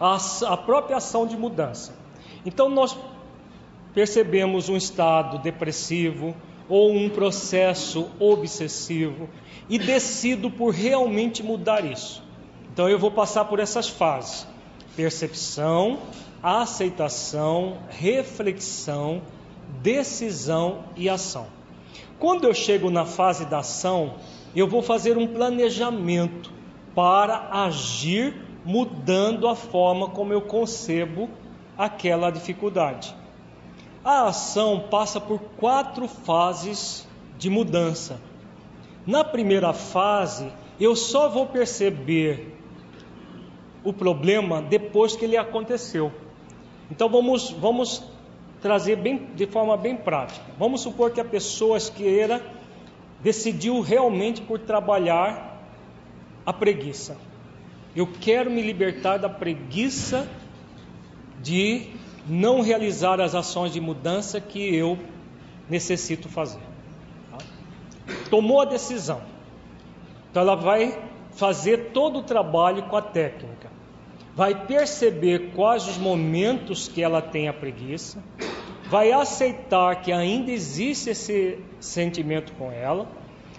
a, 0.00 0.18
a 0.46 0.56
própria 0.56 0.96
ação 0.96 1.26
de 1.26 1.36
mudança. 1.36 1.94
Então, 2.44 2.68
nós 2.68 2.96
percebemos 3.94 4.68
um 4.68 4.76
estado 4.76 5.38
depressivo 5.38 6.34
ou 6.68 6.92
um 6.92 7.08
processo 7.08 8.10
obsessivo 8.18 9.28
e 9.68 9.78
decido 9.78 10.50
por 10.50 10.70
realmente 10.70 11.42
mudar 11.42 11.84
isso. 11.84 12.22
Então 12.72 12.88
eu 12.88 12.98
vou 12.98 13.10
passar 13.10 13.46
por 13.46 13.58
essas 13.58 13.88
fases: 13.88 14.46
percepção, 14.94 15.98
aceitação, 16.42 17.78
reflexão, 17.88 19.22
decisão 19.82 20.84
e 20.96 21.08
ação. 21.08 21.57
Quando 22.18 22.44
eu 22.44 22.54
chego 22.54 22.90
na 22.90 23.04
fase 23.04 23.44
da 23.44 23.58
ação, 23.58 24.14
eu 24.54 24.66
vou 24.66 24.82
fazer 24.82 25.16
um 25.16 25.26
planejamento 25.26 26.52
para 26.94 27.48
agir 27.52 28.34
mudando 28.64 29.46
a 29.46 29.54
forma 29.54 30.08
como 30.08 30.32
eu 30.32 30.42
concebo 30.42 31.30
aquela 31.76 32.30
dificuldade. 32.30 33.14
A 34.04 34.26
ação 34.26 34.86
passa 34.90 35.20
por 35.20 35.38
quatro 35.56 36.08
fases 36.08 37.06
de 37.38 37.48
mudança. 37.48 38.20
Na 39.06 39.22
primeira 39.22 39.72
fase, 39.72 40.52
eu 40.80 40.96
só 40.96 41.28
vou 41.28 41.46
perceber 41.46 42.58
o 43.84 43.92
problema 43.92 44.60
depois 44.60 45.14
que 45.14 45.24
ele 45.24 45.36
aconteceu. 45.36 46.12
Então 46.90 47.08
vamos, 47.08 47.50
vamos 47.52 48.02
trazer 48.60 48.96
bem, 48.96 49.28
de 49.34 49.46
forma 49.46 49.76
bem 49.76 49.96
prática. 49.96 50.46
Vamos 50.58 50.80
supor 50.80 51.10
que 51.10 51.20
a 51.20 51.24
pessoa 51.24 51.78
queira 51.80 52.42
decidiu 53.22 53.80
realmente 53.80 54.40
por 54.40 54.58
trabalhar 54.60 55.58
a 56.44 56.52
preguiça. 56.52 57.16
Eu 57.94 58.06
quero 58.20 58.50
me 58.50 58.62
libertar 58.62 59.18
da 59.18 59.28
preguiça 59.28 60.28
de 61.42 61.90
não 62.26 62.60
realizar 62.60 63.20
as 63.20 63.34
ações 63.34 63.72
de 63.72 63.80
mudança 63.80 64.40
que 64.40 64.74
eu 64.74 64.98
necessito 65.68 66.28
fazer. 66.28 66.60
Tá? 67.30 67.38
Tomou 68.30 68.60
a 68.60 68.64
decisão. 68.64 69.20
Então 70.30 70.42
ela 70.42 70.54
vai 70.54 70.98
fazer 71.32 71.90
todo 71.92 72.20
o 72.20 72.22
trabalho 72.22 72.84
com 72.84 72.96
a 72.96 73.02
técnica. 73.02 73.77
Vai 74.38 74.54
perceber 74.66 75.50
quais 75.56 75.88
os 75.88 75.98
momentos 75.98 76.86
que 76.86 77.02
ela 77.02 77.20
tem 77.20 77.48
a 77.48 77.52
preguiça, 77.52 78.22
vai 78.88 79.10
aceitar 79.10 80.00
que 80.00 80.12
ainda 80.12 80.52
existe 80.52 81.10
esse 81.10 81.58
sentimento 81.80 82.52
com 82.52 82.70
ela, 82.70 83.10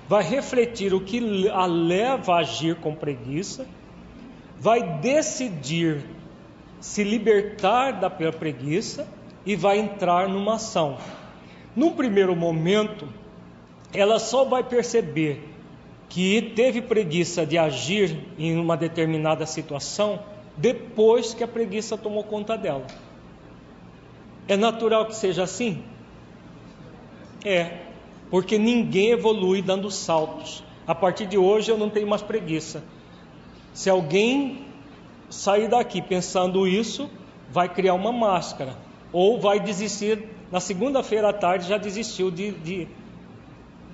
vai 0.07 0.23
refletir 0.23 0.93
o 0.93 1.01
que 1.01 1.49
a 1.49 1.65
leva 1.65 2.35
a 2.35 2.37
agir 2.37 2.77
com 2.77 2.95
preguiça, 2.95 3.67
vai 4.57 4.81
decidir 4.99 6.01
se 6.79 7.03
libertar 7.03 7.99
da 7.99 8.09
preguiça 8.09 9.05
e 9.45 9.57
vai 9.57 9.79
entrar 9.79 10.29
numa 10.29 10.55
ação. 10.55 10.97
Num 11.75 11.91
primeiro 11.91 12.33
momento, 12.37 13.05
ela 13.93 14.17
só 14.17 14.45
vai 14.45 14.63
perceber 14.63 15.43
que 16.07 16.41
teve 16.41 16.81
preguiça 16.81 17.45
de 17.45 17.57
agir 17.57 18.17
em 18.37 18.57
uma 18.57 18.77
determinada 18.77 19.45
situação 19.45 20.38
depois 20.59 21.33
que 21.33 21.43
a 21.43 21.47
preguiça 21.47 21.97
tomou 21.97 22.23
conta 22.23 22.57
dela. 22.57 22.85
É 24.47 24.57
natural 24.57 25.05
que 25.05 25.15
seja 25.15 25.43
assim? 25.43 25.83
É, 27.45 27.77
porque 28.29 28.57
ninguém 28.57 29.11
evolui 29.11 29.61
dando 29.61 29.89
saltos. 29.89 30.63
A 30.85 30.93
partir 30.93 31.27
de 31.27 31.37
hoje 31.37 31.71
eu 31.71 31.77
não 31.77 31.89
tenho 31.89 32.07
mais 32.07 32.21
preguiça. 32.21 32.83
Se 33.73 33.89
alguém 33.89 34.65
sair 35.29 35.69
daqui 35.69 36.01
pensando 36.01 36.67
isso, 36.67 37.09
vai 37.49 37.69
criar 37.69 37.93
uma 37.93 38.11
máscara. 38.11 38.75
Ou 39.13 39.39
vai 39.39 39.59
desistir, 39.59 40.27
na 40.51 40.59
segunda-feira 40.59 41.29
à 41.29 41.33
tarde 41.33 41.67
já 41.67 41.77
desistiu 41.77 42.29
de, 42.29 42.51
de, 42.51 42.87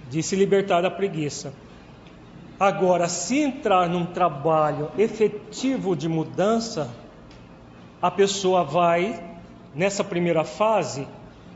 de 0.09 0.23
se 0.23 0.35
libertar 0.35 0.81
da 0.81 0.89
preguiça. 0.89 1.53
Agora, 2.59 3.07
se 3.07 3.39
entrar 3.39 3.89
num 3.89 4.05
trabalho 4.05 4.91
efetivo 4.97 5.95
de 5.95 6.07
mudança, 6.07 6.89
a 8.01 8.09
pessoa 8.09 8.63
vai, 8.63 9.37
nessa 9.73 10.03
primeira 10.03 10.43
fase, 10.43 11.07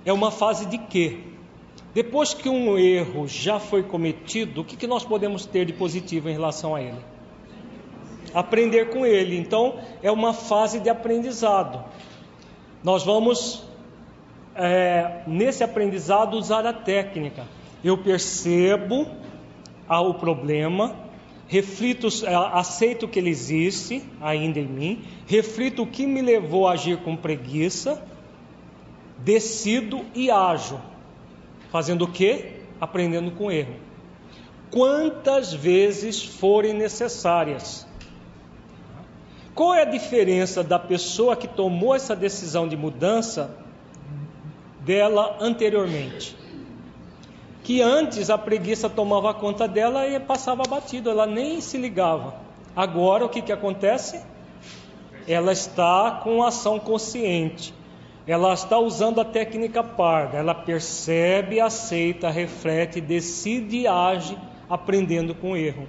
é 0.06 0.12
uma 0.12 0.32
fase 0.32 0.66
de 0.66 0.78
quê? 0.78 1.20
Depois 1.94 2.34
que 2.34 2.50
um 2.50 2.78
erro 2.78 3.28
já 3.28 3.60
foi 3.60 3.84
cometido, 3.84 4.62
o 4.62 4.66
que, 4.66 4.76
que 4.76 4.88
nós 4.88 5.04
podemos 5.04 5.46
ter 5.46 5.66
de 5.66 5.74
positivo 5.74 6.30
em 6.30 6.34
relação 6.34 6.76
a 6.76 6.82
ele? 6.82 7.00
aprender 8.34 8.90
com 8.90 9.06
ele. 9.06 9.38
Então, 9.38 9.80
é 10.02 10.12
uma 10.12 10.34
fase 10.34 10.80
de 10.80 10.90
aprendizado. 10.90 11.84
Nós 12.84 13.04
vamos, 13.04 13.64
é, 14.56 15.22
nesse 15.28 15.64
aprendizado, 15.64 16.36
usar 16.36 16.66
a 16.66 16.74
técnica. 16.74 17.44
Eu 17.84 17.98
percebo 17.98 19.08
ah, 19.90 20.02
o 20.02 20.14
problema, 20.14 20.96
reflito, 21.48 22.08
aceito 22.54 23.08
que 23.08 23.18
ele 23.18 23.32
existe 23.32 24.04
ainda 24.22 24.60
em 24.60 24.68
mim, 24.68 25.04
reflito 25.26 25.82
o 25.82 25.88
que 25.88 26.06
me 26.06 26.22
levou 26.22 26.68
a 26.68 26.74
agir 26.74 26.98
com 27.00 27.16
preguiça, 27.16 28.02
decido 29.18 30.06
e 30.14 30.30
ajo. 30.30 30.80
Fazendo 31.72 32.06
o 32.06 32.12
que? 32.12 32.60
Aprendendo 32.80 33.32
com 33.32 33.52
erro. 33.52 33.76
Quantas 34.70 35.52
vezes 35.52 36.24
forem 36.24 36.74
necessárias. 36.74 37.88
Qual 39.56 39.74
é 39.74 39.82
a 39.82 39.86
diferença 39.86 40.64
da 40.64 40.78
pessoa 40.78 41.36
que 41.36 41.48
tomou 41.48 41.96
essa 41.96 42.16
decisão 42.16 42.68
de 42.68 42.78
mudança 42.78 43.58
dela 44.82 45.38
anteriormente? 45.42 46.38
Que 47.70 47.84
antes 47.84 48.32
a 48.32 48.38
preguiça 48.40 48.90
tomava 48.90 49.32
conta 49.32 49.68
dela 49.68 50.08
e 50.08 50.20
passava 50.20 50.64
batido, 50.64 51.08
ela 51.08 51.28
nem 51.28 51.62
se 51.62 51.78
ligava. 51.78 52.34
Agora 52.76 53.24
o 53.24 53.30
que, 53.30 53.44
que 53.44 53.52
acontece? 53.52 54.20
Ela 55.28 55.52
está 55.52 56.20
com 56.24 56.42
ação 56.42 56.80
consciente, 56.80 57.72
ela 58.26 58.56
está 58.56 58.80
usando 58.80 59.22
a 59.22 59.24
técnica 59.24 59.84
parda, 59.84 60.40
ela 60.40 60.56
percebe, 60.56 61.60
aceita, 61.60 62.32
reflete, 62.32 63.00
decide 63.00 63.82
e 63.82 63.88
age 63.88 64.36
aprendendo 64.68 65.36
com 65.36 65.52
o 65.52 65.56
erro. 65.56 65.88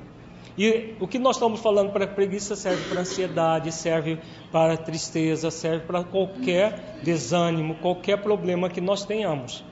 E 0.59 0.95
o 1.01 1.09
que 1.09 1.19
nós 1.19 1.37
estamos 1.37 1.61
falando 1.61 1.93
para 1.93 2.07
preguiça 2.07 2.55
serve 2.57 2.91
para 2.91 3.01
ansiedade, 3.01 3.73
serve 3.73 4.19
para 4.53 4.77
tristeza, 4.77 5.51
serve 5.51 5.87
para 5.87 6.05
qualquer 6.05 7.01
desânimo, 7.03 7.77
qualquer 7.77 8.19
problema 8.19 8.69
que 8.69 8.83
nós 8.83 9.07
tenhamos. 9.07 9.65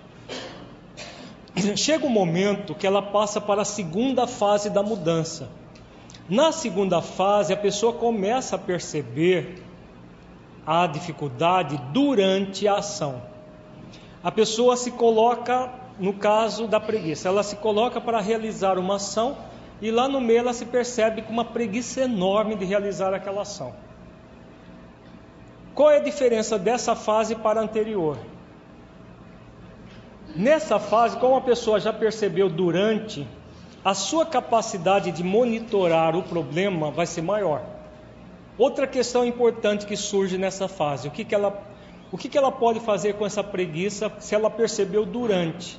Chega 1.77 2.07
um 2.07 2.11
momento 2.11 2.75
que 2.75 2.87
ela 2.87 3.03
passa 3.03 3.41
para 3.41 3.63
a 3.63 3.65
segunda 3.65 4.27
fase 4.27 4.71
da 4.71 4.83
mudança. 4.83 5.49
Na 6.29 6.53
segunda 6.53 7.01
fase, 7.01 7.53
a 7.53 7.57
pessoa 7.57 7.93
começa 7.93 8.57
a 8.57 8.59
perceber 8.59 9.63
a 10.67 10.87
dificuldade 10.87 11.81
durante 11.93 12.69
a 12.69 12.75
ação. 12.75 13.23
A 14.23 14.31
pessoa 14.31 14.77
se 14.77 14.91
coloca, 14.91 15.73
no 15.99 16.13
caso 16.13 16.67
da 16.67 16.79
preguiça, 16.79 17.29
ela 17.29 17.43
se 17.43 17.57
coloca 17.57 18.01
para 18.01 18.21
realizar 18.21 18.79
uma 18.79 18.97
ação 18.97 19.37
e 19.81 19.91
lá 19.91 20.07
no 20.07 20.21
meio 20.21 20.41
ela 20.41 20.53
se 20.53 20.67
percebe 20.67 21.23
com 21.23 21.33
uma 21.33 21.45
preguiça 21.45 22.03
enorme 22.03 22.57
de 22.57 22.65
realizar 22.65 23.15
aquela 23.15 23.43
ação. 23.43 23.73
Qual 25.75 25.91
é 25.91 25.97
a 25.97 26.03
diferença 26.03 26.59
dessa 26.59 26.95
fase 26.95 27.37
para 27.37 27.61
a 27.61 27.63
anterior? 27.63 28.19
Nessa 30.35 30.79
fase, 30.79 31.17
como 31.19 31.37
a 31.37 31.41
pessoa 31.41 31.81
já 31.81 31.93
percebeu 31.93 32.49
durante, 32.49 33.27
a 33.85 33.95
sua 33.95 34.27
capacidade 34.27 35.11
de 35.11 35.23
monitorar 35.25 36.17
o 36.17 36.23
problema 36.23 36.91
vai 36.91 37.07
ser 37.07 37.23
maior. 37.23 37.63
Outra 38.57 38.87
questão 38.87 39.25
importante 39.25 39.87
que 39.87 39.97
surge 39.97 40.37
nessa 40.37 40.69
fase, 40.69 41.09
o 41.09 41.11
que, 41.11 41.25
que, 41.25 41.35
ela, 41.35 41.63
o 42.11 42.19
que, 42.19 42.29
que 42.29 42.37
ela 42.37 42.53
pode 42.53 42.81
fazer 42.81 43.15
com 43.15 43.25
essa 43.25 43.43
preguiça 43.43 44.13
se 44.19 44.35
ela 44.35 44.51
percebeu 44.51 45.07
durante? 45.07 45.79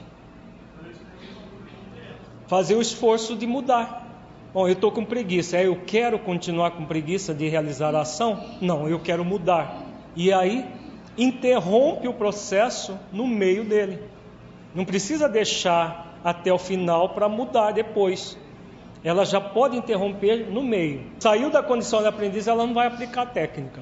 fazer 2.50 2.74
o 2.74 2.82
esforço 2.82 3.36
de 3.36 3.46
mudar. 3.46 4.08
Bom, 4.52 4.68
eu 4.68 4.74
estou 4.74 4.92
com 4.92 5.06
preguiça, 5.06 5.56
é, 5.56 5.68
eu 5.68 5.76
quero 5.86 6.18
continuar 6.18 6.72
com 6.72 6.84
preguiça 6.84 7.32
de 7.32 7.48
realizar 7.48 7.94
a 7.94 8.02
ação? 8.02 8.44
Não, 8.60 8.90
eu 8.90 9.00
quero 9.00 9.24
mudar. 9.24 9.84
E 10.16 10.34
aí 10.34 10.66
interrompe 11.16 12.08
o 12.08 12.14
processo 12.14 12.98
no 13.14 13.28
meio 13.28 13.64
dele. 13.64 14.00
Não 14.74 14.86
precisa 14.86 15.28
deixar 15.28 16.20
até 16.24 16.54
o 16.54 16.58
final 16.58 17.10
para 17.10 17.28
mudar 17.28 17.72
depois. 17.72 18.38
ela 19.02 19.24
já 19.24 19.40
pode 19.40 19.78
interromper 19.78 20.52
no 20.52 20.62
meio. 20.62 21.06
Saiu 21.20 21.50
da 21.50 21.64
condição 21.64 22.02
de 22.02 22.08
aprendiz, 22.08 22.48
ela 22.48 22.66
não 22.68 22.74
vai 22.74 22.88
aplicar 22.88 23.22
a 23.22 23.26
técnica. 23.26 23.82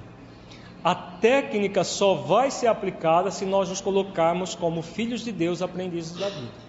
A 0.84 0.94
técnica 0.94 1.84
só 1.84 2.14
vai 2.14 2.52
ser 2.52 2.68
aplicada 2.68 3.32
se 3.32 3.44
nós 3.44 3.68
nos 3.68 3.82
colocarmos 3.82 4.54
como 4.54 4.84
filhos 4.84 5.22
de 5.22 5.32
Deus, 5.32 5.62
aprendizes 5.62 6.16
da 6.16 6.30
vida. 6.30 6.68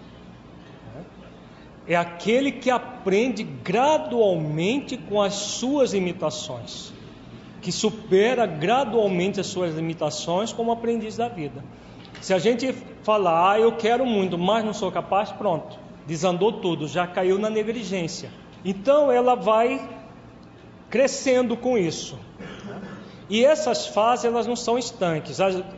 É 1.87 1.95
aquele 1.95 2.51
que 2.51 2.69
aprende 2.69 3.43
gradualmente 3.43 4.97
com 4.97 5.21
as 5.21 5.33
suas 5.33 5.93
imitações, 5.93 6.91
que 7.61 7.71
supera 7.71 8.45
gradualmente 8.45 9.39
as 9.39 9.47
suas 9.47 9.75
limitações 9.75 10.51
como 10.51 10.71
aprendiz 10.71 11.15
da 11.15 11.27
vida. 11.27 11.63
Se 12.21 12.33
a 12.33 12.39
gente 12.39 12.73
falar, 13.03 13.51
ah, 13.51 13.59
eu 13.59 13.71
quero 13.71 14.05
muito, 14.05 14.37
mas 14.37 14.63
não 14.63 14.73
sou 14.73 14.91
capaz, 14.91 15.31
pronto, 15.31 15.77
desandou 16.05 16.53
tudo, 16.53 16.87
já 16.87 17.07
caiu 17.07 17.39
na 17.39 17.49
negligência. 17.49 18.29
Então 18.63 19.11
ela 19.11 19.35
vai 19.35 19.89
crescendo 20.89 21.55
com 21.55 21.77
isso. 21.77 22.19
E 23.29 23.45
essas 23.45 23.87
fases 23.87 24.25
elas 24.25 24.47
não 24.47 24.55
são 24.55 24.77
estanques, 24.77 25.37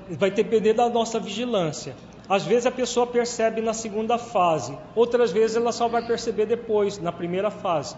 vai 0.10 0.32
depender 0.32 0.73
da 0.73 0.89
nossa 0.89 1.19
vigilância. 1.19 1.95
Às 2.27 2.43
vezes 2.43 2.65
a 2.65 2.71
pessoa 2.71 3.06
percebe 3.06 3.62
na 3.62 3.73
segunda 3.73 4.17
fase, 4.17 4.77
outras 4.95 5.32
vezes 5.32 5.58
ela 5.58 5.71
só 5.71 5.88
vai 5.89 6.06
perceber 6.06 6.45
depois, 6.45 6.97
na 6.97 7.12
primeira 7.12 7.51
fase. 7.51 7.95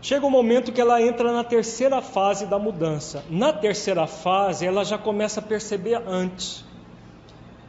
Chega 0.00 0.26
um 0.26 0.30
momento 0.30 0.72
que 0.72 0.80
ela 0.80 1.00
entra 1.00 1.32
na 1.32 1.44
terceira 1.44 2.00
fase 2.00 2.46
da 2.46 2.58
mudança. 2.58 3.22
Na 3.30 3.52
terceira 3.52 4.06
fase, 4.06 4.66
ela 4.66 4.84
já 4.84 4.98
começa 4.98 5.38
a 5.38 5.42
perceber 5.42 6.02
antes 6.08 6.64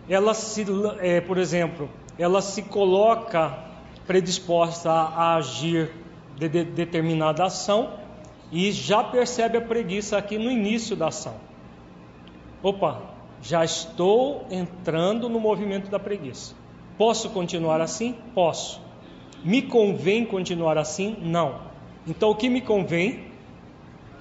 ela 0.09 0.33
se, 0.33 0.65
é, 0.99 1.21
por 1.21 1.37
exemplo, 1.37 1.89
ela 2.17 2.41
se 2.41 2.61
coloca 2.63 3.57
predisposta 4.05 4.91
a, 4.91 5.35
agir 5.35 5.91
de, 6.37 6.47
de 6.49 6.63
determinada 6.63 7.45
ação 7.45 7.93
e 8.51 8.71
já 8.71 9.03
percebe 9.03 9.57
a 9.57 9.61
preguiça 9.61 10.17
aqui 10.17 10.37
no 10.37 10.51
início 10.51 10.95
da 10.95 11.07
ação. 11.07 11.35
Opa, 12.61 13.01
já 13.41 13.63
estou 13.63 14.45
entrando 14.51 15.27
no 15.27 15.39
movimento 15.39 15.89
da 15.89 15.99
preguiça. 15.99 16.55
Posso 16.97 17.29
continuar 17.29 17.81
assim? 17.81 18.15
Posso. 18.33 18.81
Me 19.43 19.61
convém 19.61 20.25
continuar 20.25 20.77
assim? 20.77 21.17
Não. 21.21 21.61
Então 22.07 22.29
o 22.29 22.35
que 22.35 22.49
me 22.49 22.61
convém? 22.61 23.32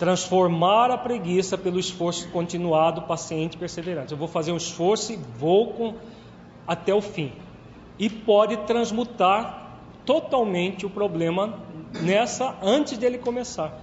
Transformar 0.03 0.91
a 0.91 0.99
preguiça 0.99 1.57
pelo 1.57 1.79
esforço 1.79 2.29
continuado, 2.31 3.03
paciente 3.03 3.55
e 3.55 3.57
perseverante. 3.57 4.11
Eu 4.11 4.19
vou 4.19 4.27
fazer 4.27 4.51
um 4.51 4.57
esforço 4.57 5.13
e 5.13 5.17
vou 5.39 5.75
com, 5.75 5.95
até 6.67 6.93
o 6.93 7.01
fim. 7.01 7.31
E 8.01 8.11
pode 8.11 8.57
transmutar 8.67 9.79
totalmente 10.05 10.85
o 10.85 10.91
problema 10.91 11.57
nessa 12.03 12.59
antes 12.61 12.99
dele 12.99 13.17
começar. 13.17 13.79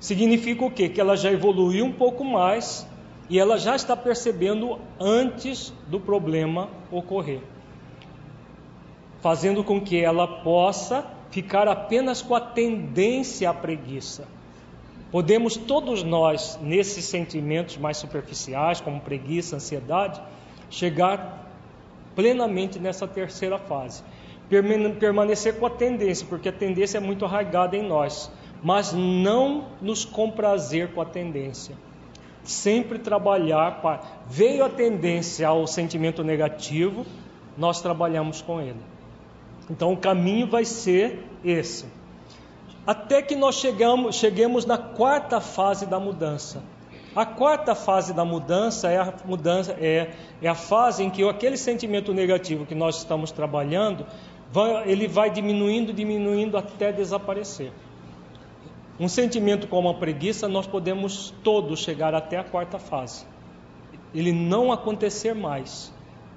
Significa 0.00 0.64
o 0.64 0.70
quê? 0.72 0.88
Que 0.88 1.00
ela 1.00 1.16
já 1.16 1.30
evoluiu 1.30 1.84
um 1.84 1.92
pouco 1.92 2.24
mais 2.24 2.84
e 3.30 3.38
ela 3.38 3.58
já 3.58 3.76
está 3.76 3.96
percebendo 3.96 4.76
antes 4.98 5.72
do 5.86 6.00
problema 6.00 6.68
ocorrer, 6.90 7.42
fazendo 9.20 9.62
com 9.62 9.80
que 9.80 10.00
ela 10.00 10.26
possa 10.26 11.06
ficar 11.30 11.68
apenas 11.68 12.22
com 12.22 12.34
a 12.34 12.40
tendência 12.40 13.48
à 13.48 13.54
preguiça 13.54 14.34
Podemos 15.10 15.56
todos 15.56 16.02
nós, 16.02 16.58
nesses 16.60 17.04
sentimentos 17.04 17.76
mais 17.76 17.96
superficiais, 17.96 18.80
como 18.80 19.00
preguiça, 19.00 19.56
ansiedade, 19.56 20.20
chegar 20.68 21.46
plenamente 22.14 22.78
nessa 22.78 23.06
terceira 23.06 23.58
fase. 23.58 24.02
Permanecer 24.98 25.58
com 25.58 25.66
a 25.66 25.70
tendência, 25.70 26.26
porque 26.28 26.48
a 26.48 26.52
tendência 26.52 26.98
é 26.98 27.00
muito 27.00 27.24
arraigada 27.24 27.76
em 27.76 27.82
nós, 27.82 28.30
mas 28.62 28.92
não 28.92 29.66
nos 29.80 30.04
comprazer 30.04 30.92
com 30.92 31.00
a 31.00 31.04
tendência. 31.04 31.76
Sempre 32.42 32.98
trabalhar 32.98 33.80
para. 33.80 34.02
Veio 34.28 34.64
a 34.64 34.68
tendência 34.68 35.46
ao 35.46 35.66
sentimento 35.66 36.24
negativo, 36.24 37.06
nós 37.56 37.80
trabalhamos 37.80 38.40
com 38.42 38.60
ele. 38.60 38.80
Então 39.70 39.92
o 39.92 39.96
caminho 39.96 40.46
vai 40.46 40.64
ser 40.64 41.24
esse 41.44 41.86
até 42.86 43.20
que 43.20 43.34
nós 43.34 43.56
chegamos, 43.56 44.14
cheguemos 44.16 44.64
na 44.64 44.78
quarta 44.78 45.40
fase 45.40 45.86
da 45.86 45.98
mudança. 45.98 46.62
A 47.16 47.24
quarta 47.24 47.74
fase 47.74 48.12
da 48.12 48.24
mudança 48.24 48.90
é 48.90 48.98
a 48.98 49.12
mudança 49.24 49.72
é, 49.80 50.14
é 50.40 50.48
a 50.48 50.54
fase 50.54 51.02
em 51.02 51.10
que 51.10 51.26
aquele 51.26 51.56
sentimento 51.56 52.12
negativo 52.12 52.66
que 52.66 52.74
nós 52.74 52.98
estamos 52.98 53.32
trabalhando, 53.32 54.06
vai, 54.52 54.88
ele 54.88 55.08
vai 55.08 55.30
diminuindo, 55.30 55.92
diminuindo 55.92 56.56
até 56.56 56.92
desaparecer. 56.92 57.72
Um 59.00 59.08
sentimento 59.08 59.66
como 59.66 59.88
a 59.88 59.94
preguiça, 59.94 60.46
nós 60.46 60.66
podemos 60.66 61.34
todos 61.42 61.80
chegar 61.80 62.14
até 62.14 62.38
a 62.38 62.44
quarta 62.44 62.78
fase. 62.78 63.26
Ele 64.14 64.32
não 64.32 64.70
acontecer 64.70 65.34
mais. 65.34 65.92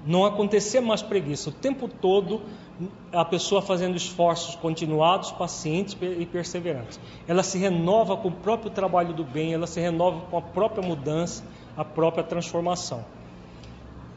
Não 0.06 0.24
acontecer 0.24 0.80
mais 0.80 1.02
preguiça. 1.02 1.50
O 1.50 1.52
tempo 1.52 1.86
todo 1.86 2.40
a 3.12 3.24
pessoa 3.24 3.60
fazendo 3.60 3.96
esforços 3.96 4.54
continuados, 4.54 5.30
pacientes 5.32 5.96
e 6.00 6.24
perseverantes. 6.24 6.98
Ela 7.28 7.42
se 7.42 7.58
renova 7.58 8.16
com 8.16 8.28
o 8.28 8.32
próprio 8.32 8.70
trabalho 8.70 9.12
do 9.12 9.24
bem, 9.24 9.52
ela 9.52 9.66
se 9.66 9.80
renova 9.80 10.20
com 10.30 10.38
a 10.38 10.42
própria 10.42 10.86
mudança, 10.86 11.44
a 11.76 11.84
própria 11.84 12.24
transformação. 12.24 13.04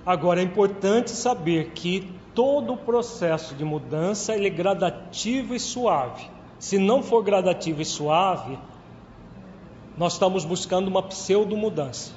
Agora 0.06 0.40
é 0.40 0.44
importante 0.44 1.12
saber 1.12 1.72
que 1.72 2.12
todo 2.34 2.74
o 2.74 2.78
processo 2.78 3.56
de 3.56 3.64
mudança 3.64 4.34
ele 4.34 4.48
é 4.48 4.50
gradativo 4.50 5.54
e 5.54 5.60
suave. 5.60 6.30
Se 6.60 6.78
não 6.78 7.04
for 7.04 7.24
gradativo 7.24 7.82
e 7.82 7.86
suave, 7.86 8.58
nós 9.98 10.14
estamos 10.14 10.46
buscando 10.46 10.88
uma 10.88 11.04
pseudo 11.04 11.56
mudança. 11.58 12.12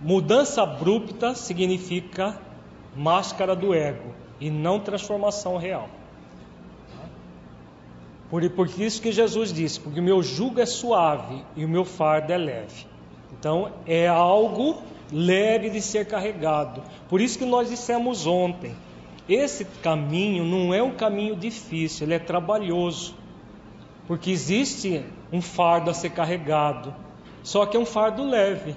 Mudança 0.00 0.62
abrupta 0.62 1.34
significa 1.34 2.38
máscara 2.96 3.54
do 3.54 3.74
ego 3.74 4.14
e 4.40 4.50
não 4.50 4.80
transformação 4.80 5.56
real. 5.56 5.88
Por, 8.30 8.48
por 8.50 8.68
isso 8.80 9.00
que 9.00 9.12
Jesus 9.12 9.52
disse: 9.52 9.78
porque 9.78 10.00
o 10.00 10.02
meu 10.02 10.22
jugo 10.22 10.60
é 10.60 10.66
suave 10.66 11.44
e 11.54 11.64
o 11.64 11.68
meu 11.68 11.84
fardo 11.84 12.32
é 12.32 12.36
leve. 12.36 12.86
Então 13.38 13.72
é 13.86 14.08
algo 14.08 14.82
leve 15.12 15.70
de 15.70 15.80
ser 15.80 16.06
carregado. 16.06 16.82
Por 17.08 17.20
isso 17.20 17.38
que 17.38 17.44
nós 17.44 17.68
dissemos 17.68 18.26
ontem: 18.26 18.74
esse 19.28 19.64
caminho 19.82 20.44
não 20.44 20.74
é 20.74 20.82
um 20.82 20.92
caminho 20.92 21.36
difícil, 21.36 22.06
ele 22.06 22.14
é 22.14 22.18
trabalhoso. 22.18 23.14
Porque 24.06 24.30
existe 24.30 25.04
um 25.32 25.42
fardo 25.42 25.90
a 25.90 25.94
ser 25.94 26.10
carregado, 26.10 26.94
só 27.42 27.66
que 27.66 27.76
é 27.76 27.80
um 27.80 27.86
fardo 27.86 28.24
leve. 28.24 28.76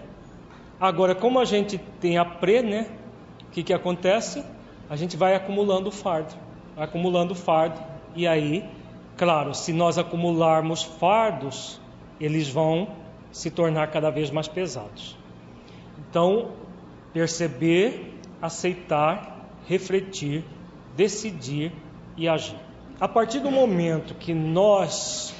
Agora, 0.80 1.14
como 1.14 1.40
a 1.40 1.46
gente 1.46 1.78
tem 2.00 2.18
a 2.18 2.26
pre, 2.26 2.62
né? 2.62 2.88
O 3.50 3.52
que, 3.52 3.64
que 3.64 3.74
acontece? 3.74 4.44
a 4.90 4.96
gente 4.96 5.16
vai 5.16 5.36
acumulando 5.36 5.92
fardo, 5.92 6.34
acumulando 6.76 7.36
fardo, 7.36 7.80
e 8.16 8.28
aí, 8.28 8.68
claro, 9.16 9.54
se 9.54 9.72
nós 9.72 10.00
acumularmos 10.00 10.82
fardos, 10.82 11.80
eles 12.20 12.50
vão 12.50 12.88
se 13.32 13.52
tornar 13.52 13.92
cada 13.92 14.10
vez 14.10 14.32
mais 14.32 14.48
pesados. 14.48 15.16
Então, 16.00 16.54
perceber, 17.14 18.20
aceitar, 18.42 19.48
refletir, 19.68 20.44
decidir 20.96 21.72
e 22.18 22.28
agir. 22.28 22.58
A 23.00 23.08
partir 23.08 23.40
do 23.40 23.52
momento 23.52 24.16
que 24.16 24.34
nós 24.34 25.36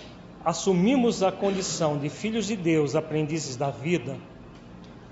assumimos 0.46 1.24
a 1.24 1.32
condição 1.32 1.98
de 1.98 2.08
filhos 2.08 2.46
de 2.46 2.56
Deus, 2.56 2.96
aprendizes 2.96 3.56
da 3.56 3.72
vida, 3.72 4.16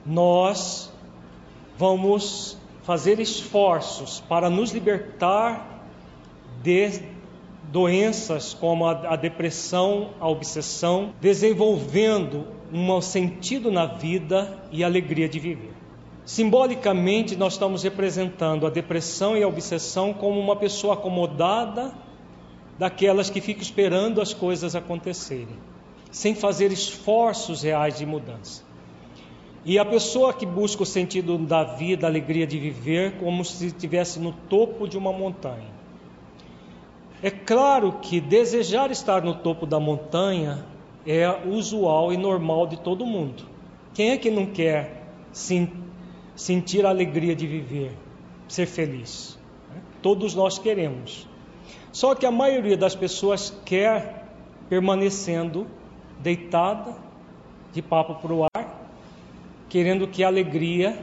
nós 0.05 0.93
vamos 1.75 2.57
fazer 2.87 3.19
esforços 3.19 4.23
para 4.29 4.49
nos 4.49 4.71
libertar 4.71 5.83
de 6.63 7.01
doenças 7.69 8.53
como 8.53 8.85
a, 8.85 8.91
a 9.11 9.15
depressão, 9.17 10.11
a 10.21 10.29
obsessão, 10.29 11.13
desenvolvendo 11.19 12.47
um 12.71 13.01
sentido 13.01 13.69
na 13.69 13.85
vida 13.85 14.57
e 14.71 14.85
alegria 14.85 15.27
de 15.27 15.37
viver. 15.37 15.73
Simbolicamente, 16.23 17.35
nós 17.35 17.53
estamos 17.53 17.83
representando 17.83 18.65
a 18.65 18.69
depressão 18.69 19.35
e 19.35 19.43
a 19.43 19.47
obsessão 19.49 20.13
como 20.13 20.39
uma 20.39 20.55
pessoa 20.55 20.93
acomodada, 20.93 21.93
daquelas 22.79 23.29
que 23.29 23.41
fica 23.41 23.61
esperando 23.61 24.21
as 24.21 24.33
coisas 24.33 24.77
acontecerem, 24.77 25.59
sem 26.09 26.33
fazer 26.33 26.71
esforços 26.71 27.63
reais 27.63 27.97
de 27.97 28.05
mudança. 28.05 28.66
E 29.67 29.77
a 29.77 29.83
pessoa 29.83 30.33
que 30.33 30.45
busca 30.45 30.83
o 30.83 30.85
sentido 30.85 31.37
da 31.37 31.61
vida, 31.61 32.07
a 32.07 32.09
alegria 32.09 32.47
de 32.47 32.57
viver, 32.57 33.17
como 33.17 33.43
se 33.43 33.65
estivesse 33.65 34.17
no 34.17 34.31
topo 34.31 34.87
de 34.87 34.97
uma 34.97 35.11
montanha. 35.11 35.67
É 37.21 37.29
claro 37.29 37.91
que 38.01 38.21
desejar 38.21 38.91
estar 38.91 39.21
no 39.21 39.35
topo 39.35 39.65
da 39.65 39.77
montanha 39.77 40.63
é 41.05 41.27
usual 41.45 42.13
e 42.13 42.17
normal 42.17 42.65
de 42.65 42.79
todo 42.79 43.05
mundo. 43.05 43.43
Quem 43.93 44.11
é 44.11 44.17
que 44.17 44.31
não 44.31 44.45
quer 44.45 45.03
sim, 45.33 45.69
sentir 46.33 46.85
a 46.85 46.89
alegria 46.89 47.35
de 47.35 47.45
viver, 47.45 47.91
ser 48.47 48.67
feliz? 48.67 49.37
Todos 50.01 50.33
nós 50.33 50.57
queremos. 50.57 51.27
Só 51.91 52.15
que 52.15 52.25
a 52.25 52.31
maioria 52.31 52.77
das 52.77 52.95
pessoas 52.95 53.53
quer 53.65 54.29
permanecendo 54.69 55.67
deitada, 56.21 56.95
de 57.73 57.81
papo 57.81 58.15
para 58.15 58.33
o 58.33 58.46
querendo 59.69 60.07
que 60.07 60.23
a 60.23 60.27
alegria 60.27 60.97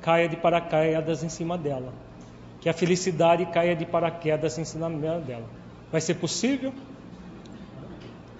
caia 0.00 0.28
de 0.28 0.36
paraquedas 0.36 1.22
em 1.22 1.28
cima 1.28 1.58
dela, 1.58 1.92
que 2.60 2.68
a 2.68 2.72
felicidade 2.72 3.46
caia 3.46 3.74
de 3.74 3.84
paraquedas 3.84 4.58
em 4.58 4.64
cima 4.64 4.88
dela. 4.90 5.44
Vai 5.90 6.00
ser 6.00 6.14
possível? 6.14 6.72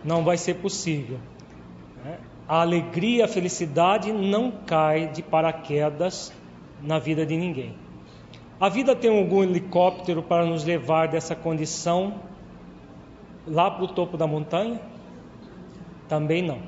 Não 0.04 0.24
vai 0.24 0.36
ser 0.36 0.54
possível. 0.54 1.18
Né? 2.04 2.18
A 2.48 2.60
alegria, 2.60 3.24
a 3.24 3.28
felicidade 3.28 4.12
não 4.12 4.50
cai 4.50 5.08
de 5.08 5.22
paraquedas 5.22 6.32
na 6.82 6.98
vida 6.98 7.26
de 7.26 7.36
ninguém. 7.36 7.74
A 8.58 8.68
vida 8.68 8.96
tem 8.96 9.10
algum 9.10 9.42
helicóptero 9.42 10.22
para 10.22 10.46
nos 10.46 10.64
levar 10.64 11.08
dessa 11.08 11.34
condição 11.34 12.20
lá 13.46 13.70
para 13.70 13.84
o 13.84 13.88
topo 13.88 14.16
da 14.16 14.26
montanha? 14.26 14.80
Também 16.08 16.42
não. 16.42 16.60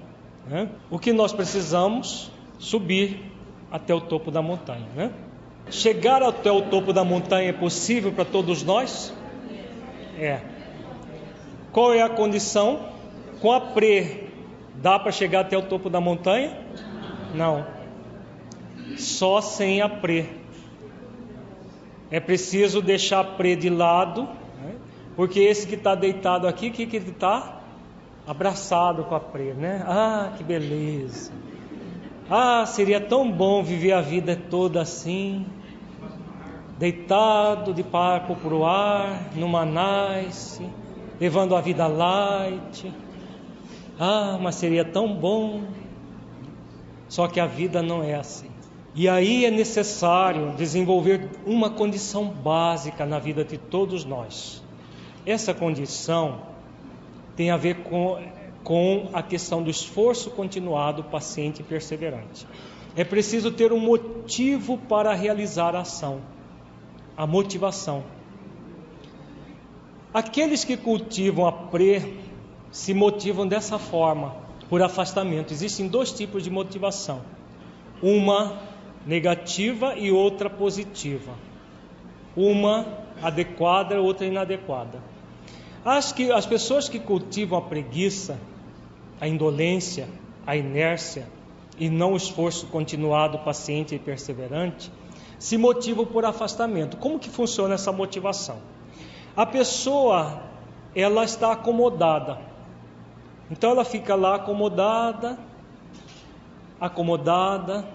Né? 0.47 0.69
O 0.91 0.99
que 0.99 1.13
nós 1.13 1.33
precisamos? 1.33 2.31
Subir 2.59 3.21
até 3.71 3.95
o 3.95 4.01
topo 4.01 4.31
da 4.31 4.43
montanha. 4.43 4.87
Né? 4.95 5.13
Chegar 5.71 6.23
até 6.23 6.51
o 6.51 6.63
topo 6.63 6.93
da 6.93 7.05
montanha 7.05 7.51
é 7.51 7.53
possível 7.53 8.13
para 8.13 8.25
todos 8.25 8.63
nós? 8.63 9.13
É. 10.19 10.41
Qual 11.73 11.93
é 11.93 12.03
a 12.03 12.09
condição? 12.09 12.81
Com 13.41 13.53
a 13.53 13.61
pre, 13.61 14.29
dá 14.77 14.99
para 14.99 15.13
chegar 15.13 15.41
até 15.41 15.57
o 15.57 15.63
topo 15.63 15.89
da 15.89 16.01
montanha? 16.01 16.57
Não. 17.35 17.65
Só 18.97 19.41
sem 19.41 19.81
a 19.81 19.89
pre. 19.89 20.29
É 22.11 22.19
preciso 22.19 22.81
deixar 22.81 23.21
a 23.21 23.25
pre 23.25 23.55
de 23.55 23.69
lado, 23.69 24.23
né? 24.23 24.75
porque 25.15 25.41
esse 25.41 25.67
que 25.67 25.75
está 25.75 25.95
deitado 25.95 26.49
aqui, 26.49 26.69
o 26.69 26.73
que, 26.73 26.87
que 26.87 26.97
ele 26.97 27.11
está? 27.11 27.61
Abraçado 28.27 29.05
com 29.05 29.15
a 29.15 29.21
pre, 29.21 29.53
né? 29.53 29.85
Ah, 29.87 30.33
que 30.37 30.43
beleza. 30.43 31.31
Ah, 32.31 32.67
seria 32.67 33.01
tão 33.01 33.33
bom 33.33 33.63
viver 33.63 33.93
a 33.93 34.03
vida 34.03 34.37
toda 34.37 34.83
assim, 34.83 35.47
deitado 36.79 37.73
de 37.73 37.83
papo 37.83 38.37
para 38.37 38.55
o 38.55 38.67
ar, 38.67 39.31
numa 39.35 39.65
nice, 39.65 40.63
levando 41.19 41.57
a 41.57 41.61
vida 41.63 41.87
light. 41.87 42.93
Ah, 43.99 44.39
mas 44.41 44.57
seria 44.57 44.85
tão 44.85 45.15
bom. 45.15 45.63
Só 47.09 47.27
que 47.27 47.41
a 47.41 47.47
vida 47.47 47.81
não 47.81 48.03
é 48.03 48.15
assim. 48.15 48.51
E 48.95 49.09
aí 49.09 49.47
é 49.47 49.51
necessário 49.51 50.55
desenvolver 50.55 51.31
uma 51.47 51.71
condição 51.71 52.27
básica 52.27 53.07
na 53.07 53.19
vida 53.19 53.43
de 53.43 53.57
todos 53.57 54.05
nós. 54.05 54.63
Essa 55.25 55.55
condição 55.55 56.43
tem 57.35 57.51
a 57.51 57.57
ver 57.57 57.77
com 57.85 58.19
com 58.69 59.09
a 59.15 59.23
questão 59.23 59.63
do 59.63 59.71
esforço 59.71 60.31
continuado, 60.31 61.03
paciente 61.03 61.61
e 61.61 61.63
perseverante. 61.63 62.47
É 62.95 63.03
preciso 63.03 63.51
ter 63.51 63.73
um 63.73 63.81
motivo 63.81 64.77
para 64.77 65.15
realizar 65.15 65.75
a 65.75 65.81
ação, 65.81 66.21
a 67.17 67.27
motivação. 67.27 68.05
Aqueles 70.13 70.67
que 70.67 70.77
cultivam 70.77 71.47
a 71.47 71.53
pre 71.53 72.21
se 72.71 72.93
motivam 72.93 73.49
dessa 73.49 73.79
forma, 73.79 74.37
por 74.69 74.83
afastamento. 74.83 75.51
Existem 75.51 75.89
dois 75.89 76.13
tipos 76.13 76.45
de 76.45 76.51
motivação: 76.51 77.23
uma 78.03 78.61
negativa 79.07 79.97
e 79.97 80.13
outra 80.13 80.51
positiva. 80.51 81.33
Uma 82.37 82.85
adequada, 83.23 83.99
outra 83.99 84.27
inadequada. 84.27 85.03
Acho 85.83 86.15
que 86.15 86.31
as 86.31 86.45
pessoas 86.45 86.87
que 86.87 86.99
cultivam 86.99 87.57
a 87.59 87.63
preguiça 87.63 88.39
a 89.21 89.27
indolência, 89.27 90.09
a 90.47 90.57
inércia 90.57 91.27
e 91.79 91.89
não 91.89 92.13
o 92.13 92.17
esforço 92.17 92.67
continuado, 92.67 93.39
paciente 93.41 93.95
e 93.95 93.99
perseverante, 93.99 94.91
se 95.39 95.57
motivam 95.57 96.05
por 96.05 96.25
afastamento. 96.25 96.97
Como 96.97 97.19
que 97.19 97.29
funciona 97.29 97.75
essa 97.75 97.93
motivação? 97.93 98.59
A 99.37 99.47
pessoa, 99.47 100.43
ela 100.95 101.25
está 101.25 101.53
acomodada. 101.53 102.39
Então 103.51 103.71
ela 103.71 103.85
fica 103.85 104.15
lá 104.15 104.35
acomodada, 104.35 105.39
acomodada, 106.81 107.89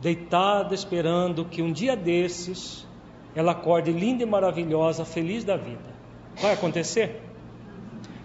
deitada, 0.00 0.74
esperando 0.74 1.44
que 1.44 1.62
um 1.62 1.72
dia 1.72 1.96
desses 1.96 2.86
ela 3.34 3.52
acorde 3.52 3.90
linda 3.90 4.22
e 4.22 4.26
maravilhosa, 4.26 5.04
feliz 5.04 5.42
da 5.42 5.56
vida. 5.56 5.94
Vai 6.40 6.52
acontecer? 6.52 7.20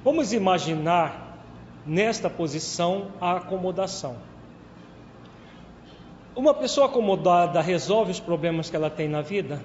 Vamos 0.04 0.32
imaginar 0.32 1.29
nesta 1.86 2.30
posição 2.30 3.08
a 3.20 3.38
acomodação. 3.38 4.18
Uma 6.36 6.54
pessoa 6.54 6.88
acomodada 6.88 7.62
resolve 7.62 8.12
os 8.12 8.20
problemas 8.20 8.70
que 8.70 8.76
ela 8.76 8.90
tem 8.90 9.08
na 9.08 9.22
vida? 9.22 9.62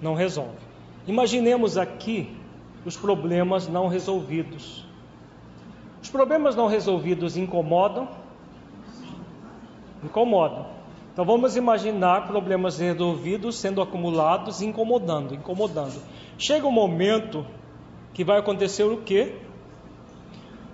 Não 0.00 0.14
resolve. 0.14 0.58
Imaginemos 1.06 1.76
aqui 1.76 2.36
os 2.84 2.96
problemas 2.96 3.66
não 3.66 3.88
resolvidos. 3.88 4.86
Os 6.02 6.08
problemas 6.08 6.54
não 6.54 6.66
resolvidos 6.66 7.36
incomodam? 7.36 8.08
Incomodam. 10.04 10.66
Então 11.12 11.24
vamos 11.24 11.56
imaginar 11.56 12.26
problemas 12.26 12.78
resolvidos 12.78 13.56
sendo 13.58 13.82
acumulados, 13.82 14.62
incomodando, 14.62 15.34
incomodando. 15.34 16.00
Chega 16.38 16.66
um 16.66 16.72
momento 16.72 17.44
que 18.14 18.24
vai 18.24 18.38
acontecer 18.38 18.84
o 18.84 18.98
quê? 18.98 19.34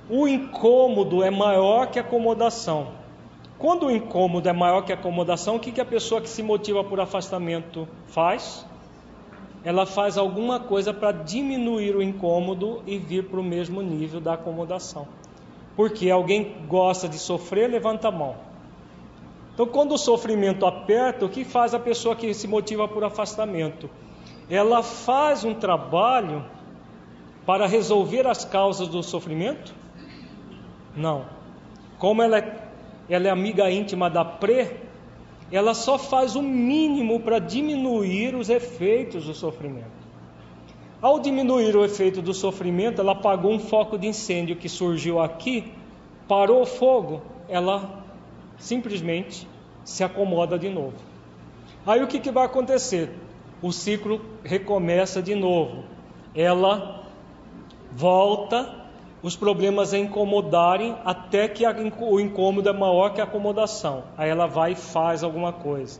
O 0.09 0.28
incômodo 0.28 1.22
é 1.22 1.30
maior 1.30 1.88
que 1.88 1.98
a 1.98 2.02
acomodação. 2.02 2.88
Quando 3.59 3.86
o 3.86 3.90
incômodo 3.90 4.48
é 4.48 4.52
maior 4.52 4.82
que 4.82 4.92
a 4.92 4.94
acomodação, 4.94 5.57
o 5.57 5.61
que, 5.61 5.72
que 5.72 5.80
a 5.80 5.84
pessoa 5.84 6.20
que 6.20 6.28
se 6.28 6.42
motiva 6.42 6.84
por 6.84 7.00
afastamento 7.00 7.88
faz? 8.07 8.64
Ela 9.64 9.84
faz 9.84 10.16
alguma 10.16 10.61
coisa 10.61 10.94
para 10.94 11.11
diminuir 11.11 11.96
o 11.96 12.02
incômodo 12.02 12.82
e 12.86 12.98
vir 12.98 13.24
para 13.24 13.40
o 13.40 13.42
mesmo 13.42 13.82
nível 13.82 14.20
da 14.20 14.34
acomodação. 14.34 15.09
Porque 15.74 16.09
alguém 16.11 16.54
gosta 16.68 17.09
de 17.09 17.18
sofrer, 17.18 17.68
levanta 17.68 18.09
a 18.09 18.12
mão. 18.12 18.36
Então, 19.54 19.66
quando 19.66 19.92
o 19.92 19.98
sofrimento 19.98 20.66
aperta, 20.66 21.24
o 21.24 21.28
que 21.28 21.44
faz 21.44 21.74
a 21.74 21.78
pessoa 21.78 22.14
que 22.14 22.32
se 22.34 22.46
motiva 22.46 22.86
por 22.86 23.02
afastamento? 23.02 23.88
Ela 24.48 24.82
faz 24.82 25.44
um 25.44 25.54
trabalho 25.54 26.44
para 27.46 27.66
resolver 27.66 28.26
as 28.26 28.44
causas 28.44 28.86
do 28.86 29.02
sofrimento? 29.02 29.74
Não. 30.97 31.26
Como 31.99 32.22
ela 32.22 32.38
é, 32.38 32.68
ela 33.09 33.28
é 33.28 33.30
amiga 33.30 33.70
íntima 33.70 34.09
da 34.09 34.24
Pre, 34.24 34.70
ela 35.53 35.74
só 35.74 35.99
faz 35.99 36.34
o 36.34 36.42
mínimo 36.42 37.20
para 37.20 37.38
diminuir 37.38 38.34
os 38.34 38.49
efeitos 38.49 39.26
do 39.26 39.34
sofrimento. 39.34 40.07
Ao 41.01 41.20
diminuir 41.20 41.76
o 41.76 41.84
efeito 41.84 42.22
do 42.22 42.32
sofrimento, 42.32 43.01
ela 43.01 43.12
apagou 43.12 43.53
um 43.53 43.59
foco 43.59 43.99
de 43.99 44.07
incêndio 44.07 44.57
que 44.57 44.68
surgiu 44.68 45.20
aqui, 45.20 45.72
parou 46.26 46.62
o 46.62 46.66
fogo, 46.66 47.22
ela 47.49 48.03
simplesmente 48.59 49.47
se 49.84 50.03
acomoda 50.03 50.59
de 50.59 50.68
novo. 50.68 50.97
Aí 51.86 52.03
o 52.03 52.09
que, 52.09 52.18
que 52.18 52.32
vai 52.32 52.47
acontecer? 52.47 53.11
O 53.62 53.70
ciclo 53.70 54.20
recomeça 54.42 55.22
de 55.22 55.34
novo. 55.34 55.84
Ela 56.34 57.05
volta 57.92 58.86
os 59.27 59.35
problemas 59.35 59.93
a 59.93 59.99
incomodarem 59.99 60.97
até 61.05 61.49
que 61.49 61.64
o 61.66 62.20
incômodo 62.20 62.68
é 62.68 62.72
maior 62.72 63.12
que 63.12 63.20
a 63.20 63.24
acomodação. 63.24 64.05
Aí 64.16 64.31
ela 64.31 64.47
vai 64.47 64.70
e 64.70 64.77
faz 64.77 65.24
alguma 65.24 65.53
coisa. 65.53 65.99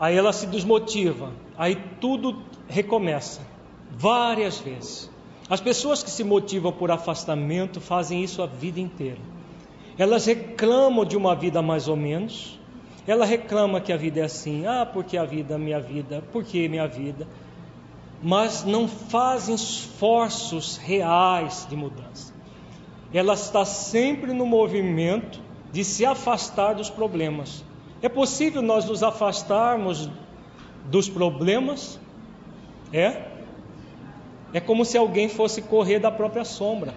Aí 0.00 0.16
ela 0.16 0.32
se 0.32 0.46
desmotiva. 0.46 1.32
Aí 1.58 1.76
tudo 2.00 2.42
recomeça. 2.66 3.42
Várias 3.90 4.58
vezes. 4.58 5.10
As 5.50 5.60
pessoas 5.60 6.02
que 6.02 6.08
se 6.08 6.24
motivam 6.24 6.72
por 6.72 6.90
afastamento 6.90 7.78
fazem 7.78 8.24
isso 8.24 8.40
a 8.40 8.46
vida 8.46 8.80
inteira. 8.80 9.20
Elas 9.98 10.24
reclamam 10.24 11.04
de 11.04 11.14
uma 11.14 11.34
vida 11.34 11.60
mais 11.60 11.88
ou 11.88 11.96
menos. 11.96 12.58
Ela 13.06 13.26
reclama 13.26 13.82
que 13.82 13.92
a 13.92 13.98
vida 13.98 14.20
é 14.20 14.22
assim. 14.22 14.66
Ah, 14.66 14.86
porque 14.90 15.18
a 15.18 15.26
vida, 15.26 15.58
minha 15.58 15.78
vida, 15.78 16.24
por 16.32 16.42
que 16.42 16.66
minha 16.70 16.88
vida? 16.88 17.28
Mas 18.22 18.64
não 18.64 18.88
fazem 18.88 19.54
esforços 19.54 20.76
reais 20.76 21.66
de 21.68 21.76
mudança. 21.76 22.34
Ela 23.12 23.34
está 23.34 23.64
sempre 23.64 24.32
no 24.32 24.46
movimento 24.46 25.40
de 25.72 25.84
se 25.84 26.04
afastar 26.04 26.74
dos 26.74 26.90
problemas. 26.90 27.64
É 28.02 28.08
possível 28.08 28.62
nós 28.62 28.84
nos 28.84 29.02
afastarmos 29.02 30.10
dos 30.86 31.08
problemas? 31.08 31.98
É? 32.92 33.22
É 34.52 34.60
como 34.60 34.84
se 34.84 34.96
alguém 34.96 35.28
fosse 35.28 35.62
correr 35.62 35.98
da 35.98 36.10
própria 36.10 36.44
sombra. 36.44 36.94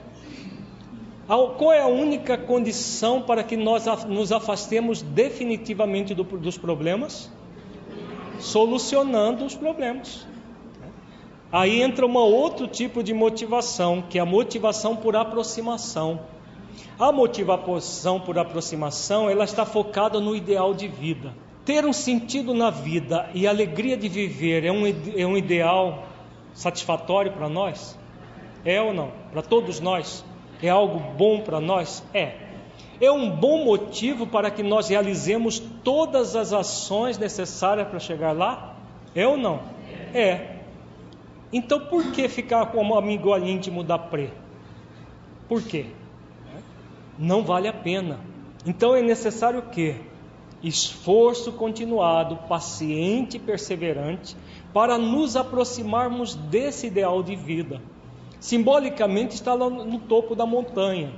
Qual 1.28 1.72
é 1.72 1.82
a 1.82 1.88
única 1.88 2.38
condição 2.38 3.22
para 3.22 3.44
que 3.44 3.56
nós 3.56 3.86
nos 4.06 4.32
afastemos 4.32 5.02
definitivamente 5.02 6.16
dos 6.16 6.58
problemas? 6.58 7.32
Solucionando 8.40 9.46
os 9.46 9.56
problemas. 9.56 10.26
Aí 11.52 11.82
entra 11.82 12.06
um 12.06 12.16
outro 12.16 12.68
tipo 12.68 13.02
de 13.02 13.14
motivação, 13.14 14.04
que 14.08 14.20
é 14.20 14.22
a 14.22 14.26
motivação 14.26 14.96
por 14.96 15.16
aproximação. 15.16 16.20
A 17.00 17.12
motivação 17.12 18.20
por 18.20 18.38
aproximação, 18.38 19.30
ela 19.30 19.46
está 19.46 19.66
focada 19.66 20.20
no 20.20 20.36
ideal 20.36 20.74
de 20.74 20.88
vida. 20.88 21.34
Ter 21.66 21.86
um 21.86 21.94
sentido 21.94 22.54
na 22.54 22.70
vida 22.70 23.30
e 23.34 23.48
alegria 23.48 23.98
de 23.98 24.08
viver 24.08 24.64
é 24.64 24.72
um, 24.72 24.86
é 24.86 25.26
um 25.26 25.38
ideal 25.38 26.04
satisfatório 26.54 27.32
para 27.32 27.50
nós? 27.50 27.98
É 28.64 28.82
ou 28.82 28.94
não? 28.94 29.12
Para 29.32 29.42
todos 29.42 29.80
nós? 29.80 30.24
É 30.62 30.70
algo 30.70 31.00
bom 31.18 31.42
para 31.42 31.60
nós? 31.60 32.04
É. 32.14 32.34
É 33.02 33.12
um 33.12 33.30
bom 33.30 33.64
motivo 33.64 34.28
para 34.28 34.52
que 34.52 34.62
nós 34.62 34.90
realizemos 34.90 35.60
todas 35.84 36.36
as 36.36 36.54
ações 36.54 37.18
necessárias 37.18 37.88
para 37.88 38.00
chegar 38.00 38.34
lá? 38.34 38.76
É 39.16 39.26
ou 39.26 39.38
não? 39.38 39.62
É. 40.14 40.59
Então 41.52 41.80
por 41.80 42.12
que 42.12 42.28
ficar 42.30 42.68
como 42.68 42.96
amigo 42.96 43.36
íntimo 43.38 43.84
da 43.84 43.98
Pre? 43.98 44.32
Por 45.48 45.64
quê? 45.64 45.88
Não 47.18 47.44
vale 47.44 47.68
a 47.68 47.74
pena. 47.74 48.20
Então 48.66 48.96
é 48.96 49.02
necessário 49.02 49.60
o 49.60 49.70
quê? 49.70 49.96
Esforço 50.62 51.54
continuado, 51.54 52.36
paciente 52.48 53.38
e 53.38 53.40
perseverante 53.40 54.36
para 54.74 54.98
nos 54.98 55.36
aproximarmos 55.36 56.36
desse 56.36 56.88
ideal 56.88 57.24
de 57.24 57.36
vida. 57.36 57.82
Simbolicamente 58.40 59.36
está 59.36 59.54
lá 59.54 59.70
no 59.70 60.00
topo 60.00 60.36
da 60.36 60.46
montanha. 60.46 61.12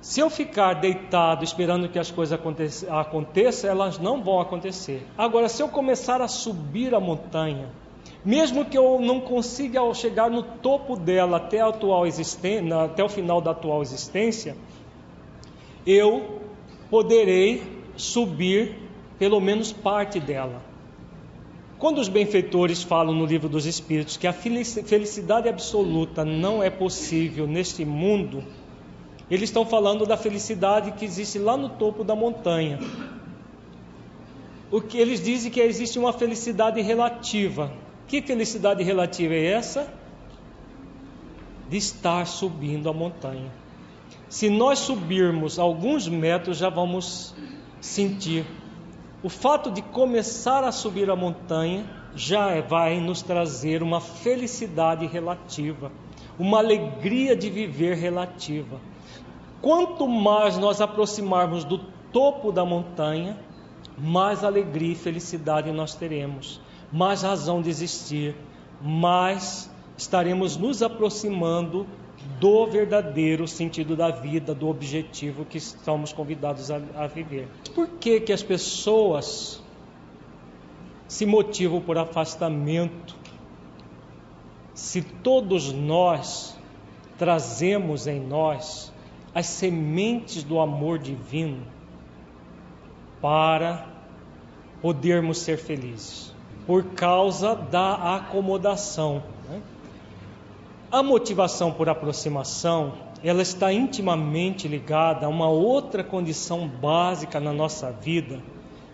Se 0.00 0.20
eu 0.20 0.30
ficar 0.30 0.74
deitado 0.74 1.44
esperando 1.44 1.88
que 1.88 1.98
as 1.98 2.10
coisas 2.10 2.38
aconteçam, 2.88 3.68
elas 3.68 3.98
não 3.98 4.22
vão 4.22 4.40
acontecer. 4.40 5.06
Agora, 5.16 5.48
se 5.48 5.60
eu 5.60 5.68
começar 5.68 6.22
a 6.22 6.28
subir 6.28 6.94
a 6.94 7.00
montanha, 7.00 7.68
mesmo 8.24 8.64
que 8.64 8.76
eu 8.76 9.00
não 9.00 9.20
consiga 9.20 9.80
chegar 9.94 10.30
no 10.30 10.42
topo 10.42 10.96
dela 10.96 11.36
até, 11.36 11.60
a 11.60 11.68
atual 11.68 12.04
até 12.84 13.04
o 13.04 13.08
final 13.08 13.40
da 13.40 13.52
atual 13.52 13.82
existência, 13.82 14.56
eu 15.86 16.40
poderei 16.90 17.62
subir 17.96 18.76
pelo 19.18 19.40
menos 19.40 19.72
parte 19.72 20.20
dela. 20.20 20.62
Quando 21.78 21.98
os 21.98 22.08
benfeitores 22.08 22.82
falam 22.82 23.14
no 23.14 23.24
livro 23.24 23.48
dos 23.48 23.64
Espíritos 23.64 24.16
que 24.16 24.26
a 24.26 24.32
felicidade 24.32 25.48
absoluta 25.48 26.24
não 26.24 26.60
é 26.62 26.68
possível 26.70 27.46
neste 27.46 27.84
mundo, 27.84 28.42
eles 29.30 29.48
estão 29.48 29.64
falando 29.64 30.04
da 30.04 30.16
felicidade 30.16 30.92
que 30.92 31.04
existe 31.04 31.38
lá 31.38 31.56
no 31.56 31.68
topo 31.68 32.02
da 32.02 32.16
montanha. 32.16 32.80
O 34.70 34.80
que 34.80 34.98
eles 34.98 35.22
dizem 35.22 35.50
que 35.50 35.60
existe 35.60 35.98
uma 35.98 36.12
felicidade 36.12 36.80
relativa, 36.80 37.72
que 38.08 38.22
felicidade 38.22 38.82
relativa 38.82 39.34
é 39.34 39.52
essa? 39.52 39.86
De 41.68 41.76
estar 41.76 42.26
subindo 42.26 42.88
a 42.88 42.92
montanha. 42.92 43.52
Se 44.30 44.48
nós 44.48 44.78
subirmos 44.78 45.58
alguns 45.58 46.08
metros, 46.08 46.56
já 46.56 46.70
vamos 46.70 47.34
sentir. 47.80 48.46
O 49.22 49.28
fato 49.28 49.70
de 49.70 49.82
começar 49.82 50.64
a 50.64 50.72
subir 50.72 51.10
a 51.10 51.16
montanha 51.16 51.84
já 52.14 52.60
vai 52.62 52.98
nos 52.98 53.20
trazer 53.20 53.82
uma 53.82 54.00
felicidade 54.00 55.06
relativa, 55.06 55.92
uma 56.38 56.58
alegria 56.58 57.36
de 57.36 57.50
viver 57.50 57.94
relativa. 57.96 58.80
Quanto 59.60 60.08
mais 60.08 60.56
nós 60.56 60.80
aproximarmos 60.80 61.62
do 61.64 61.78
topo 62.10 62.50
da 62.52 62.64
montanha, 62.64 63.36
mais 63.98 64.42
alegria 64.42 64.92
e 64.92 64.96
felicidade 64.96 65.70
nós 65.72 65.94
teremos 65.94 66.60
mais 66.92 67.22
razão 67.22 67.60
de 67.60 67.68
existir, 67.68 68.34
mais 68.80 69.70
estaremos 69.96 70.56
nos 70.56 70.82
aproximando 70.82 71.86
do 72.40 72.66
verdadeiro 72.66 73.46
sentido 73.46 73.96
da 73.96 74.10
vida, 74.10 74.54
do 74.54 74.68
objetivo 74.68 75.44
que 75.44 75.58
estamos 75.58 76.12
convidados 76.12 76.70
a, 76.70 76.80
a 76.96 77.06
viver. 77.06 77.48
Por 77.74 77.88
que, 77.88 78.20
que 78.20 78.32
as 78.32 78.42
pessoas 78.42 79.62
se 81.06 81.26
motivam 81.26 81.80
por 81.80 81.98
afastamento? 81.98 83.16
Se 84.74 85.02
todos 85.02 85.72
nós 85.72 86.56
trazemos 87.18 88.06
em 88.06 88.20
nós 88.20 88.92
as 89.34 89.46
sementes 89.46 90.42
do 90.42 90.60
amor 90.60 90.98
divino 90.98 91.66
para 93.20 93.86
podermos 94.80 95.38
ser 95.38 95.56
felizes 95.56 96.37
por 96.68 96.84
causa 96.84 97.54
da 97.54 98.16
acomodação. 98.16 99.22
Né? 99.48 99.62
A 100.92 101.02
motivação 101.02 101.72
por 101.72 101.88
aproximação, 101.88 102.92
ela 103.24 103.40
está 103.40 103.72
intimamente 103.72 104.68
ligada 104.68 105.24
a 105.24 105.30
uma 105.30 105.48
outra 105.48 106.04
condição 106.04 106.68
básica 106.68 107.40
na 107.40 107.54
nossa 107.54 107.90
vida, 107.90 108.42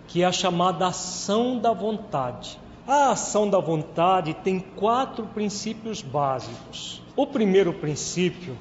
que 0.06 0.22
é 0.22 0.24
a 0.24 0.30
chamada 0.30 0.86
ação 0.86 1.58
da 1.58 1.72
vontade. 1.72 2.60
A 2.86 3.10
ação 3.10 3.50
da 3.50 3.58
vontade 3.58 4.34
tem 4.34 4.60
quatro 4.60 5.26
princípios 5.26 6.00
básicos. 6.00 7.02
O 7.16 7.26
primeiro 7.26 7.72
princípio 7.72 8.56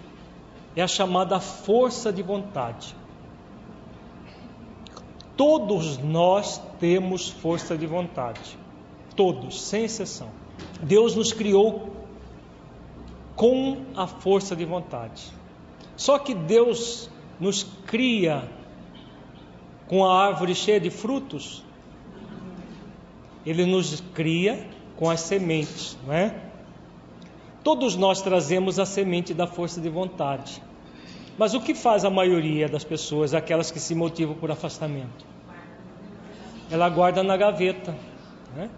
é 0.75 0.81
a 0.81 0.87
chamada 0.87 1.39
força 1.39 2.11
de 2.11 2.23
vontade. 2.23 2.95
Todos 5.37 5.99
nós 5.99 6.59
temos 6.79 7.29
força 7.29 7.77
de 7.77 7.85
vontade. 7.85 8.62
Todos, 9.15 9.61
sem 9.61 9.85
exceção. 9.85 10.29
Deus 10.81 11.15
nos 11.15 11.31
criou 11.31 11.93
com 13.35 13.83
a 13.95 14.07
força 14.07 14.55
de 14.55 14.65
vontade. 14.65 15.23
Só 15.95 16.19
que 16.19 16.33
Deus 16.33 17.09
nos 17.39 17.63
cria 17.85 18.49
com 19.87 20.05
a 20.05 20.25
árvore 20.25 20.55
cheia 20.55 20.79
de 20.79 20.89
frutos. 20.89 21.63
Ele 23.45 23.65
nos 23.65 24.01
cria 24.13 24.67
com 24.95 25.09
as 25.09 25.19
sementes, 25.21 25.97
não 26.05 26.13
é? 26.13 26.35
Todos 27.63 27.95
nós 27.95 28.21
trazemos 28.21 28.79
a 28.79 28.85
semente 28.85 29.33
da 29.33 29.47
força 29.47 29.79
de 29.79 29.89
vontade. 29.89 30.61
Mas 31.37 31.53
o 31.53 31.61
que 31.61 31.73
faz 31.73 32.05
a 32.05 32.09
maioria 32.09 32.67
das 32.67 32.83
pessoas, 32.83 33.33
aquelas 33.33 33.71
que 33.71 33.79
se 33.79 33.95
motivam 33.95 34.35
por 34.35 34.51
afastamento? 34.51 35.25
Ela 36.69 36.89
guarda 36.89 37.23
na 37.23 37.35
gaveta. 37.35 37.95
Né? 38.55 38.69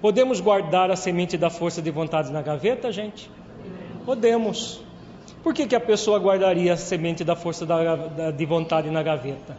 Podemos 0.00 0.40
guardar 0.40 0.90
a 0.90 0.96
semente 0.96 1.38
da 1.38 1.48
força 1.48 1.80
de 1.80 1.90
vontade 1.90 2.30
na 2.30 2.42
gaveta, 2.42 2.92
gente? 2.92 3.30
Podemos. 4.04 4.82
Por 5.42 5.54
que, 5.54 5.66
que 5.66 5.74
a 5.74 5.80
pessoa 5.80 6.18
guardaria 6.18 6.72
a 6.72 6.76
semente 6.76 7.24
da 7.24 7.34
força 7.34 7.64
da, 7.64 7.96
da, 7.96 8.30
de 8.30 8.44
vontade 8.44 8.90
na 8.90 9.02
gaveta? 9.02 9.56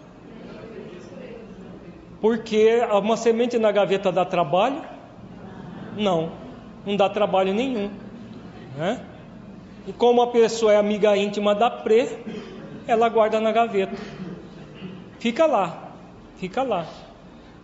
Porque 2.22 2.82
uma 2.92 3.18
semente 3.18 3.58
na 3.58 3.72
gaveta 3.72 4.12
dá 4.12 4.26
trabalho? 4.26 4.82
Não, 5.98 6.32
não 6.86 6.96
dá 6.96 7.10
trabalho 7.10 7.54
nenhum. 7.54 7.90
Né? 8.78 9.02
E 9.88 9.94
como 9.94 10.22
a 10.22 10.28
pessoa 10.28 10.74
é 10.74 10.78
amiga 10.78 11.16
íntima 11.18 11.56
da 11.56 11.70
Pre, 11.70 12.08
ela 12.88 13.10
guarda 13.10 13.40
na 13.40 13.52
gaveta. 13.52 13.96
Fica 15.20 15.46
lá, 15.46 15.92
fica 16.38 16.64
lá. 16.64 16.86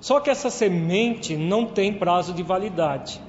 Só 0.04 0.20
que 0.20 0.30
essa 0.30 0.50
semente 0.50 1.38
não 1.38 1.66
tem 1.66 1.94
prazo 1.94 2.34
de 2.34 2.44
validade. 2.44 3.22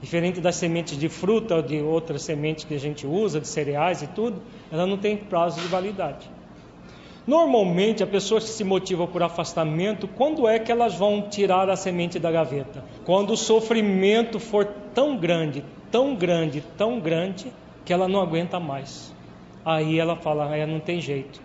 Diferente 0.00 0.40
das 0.40 0.56
sementes 0.56 0.98
de 0.98 1.08
fruta 1.08 1.54
ou 1.54 1.62
de 1.62 1.80
outras 1.80 2.22
sementes 2.22 2.64
que 2.64 2.74
a 2.74 2.78
gente 2.78 3.06
usa, 3.06 3.40
de 3.40 3.46
cereais 3.46 4.02
e 4.02 4.08
tudo, 4.08 4.42
ela 4.68 4.84
não 4.84 4.96
tem 4.96 5.16
prazo 5.16 5.60
de 5.60 5.68
validade. 5.68 6.28
Normalmente, 7.24 8.02
as 8.02 8.08
pessoas 8.08 8.42
que 8.42 8.50
se 8.50 8.64
motivam 8.64 9.06
por 9.06 9.22
afastamento, 9.22 10.08
quando 10.08 10.48
é 10.48 10.58
que 10.58 10.72
elas 10.72 10.96
vão 10.96 11.22
tirar 11.22 11.70
a 11.70 11.76
semente 11.76 12.18
da 12.18 12.32
gaveta? 12.32 12.84
Quando 13.04 13.34
o 13.34 13.36
sofrimento 13.36 14.40
for 14.40 14.66
tão 14.92 15.16
grande, 15.16 15.64
tão 15.88 16.16
grande, 16.16 16.64
tão 16.76 16.98
grande, 16.98 17.52
que 17.84 17.92
ela 17.92 18.08
não 18.08 18.20
aguenta 18.20 18.58
mais. 18.58 19.14
Aí 19.64 20.00
ela 20.00 20.16
fala: 20.16 20.56
é, 20.56 20.66
não 20.66 20.80
tem 20.80 21.00
jeito. 21.00 21.40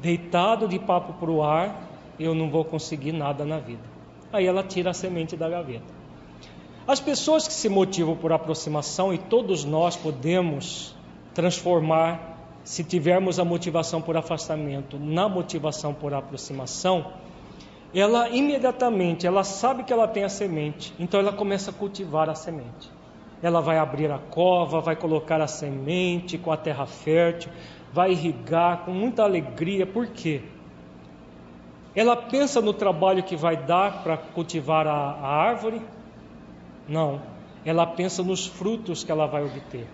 Deitado 0.00 0.66
de 0.66 0.78
papo 0.78 1.12
para 1.12 1.30
o 1.30 1.42
ar, 1.42 1.78
eu 2.18 2.34
não 2.34 2.48
vou 2.48 2.64
conseguir 2.64 3.12
nada 3.12 3.44
na 3.44 3.58
vida 3.58 3.87
aí 4.32 4.46
ela 4.46 4.62
tira 4.62 4.90
a 4.90 4.94
semente 4.94 5.36
da 5.36 5.48
gaveta. 5.48 5.98
As 6.86 7.00
pessoas 7.00 7.46
que 7.46 7.52
se 7.52 7.68
motivam 7.68 8.16
por 8.16 8.32
aproximação, 8.32 9.12
e 9.12 9.18
todos 9.18 9.64
nós 9.64 9.96
podemos 9.96 10.94
transformar, 11.34 12.38
se 12.64 12.82
tivermos 12.82 13.38
a 13.38 13.44
motivação 13.44 14.00
por 14.00 14.16
afastamento, 14.16 14.98
na 14.98 15.28
motivação 15.28 15.92
por 15.92 16.14
aproximação, 16.14 17.12
ela 17.94 18.28
imediatamente, 18.28 19.26
ela 19.26 19.44
sabe 19.44 19.82
que 19.82 19.92
ela 19.92 20.06
tem 20.06 20.24
a 20.24 20.28
semente, 20.28 20.94
então 20.98 21.20
ela 21.20 21.32
começa 21.32 21.70
a 21.70 21.74
cultivar 21.74 22.28
a 22.28 22.34
semente. 22.34 22.90
Ela 23.42 23.60
vai 23.60 23.78
abrir 23.78 24.10
a 24.10 24.18
cova, 24.18 24.80
vai 24.80 24.96
colocar 24.96 25.40
a 25.40 25.46
semente 25.46 26.36
com 26.36 26.50
a 26.50 26.56
terra 26.56 26.86
fértil, 26.86 27.50
vai 27.92 28.12
irrigar 28.12 28.84
com 28.84 28.90
muita 28.90 29.22
alegria, 29.22 29.86
por 29.86 30.06
quê? 30.08 30.42
Ela 31.94 32.16
pensa 32.16 32.60
no 32.60 32.72
trabalho 32.72 33.22
que 33.22 33.36
vai 33.36 33.56
dar 33.56 34.02
para 34.02 34.16
cultivar 34.16 34.86
a, 34.86 34.92
a 34.92 35.26
árvore? 35.26 35.80
Não. 36.88 37.20
ela 37.64 37.86
pensa 37.86 38.22
nos 38.22 38.46
frutos 38.46 39.04
que 39.04 39.12
ela 39.12 39.26
vai 39.26 39.44
obter. 39.44 39.86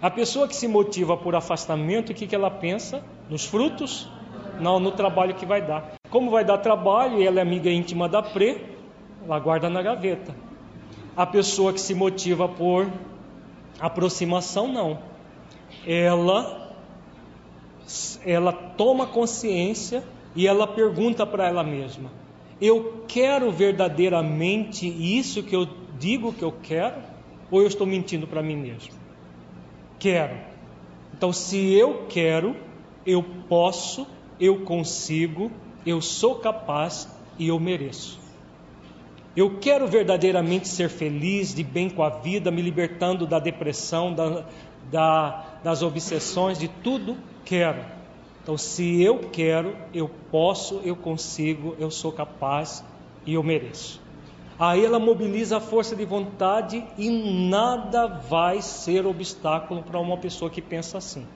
A 0.00 0.10
pessoa 0.10 0.46
que 0.46 0.54
se 0.54 0.68
motiva 0.68 1.16
por 1.16 1.34
afastamento, 1.34 2.10
o 2.10 2.14
que, 2.14 2.26
que 2.26 2.34
ela 2.34 2.50
pensa? 2.50 3.02
Nos 3.28 3.44
frutos? 3.44 4.08
Não, 4.60 4.78
no 4.78 4.92
trabalho 4.92 5.34
que 5.34 5.46
vai 5.46 5.60
dar. 5.60 5.94
Como 6.10 6.30
vai 6.30 6.44
dar 6.44 6.58
trabalho 6.58 7.20
e 7.20 7.26
ela 7.26 7.40
é 7.40 7.42
amiga 7.42 7.70
íntima 7.70 8.08
da 8.08 8.22
Pre, 8.22 8.64
ela 9.24 9.38
guarda 9.38 9.68
na 9.68 9.82
gaveta. 9.82 10.34
A 11.16 11.26
pessoa 11.26 11.72
que 11.72 11.80
se 11.80 11.94
motiva 11.94 12.48
por 12.48 12.86
aproximação, 13.80 14.68
não. 14.68 14.98
Ela, 15.86 16.74
ela 18.24 18.52
toma 18.52 19.06
consciência 19.06 20.04
e 20.36 20.46
ela 20.46 20.66
pergunta 20.66 21.26
para 21.26 21.48
ela 21.48 21.64
mesma: 21.64 22.12
Eu 22.60 23.04
quero 23.08 23.50
verdadeiramente 23.50 24.86
isso 24.86 25.42
que 25.42 25.56
eu 25.56 25.66
digo 25.98 26.32
que 26.32 26.44
eu 26.44 26.52
quero? 26.62 27.02
Ou 27.50 27.62
eu 27.62 27.66
estou 27.66 27.86
mentindo 27.86 28.26
para 28.26 28.42
mim 28.42 28.56
mesmo? 28.56 28.92
Quero. 29.98 30.36
Então, 31.14 31.32
se 31.32 31.72
eu 31.72 32.06
quero, 32.08 32.54
eu 33.06 33.24
posso, 33.48 34.06
eu 34.38 34.60
consigo, 34.60 35.50
eu 35.86 36.02
sou 36.02 36.34
capaz 36.36 37.08
e 37.38 37.48
eu 37.48 37.58
mereço. 37.58 38.18
Eu 39.34 39.58
quero 39.58 39.86
verdadeiramente 39.86 40.68
ser 40.68 40.88
feliz, 40.88 41.54
de 41.54 41.62
bem 41.62 41.88
com 41.88 42.02
a 42.02 42.10
vida, 42.10 42.50
me 42.50 42.60
libertando 42.60 43.26
da 43.26 43.38
depressão, 43.38 44.12
da, 44.12 44.44
da, 44.90 45.58
das 45.62 45.82
obsessões, 45.82 46.58
de 46.58 46.68
tudo, 46.68 47.16
quero. 47.44 47.95
Então, 48.46 48.56
se 48.56 49.02
eu 49.02 49.18
quero, 49.32 49.76
eu 49.92 50.08
posso, 50.30 50.80
eu 50.84 50.94
consigo, 50.94 51.74
eu 51.80 51.90
sou 51.90 52.12
capaz 52.12 52.84
e 53.26 53.34
eu 53.34 53.42
mereço. 53.42 54.00
Aí 54.56 54.84
ela 54.84 55.00
mobiliza 55.00 55.56
a 55.56 55.60
força 55.60 55.96
de 55.96 56.04
vontade 56.04 56.80
e 56.96 57.10
nada 57.10 58.06
vai 58.06 58.62
ser 58.62 59.04
obstáculo 59.04 59.82
para 59.82 59.98
uma 59.98 60.16
pessoa 60.16 60.48
que 60.48 60.62
pensa 60.62 60.96
assim. 60.98 61.26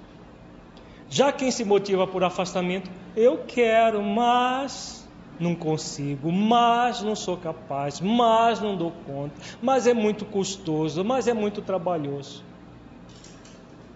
Já 1.09 1.33
quem 1.33 1.51
se 1.51 1.65
motiva 1.65 2.07
por 2.07 2.23
afastamento, 2.23 2.89
eu 3.17 3.39
quero, 3.39 4.01
mas 4.01 5.05
não 5.37 5.57
consigo, 5.57 6.31
mas 6.31 7.03
não 7.03 7.17
sou 7.17 7.37
capaz, 7.37 8.01
mas 8.01 8.61
não 8.61 8.77
dou 8.77 8.93
conta, 8.93 9.35
mas 9.61 9.89
é 9.89 9.93
muito 9.93 10.25
custoso, 10.25 11.05
mas 11.05 11.27
é 11.27 11.35
muito 11.35 11.61
trabalhoso. 11.61 12.45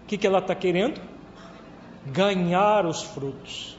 O 0.03 0.07
que, 0.07 0.17
que 0.17 0.27
ela 0.27 0.39
está 0.39 0.53
querendo? 0.53 1.14
Ganhar 2.05 2.85
os 2.85 3.01
frutos 3.01 3.75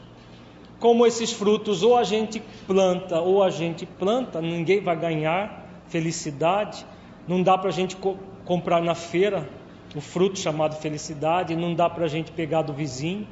como 0.79 1.07
esses 1.07 1.33
frutos 1.33 1.83
ou 1.83 1.97
a 1.97 2.05
gente 2.05 2.43
planta 2.67 3.21
ou 3.21 3.43
a 3.43 3.51
gente 3.51 3.87
planta, 3.87 4.41
ninguém 4.41 4.81
vai 4.81 4.97
ganhar 4.97 5.67
felicidade. 5.89 6.85
Não 7.27 7.43
dá 7.43 7.57
para 7.57 7.71
a 7.71 7.73
gente 7.73 7.97
co 7.97 8.17
comprar 8.45 8.81
na 8.81 8.95
feira 8.95 9.49
o 9.95 10.01
fruto 10.01 10.39
chamado 10.39 10.77
felicidade, 10.77 11.57
não 11.57 11.75
dá 11.75 11.91
para 11.91 12.05
a 12.05 12.09
gente 12.09 12.31
pegar 12.31 12.63
do 12.63 12.73
vizinho, 12.73 13.27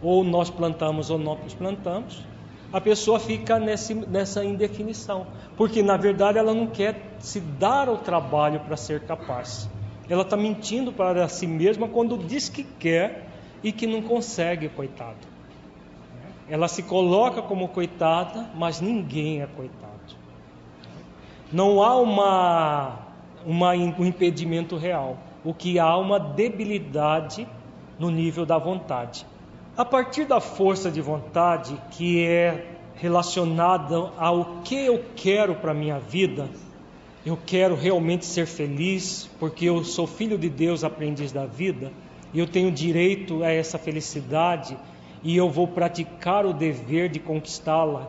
ou 0.00 0.24
nós 0.24 0.48
plantamos 0.48 1.10
ou 1.10 1.18
nós 1.18 1.52
plantamos. 1.52 2.22
A 2.72 2.80
pessoa 2.80 3.20
fica 3.20 3.58
nesse, 3.58 3.94
nessa 3.94 4.42
indefinição, 4.44 5.26
porque 5.56 5.82
na 5.82 5.96
verdade 5.96 6.38
ela 6.38 6.54
não 6.54 6.68
quer 6.68 7.16
se 7.18 7.40
dar 7.40 7.90
o 7.90 7.98
trabalho 7.98 8.60
para 8.60 8.76
ser 8.76 9.00
capaz. 9.00 9.68
Ela 10.08 10.22
está 10.22 10.36
mentindo 10.36 10.92
para 10.92 11.28
si 11.28 11.46
mesma 11.46 11.88
quando 11.88 12.16
diz 12.16 12.48
que 12.48 12.62
quer 12.62 13.25
e 13.66 13.72
que 13.72 13.84
não 13.84 14.00
consegue, 14.00 14.68
coitado. 14.68 15.26
Ela 16.48 16.68
se 16.68 16.84
coloca 16.84 17.42
como 17.42 17.66
coitada, 17.66 18.48
mas 18.54 18.80
ninguém 18.80 19.42
é 19.42 19.46
coitado. 19.48 20.14
Não 21.52 21.82
há 21.82 21.96
uma, 21.96 22.98
uma, 23.44 23.72
um 23.72 24.04
impedimento 24.04 24.76
real. 24.76 25.18
O 25.44 25.52
que 25.52 25.80
há 25.80 25.88
é 25.88 25.96
uma 25.96 26.20
debilidade 26.20 27.44
no 27.98 28.08
nível 28.08 28.46
da 28.46 28.56
vontade. 28.56 29.26
A 29.76 29.84
partir 29.84 30.26
da 30.26 30.40
força 30.40 30.88
de 30.88 31.00
vontade, 31.00 31.76
que 31.90 32.24
é 32.24 32.68
relacionada 32.94 34.12
ao 34.16 34.60
que 34.62 34.76
eu 34.76 35.04
quero 35.16 35.56
para 35.56 35.72
a 35.72 35.74
minha 35.74 35.98
vida, 35.98 36.48
eu 37.24 37.36
quero 37.44 37.74
realmente 37.74 38.26
ser 38.26 38.46
feliz, 38.46 39.28
porque 39.40 39.64
eu 39.64 39.82
sou 39.82 40.06
filho 40.06 40.38
de 40.38 40.48
Deus, 40.48 40.84
aprendiz 40.84 41.32
da 41.32 41.46
vida, 41.46 41.90
eu 42.38 42.46
tenho 42.46 42.70
direito 42.70 43.42
a 43.42 43.50
essa 43.50 43.78
felicidade 43.78 44.76
e 45.22 45.36
eu 45.36 45.48
vou 45.50 45.68
praticar 45.68 46.44
o 46.44 46.52
dever 46.52 47.08
de 47.08 47.18
conquistá-la 47.18 48.08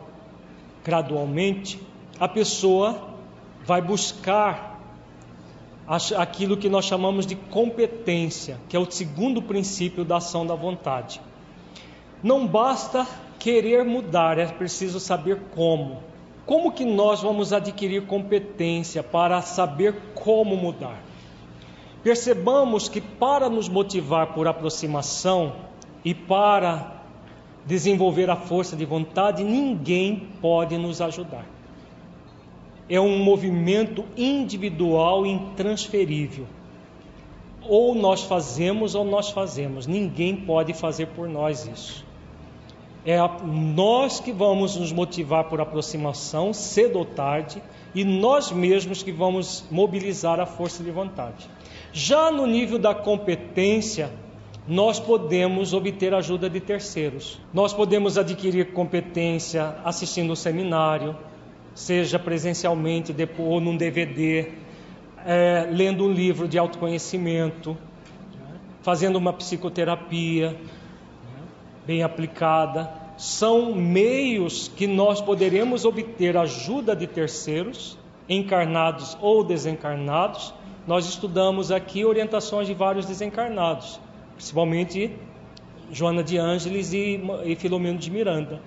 gradualmente, 0.84 1.80
a 2.18 2.26
pessoa 2.26 3.08
vai 3.64 3.82
buscar 3.82 4.80
aquilo 6.16 6.56
que 6.56 6.68
nós 6.68 6.84
chamamos 6.84 7.26
de 7.26 7.34
competência, 7.34 8.58
que 8.68 8.76
é 8.76 8.80
o 8.80 8.90
segundo 8.90 9.42
princípio 9.42 10.04
da 10.04 10.16
ação 10.16 10.46
da 10.46 10.54
vontade. 10.54 11.20
Não 12.22 12.46
basta 12.46 13.06
querer 13.38 13.84
mudar, 13.84 14.38
é 14.38 14.46
preciso 14.46 14.98
saber 14.98 15.40
como. 15.54 16.02
Como 16.44 16.72
que 16.72 16.84
nós 16.84 17.22
vamos 17.22 17.52
adquirir 17.52 18.06
competência 18.06 19.02
para 19.02 19.40
saber 19.42 19.94
como 20.14 20.56
mudar? 20.56 21.07
Percebamos 22.02 22.88
que 22.88 23.00
para 23.00 23.48
nos 23.48 23.68
motivar 23.68 24.34
por 24.34 24.46
aproximação 24.46 25.52
e 26.04 26.14
para 26.14 26.98
desenvolver 27.66 28.30
a 28.30 28.36
força 28.36 28.76
de 28.76 28.84
vontade, 28.84 29.44
ninguém 29.44 30.28
pode 30.40 30.78
nos 30.78 31.00
ajudar. 31.00 31.44
É 32.88 32.98
um 32.98 33.18
movimento 33.18 34.04
individual 34.16 35.26
e 35.26 35.30
intransferível. 35.30 36.46
Ou 37.62 37.94
nós 37.94 38.22
fazemos 38.22 38.94
ou 38.94 39.04
nós 39.04 39.30
fazemos, 39.30 39.86
ninguém 39.86 40.34
pode 40.34 40.72
fazer 40.72 41.08
por 41.08 41.28
nós 41.28 41.66
isso. 41.66 42.06
É 43.04 43.18
nós 43.44 44.20
que 44.20 44.32
vamos 44.32 44.76
nos 44.76 44.92
motivar 44.92 45.44
por 45.44 45.60
aproximação, 45.60 46.52
cedo 46.54 46.98
ou 46.98 47.04
tarde, 47.04 47.62
e 47.94 48.04
nós 48.04 48.50
mesmos 48.52 49.02
que 49.02 49.12
vamos 49.12 49.64
mobilizar 49.70 50.40
a 50.40 50.46
força 50.46 50.82
de 50.82 50.90
vontade. 50.90 51.48
Já 51.98 52.30
no 52.30 52.46
nível 52.46 52.78
da 52.78 52.94
competência, 52.94 54.12
nós 54.68 55.00
podemos 55.00 55.72
obter 55.72 56.14
ajuda 56.14 56.48
de 56.48 56.60
terceiros. 56.60 57.40
Nós 57.52 57.72
podemos 57.72 58.16
adquirir 58.16 58.72
competência 58.72 59.74
assistindo 59.84 60.32
o 60.32 60.36
seminário, 60.36 61.16
seja 61.74 62.16
presencialmente 62.16 63.12
ou 63.36 63.60
num 63.60 63.76
DVD, 63.76 64.46
é, 65.26 65.68
lendo 65.72 66.04
um 66.04 66.12
livro 66.12 66.46
de 66.46 66.56
autoconhecimento, 66.56 67.76
fazendo 68.80 69.16
uma 69.16 69.32
psicoterapia 69.32 70.56
bem 71.84 72.04
aplicada. 72.04 72.92
São 73.16 73.74
meios 73.74 74.68
que 74.68 74.86
nós 74.86 75.20
poderemos 75.20 75.84
obter 75.84 76.36
ajuda 76.36 76.94
de 76.94 77.08
terceiros, 77.08 77.98
encarnados 78.28 79.18
ou 79.20 79.42
desencarnados. 79.42 80.54
Nós 80.88 81.06
estudamos 81.06 81.70
aqui 81.70 82.04
orientações 82.04 82.66
de 82.66 82.74
vários 82.74 83.06
desencarnados 83.06 84.00
principalmente 84.38 85.10
Joana 85.90 86.22
de 86.22 86.38
Ângeles 86.38 86.92
e, 86.92 87.20
e 87.44 87.56
Filomeno 87.56 87.98
de 87.98 88.08
Miranda, 88.08 88.60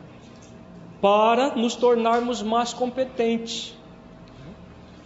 para 1.01 1.55
nos 1.55 1.75
tornarmos 1.75 2.43
mais 2.43 2.73
competentes. 2.73 3.73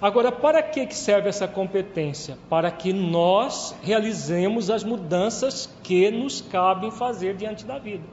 Agora, 0.02 0.32
para 0.32 0.62
que 0.64 0.94
serve 0.94 1.30
essa 1.30 1.48
competência? 1.48 2.38
Para 2.50 2.72
que 2.72 2.92
nós 2.92 3.76
realizemos 3.84 4.70
as 4.70 4.84
mudanças 4.84 5.70
que 5.84 6.10
nos 6.10 6.42
cabem 6.42 6.90
fazer 6.90 7.36
diante 7.36 7.64
da 7.64 7.78
vida. 7.78 8.04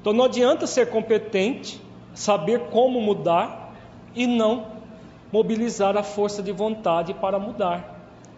Então, 0.00 0.12
não 0.12 0.26
adianta 0.26 0.66
ser 0.66 0.90
competente, 0.90 1.80
saber 2.14 2.68
como 2.70 3.00
mudar 3.00 3.74
e 4.14 4.26
não 4.26 4.66
mobilizar 5.32 5.96
a 5.96 6.02
força 6.02 6.42
de 6.42 6.52
vontade 6.52 7.14
para 7.14 7.38
mudar. 7.38 7.89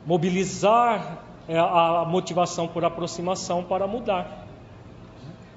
Mobilizar 0.05 1.19
é 1.49 1.59
a 1.59 2.05
motivação 2.09 2.67
por 2.67 2.85
aproximação 2.85 3.63
para 3.63 3.87
mudar. 3.87 4.47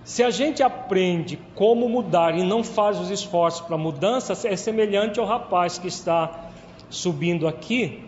Se 0.03 0.23
a 0.23 0.29
gente 0.29 0.61
aprende 0.61 1.39
como 1.55 1.89
mudar 1.89 2.37
e 2.37 2.43
não 2.43 2.63
faz 2.63 2.99
os 2.99 3.09
esforços 3.09 3.61
para 3.61 3.75
mudança, 3.75 4.33
é 4.47 4.55
semelhante 4.55 5.19
ao 5.19 5.25
rapaz 5.25 5.79
que 5.79 5.87
está 5.87 6.51
subindo 6.91 7.47
aqui 7.47 8.03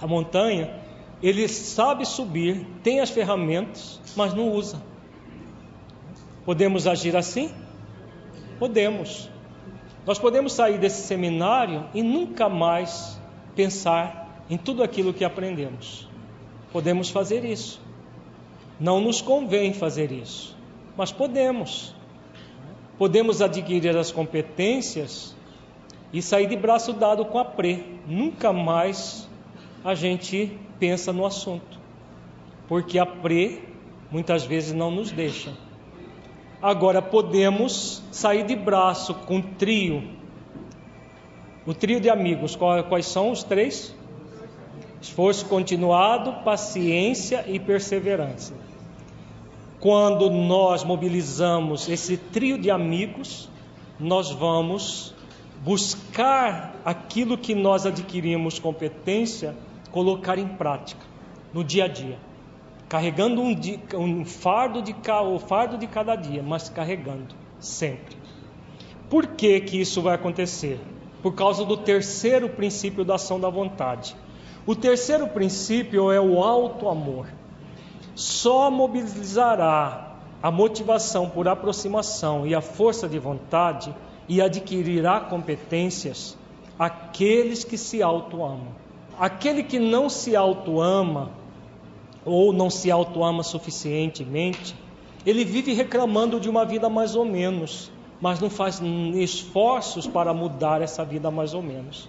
a 0.00 0.06
montanha. 0.06 0.72
Ele 1.20 1.48
sabe 1.48 2.04
subir, 2.04 2.64
tem 2.82 3.00
as 3.00 3.10
ferramentas, 3.10 4.00
mas 4.14 4.34
não 4.34 4.50
usa. 4.52 4.80
Podemos 6.44 6.86
agir 6.86 7.16
assim? 7.16 7.50
Podemos. 8.58 9.28
Nós 10.06 10.20
podemos 10.20 10.52
sair 10.52 10.78
desse 10.78 11.08
seminário 11.08 11.86
e 11.92 12.04
nunca 12.04 12.48
mais 12.48 13.20
pensar 13.56 14.25
em 14.48 14.56
tudo 14.56 14.82
aquilo 14.82 15.12
que 15.12 15.24
aprendemos. 15.24 16.08
Podemos 16.72 17.08
fazer 17.10 17.44
isso. 17.44 17.80
Não 18.78 19.00
nos 19.00 19.20
convém 19.20 19.72
fazer 19.72 20.12
isso, 20.12 20.54
mas 20.96 21.10
podemos. 21.10 21.94
Podemos 22.98 23.40
adquirir 23.40 23.96
as 23.96 24.12
competências 24.12 25.34
e 26.12 26.20
sair 26.20 26.46
de 26.46 26.56
braço 26.56 26.92
dado 26.92 27.24
com 27.24 27.38
a 27.38 27.44
PRE. 27.44 28.00
Nunca 28.06 28.52
mais 28.52 29.28
a 29.84 29.94
gente 29.94 30.58
pensa 30.78 31.12
no 31.12 31.24
assunto, 31.24 31.78
porque 32.68 32.98
a 32.98 33.06
pre 33.06 33.62
muitas 34.10 34.44
vezes 34.44 34.72
não 34.72 34.90
nos 34.90 35.10
deixa. 35.10 35.52
Agora 36.60 37.00
podemos 37.00 38.02
sair 38.10 38.44
de 38.44 38.56
braço 38.56 39.14
com 39.14 39.40
trio. 39.40 40.02
O 41.66 41.74
trio 41.74 42.00
de 42.00 42.08
amigos, 42.08 42.56
quais 42.56 43.06
são 43.06 43.30
os 43.30 43.42
três? 43.42 43.94
Esforço 45.06 45.46
continuado, 45.46 46.42
paciência 46.44 47.44
e 47.46 47.60
perseverança. 47.60 48.52
Quando 49.78 50.28
nós 50.28 50.82
mobilizamos 50.82 51.88
esse 51.88 52.16
trio 52.16 52.58
de 52.58 52.72
amigos, 52.72 53.48
nós 54.00 54.32
vamos 54.32 55.14
buscar 55.62 56.74
aquilo 56.84 57.38
que 57.38 57.54
nós 57.54 57.86
adquirimos 57.86 58.58
competência, 58.58 59.54
colocar 59.92 60.38
em 60.38 60.48
prática 60.48 61.06
no 61.54 61.62
dia 61.62 61.84
a 61.84 61.88
dia, 61.88 62.18
carregando 62.88 63.40
um, 63.40 63.54
um 63.94 64.24
fardo 64.24 64.82
de 64.82 64.92
o 64.92 65.38
fardo 65.38 65.78
de 65.78 65.86
cada 65.86 66.16
dia, 66.16 66.42
mas 66.42 66.68
carregando 66.68 67.32
sempre. 67.60 68.16
Por 69.08 69.28
que 69.28 69.60
que 69.60 69.80
isso 69.80 70.02
vai 70.02 70.16
acontecer? 70.16 70.80
Por 71.22 71.32
causa 71.32 71.64
do 71.64 71.76
terceiro 71.76 72.48
princípio 72.48 73.04
da 73.04 73.14
ação 73.14 73.38
da 73.38 73.48
vontade. 73.48 74.16
O 74.66 74.74
terceiro 74.74 75.28
princípio 75.28 76.10
é 76.10 76.20
o 76.20 76.42
alto 76.42 76.88
amor 76.88 77.26
só 78.16 78.70
mobilizará 78.70 80.14
a 80.42 80.50
motivação 80.50 81.28
por 81.28 81.46
aproximação 81.46 82.46
e 82.46 82.54
a 82.54 82.62
força 82.62 83.06
de 83.06 83.18
vontade 83.18 83.94
e 84.26 84.40
adquirirá 84.40 85.20
competências 85.20 86.36
aqueles 86.78 87.62
que 87.62 87.76
se 87.76 88.02
auto-amam. 88.02 88.74
Aquele 89.18 89.62
que 89.62 89.78
não 89.78 90.08
se 90.08 90.34
auto-ama 90.34 91.30
ou 92.24 92.52
não 92.52 92.70
se 92.70 92.90
auto-ama 92.90 93.42
suficientemente, 93.42 94.74
ele 95.26 95.44
vive 95.44 95.74
reclamando 95.74 96.40
de 96.40 96.48
uma 96.48 96.64
vida 96.64 96.88
mais 96.88 97.14
ou 97.14 97.24
menos, 97.24 97.90
mas 98.20 98.40
não 98.40 98.48
faz 98.48 98.80
esforços 99.14 100.06
para 100.06 100.32
mudar 100.32 100.80
essa 100.80 101.04
vida 101.04 101.30
mais 101.30 101.52
ou 101.52 101.62
menos. 101.62 102.08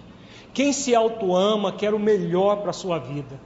Quem 0.58 0.72
se 0.72 0.92
auto-ama 0.92 1.70
quer 1.70 1.94
o 1.94 2.00
melhor 2.00 2.56
para 2.56 2.70
a 2.70 2.72
sua 2.72 2.98
vida 2.98 3.38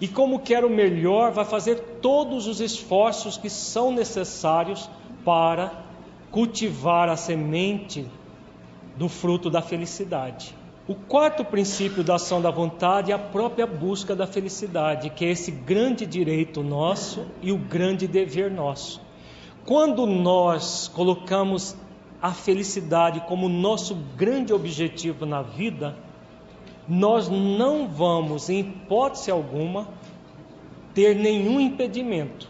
e, 0.00 0.08
como 0.08 0.40
quer 0.40 0.64
o 0.64 0.68
melhor, 0.68 1.30
vai 1.30 1.44
fazer 1.44 1.76
todos 2.02 2.48
os 2.48 2.60
esforços 2.60 3.36
que 3.36 3.48
são 3.48 3.92
necessários 3.92 4.90
para 5.24 5.84
cultivar 6.32 7.08
a 7.08 7.16
semente 7.16 8.04
do 8.96 9.08
fruto 9.08 9.48
da 9.48 9.62
felicidade. 9.62 10.52
O 10.88 10.96
quarto 10.96 11.44
princípio 11.44 12.02
da 12.02 12.16
ação 12.16 12.42
da 12.42 12.50
vontade 12.50 13.12
é 13.12 13.14
a 13.14 13.20
própria 13.20 13.64
busca 13.64 14.16
da 14.16 14.26
felicidade, 14.26 15.10
que 15.10 15.24
é 15.24 15.30
esse 15.30 15.52
grande 15.52 16.04
direito 16.04 16.60
nosso 16.60 17.24
e 17.40 17.52
o 17.52 17.56
grande 17.56 18.08
dever 18.08 18.50
nosso. 18.50 19.00
Quando 19.64 20.04
nós 20.06 20.88
colocamos 20.88 21.76
a 22.20 22.32
felicidade 22.32 23.20
como 23.28 23.48
nosso 23.48 23.94
grande 24.16 24.52
objetivo 24.52 25.24
na 25.24 25.40
vida, 25.40 26.07
nós 26.88 27.28
não 27.28 27.86
vamos, 27.86 28.48
em 28.48 28.60
hipótese 28.60 29.30
alguma, 29.30 29.88
ter 30.94 31.14
nenhum 31.14 31.60
impedimento. 31.60 32.48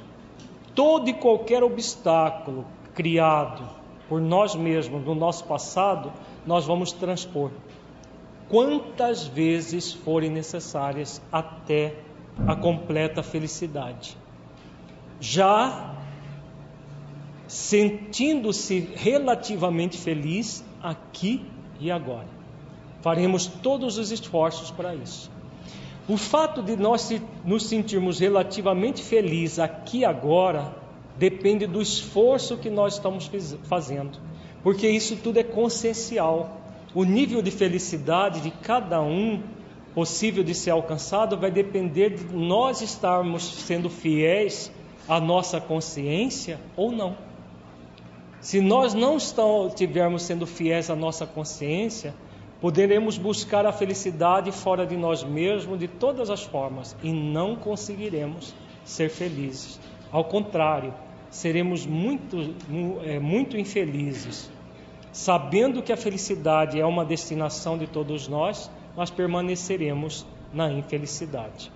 Todo 0.75 1.09
e 1.09 1.15
qualquer 1.15 1.63
obstáculo 1.63 2.65
criado 2.95 3.69
por 4.09 4.21
nós 4.21 4.55
mesmos 4.55 5.05
no 5.05 5.15
nosso 5.15 5.45
passado, 5.45 6.13
nós 6.47 6.65
vamos 6.65 6.93
transpor 6.93 7.51
quantas 8.49 9.27
vezes 9.27 9.93
forem 9.93 10.31
necessárias 10.31 11.21
até 11.31 11.95
a 12.47 12.57
completa 12.57 13.23
felicidade. 13.23 14.17
Já 15.21 15.97
sentindo-se 17.47 18.93
relativamente 18.95 19.97
feliz 19.97 20.65
aqui 20.83 21.45
e 21.81 21.91
agora. 21.91 22.38
Faremos 23.01 23.47
todos 23.47 23.99
os 23.99 24.11
esforços 24.11 24.71
para 24.71 24.95
isso. 24.95 25.31
O 26.09 26.17
fato 26.17 26.63
de 26.63 26.75
nós 26.75 27.13
nos 27.45 27.67
sentirmos 27.67 28.19
relativamente 28.19 29.03
felizes 29.03 29.59
aqui 29.59 30.05
agora 30.05 30.75
depende 31.19 31.67
do 31.67 31.83
esforço 31.83 32.57
que 32.57 32.71
nós 32.71 32.95
estamos 32.95 33.31
fazendo, 33.65 34.19
porque 34.63 34.89
isso 34.89 35.17
tudo 35.17 35.39
é 35.39 35.45
consciencial. 35.45 36.61
O 36.95 37.05
nível 37.05 37.43
de 37.43 37.51
felicidade 37.51 38.41
de 38.41 38.51
cada 38.51 39.03
um 39.03 39.43
possível 39.95 40.43
de 40.43 40.55
ser 40.55 40.71
alcançado 40.71 41.37
vai 41.37 41.51
depender 41.51 42.11
de 42.11 42.35
nós 42.35 42.81
estarmos 42.81 43.43
sendo 43.43 43.91
fiéis 43.91 44.73
à 45.09 45.21
nossa 45.21 45.61
consciência 45.61 46.59
ou 46.77 46.91
não. 46.91 47.17
Se 48.41 48.61
nós 48.61 48.95
não 48.95 49.17
estivermos 49.19 50.23
sendo 50.23 50.47
fiéis 50.47 50.89
à 50.89 50.97
nossa 50.97 51.27
consciência, 51.27 52.15
Poderemos 52.61 53.17
buscar 53.17 53.65
a 53.67 53.73
felicidade 53.73 54.51
fora 54.51 54.85
de 54.85 54.97
nós 54.97 55.23
mesmos 55.23 55.79
de 55.79 55.87
todas 55.87 56.29
as 56.29 56.43
formas 56.43 56.97
e 57.03 57.13
não 57.13 57.55
conseguiremos 57.55 58.53
ser 58.85 59.09
felizes. 59.09 59.79
Ao 60.11 60.25
contrário, 60.25 60.93
seremos 61.31 61.87
muito, 61.87 62.55
é, 63.05 63.21
muito 63.21 63.57
infelizes. 63.57 64.51
Sabendo 65.13 65.83
que 65.83 65.93
a 65.93 65.97
felicidade 65.97 66.81
é 66.81 66.85
uma 66.85 67.05
destinação 67.05 67.79
de 67.79 67.87
todos 67.87 68.27
nós, 68.27 68.69
nós 68.97 69.11
permaneceremos 69.11 70.27
na 70.53 70.73
infelicidade. 70.73 71.71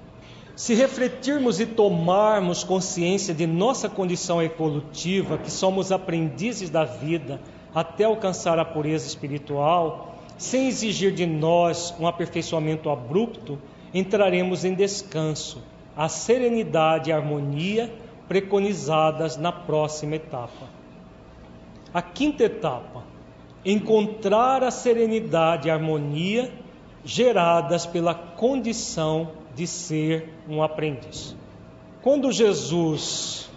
Se 0.56 0.74
refletirmos 0.74 1.60
e 1.60 1.66
tomarmos 1.66 2.64
consciência 2.64 3.32
de 3.32 3.46
nossa 3.46 3.88
condição 3.88 4.42
evolutiva, 4.42 5.38
que 5.38 5.50
somos 5.50 5.92
aprendizes 5.92 6.68
da 6.68 6.84
vida 6.84 7.40
até 7.74 8.04
alcançar 8.04 8.58
a 8.58 8.64
pureza 8.64 9.06
espiritual, 9.06 10.11
sem 10.42 10.66
exigir 10.66 11.12
de 11.12 11.24
nós 11.24 11.94
um 12.00 12.06
aperfeiçoamento 12.06 12.90
abrupto, 12.90 13.58
entraremos 13.94 14.64
em 14.64 14.74
descanso, 14.74 15.62
a 15.96 16.08
serenidade 16.08 17.10
e 17.10 17.12
a 17.12 17.16
harmonia 17.16 17.92
preconizadas 18.26 19.36
na 19.36 19.52
próxima 19.52 20.16
etapa. 20.16 20.68
A 21.94 22.02
quinta 22.02 22.42
etapa, 22.42 23.04
encontrar 23.64 24.64
a 24.64 24.72
serenidade 24.72 25.68
e 25.68 25.70
a 25.70 25.74
harmonia 25.74 26.52
geradas 27.04 27.86
pela 27.86 28.12
condição 28.12 29.30
de 29.54 29.66
ser 29.66 30.28
um 30.48 30.60
aprendiz. 30.60 31.36
Quando 32.02 32.32
Jesus 32.32 33.48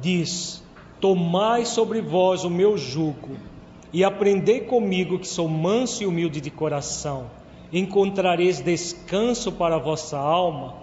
diz: 0.00 0.62
Tomai 1.00 1.64
sobre 1.64 2.00
vós 2.00 2.44
o 2.44 2.50
meu 2.50 2.78
jugo 2.78 3.49
e 3.92 4.04
aprendei 4.04 4.60
comigo 4.60 5.18
que 5.18 5.26
sou 5.26 5.48
manso 5.48 6.02
e 6.02 6.06
humilde 6.06 6.40
de 6.40 6.50
coração, 6.50 7.30
encontrareis 7.72 8.60
descanso 8.60 9.52
para 9.52 9.76
a 9.76 9.78
vossa 9.78 10.18
alma. 10.18 10.74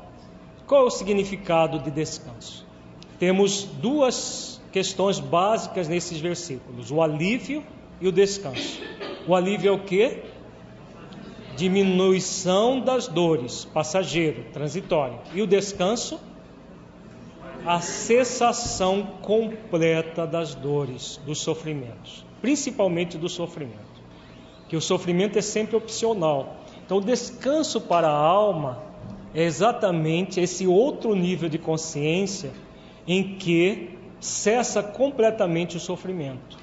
Qual 0.66 0.84
é 0.84 0.88
o 0.88 0.90
significado 0.90 1.80
de 1.80 1.90
descanso? 1.90 2.66
Temos 3.18 3.64
duas 3.64 4.62
questões 4.72 5.20
básicas 5.20 5.88
nesses 5.88 6.20
versículos: 6.20 6.92
o 6.92 7.02
alívio 7.02 7.64
e 8.02 8.08
o 8.08 8.12
descanso. 8.12 8.82
O 9.26 9.34
alívio 9.34 9.70
é 9.70 9.72
o 9.72 9.80
que? 9.80 10.24
Diminuição 11.56 12.80
das 12.80 13.08
dores, 13.08 13.66
passageiro, 13.66 14.46
transitório. 14.54 15.20
E 15.34 15.42
o 15.42 15.48
descanso? 15.48 16.20
A 17.66 17.82
cessação 17.82 19.04
completa 19.22 20.26
das 20.28 20.54
dores, 20.56 21.20
dos 21.26 21.42
sofrimentos 21.42 22.27
principalmente 22.42 23.18
do 23.18 23.30
sofrimento. 23.30 23.78
Que 24.68 24.76
o 24.76 24.82
sofrimento 24.82 25.38
é 25.38 25.42
sempre 25.42 25.76
opcional. 25.76 26.58
Então, 26.86 26.98
o 26.98 27.02
descanso 27.02 27.82
para 27.82 28.08
a 28.08 28.18
alma 28.18 28.84
é 29.34 29.44
exatamente 29.44 30.40
esse 30.40 30.66
outro 30.66 31.16
nível 31.16 31.50
de 31.50 31.58
consciência 31.58 32.52
em 33.08 33.36
que 33.36 33.98
cessa 34.20 34.82
completamente 34.84 35.78
o 35.78 35.80
sofrimento. 35.80 36.58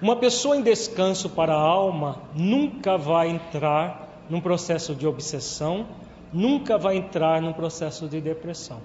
Uma 0.00 0.14
pessoa 0.14 0.56
em 0.56 0.62
descanso 0.62 1.30
para 1.30 1.54
a 1.54 1.60
alma 1.60 2.22
nunca 2.34 2.96
vai 2.96 3.30
entrar 3.30 4.08
num 4.30 4.40
processo 4.40 4.94
de 4.94 5.06
obsessão, 5.06 5.86
nunca 6.32 6.78
vai 6.78 6.96
entrar 6.96 7.42
num 7.42 7.52
processo 7.52 8.06
de 8.06 8.20
depressão. 8.20 8.80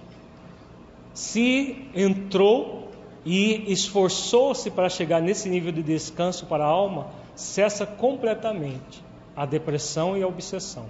Se 1.14 1.88
entrou, 1.94 2.83
e 3.26 3.72
esforçou-se 3.72 4.70
para 4.70 4.90
chegar 4.90 5.22
nesse 5.22 5.50
nível 5.50 5.72
de 5.72 5.82
descanso 5.82 6.46
para 6.46 6.64
a 6.64 6.68
alma, 6.68 7.08
cessa 7.36 7.86
completamente 7.86 9.04
a 9.36 9.46
depressão 9.46 10.18
e 10.18 10.24
a 10.24 10.28
obsessão. 10.28 10.86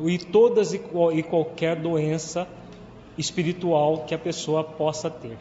E 0.00 0.18
todas 0.18 0.72
e 0.72 1.22
qualquer 1.22 1.76
doença 1.76 2.48
espiritual 3.16 4.04
que 4.06 4.14
a 4.14 4.18
pessoa 4.18 4.64
possa 4.64 5.08
ter. 5.10 5.36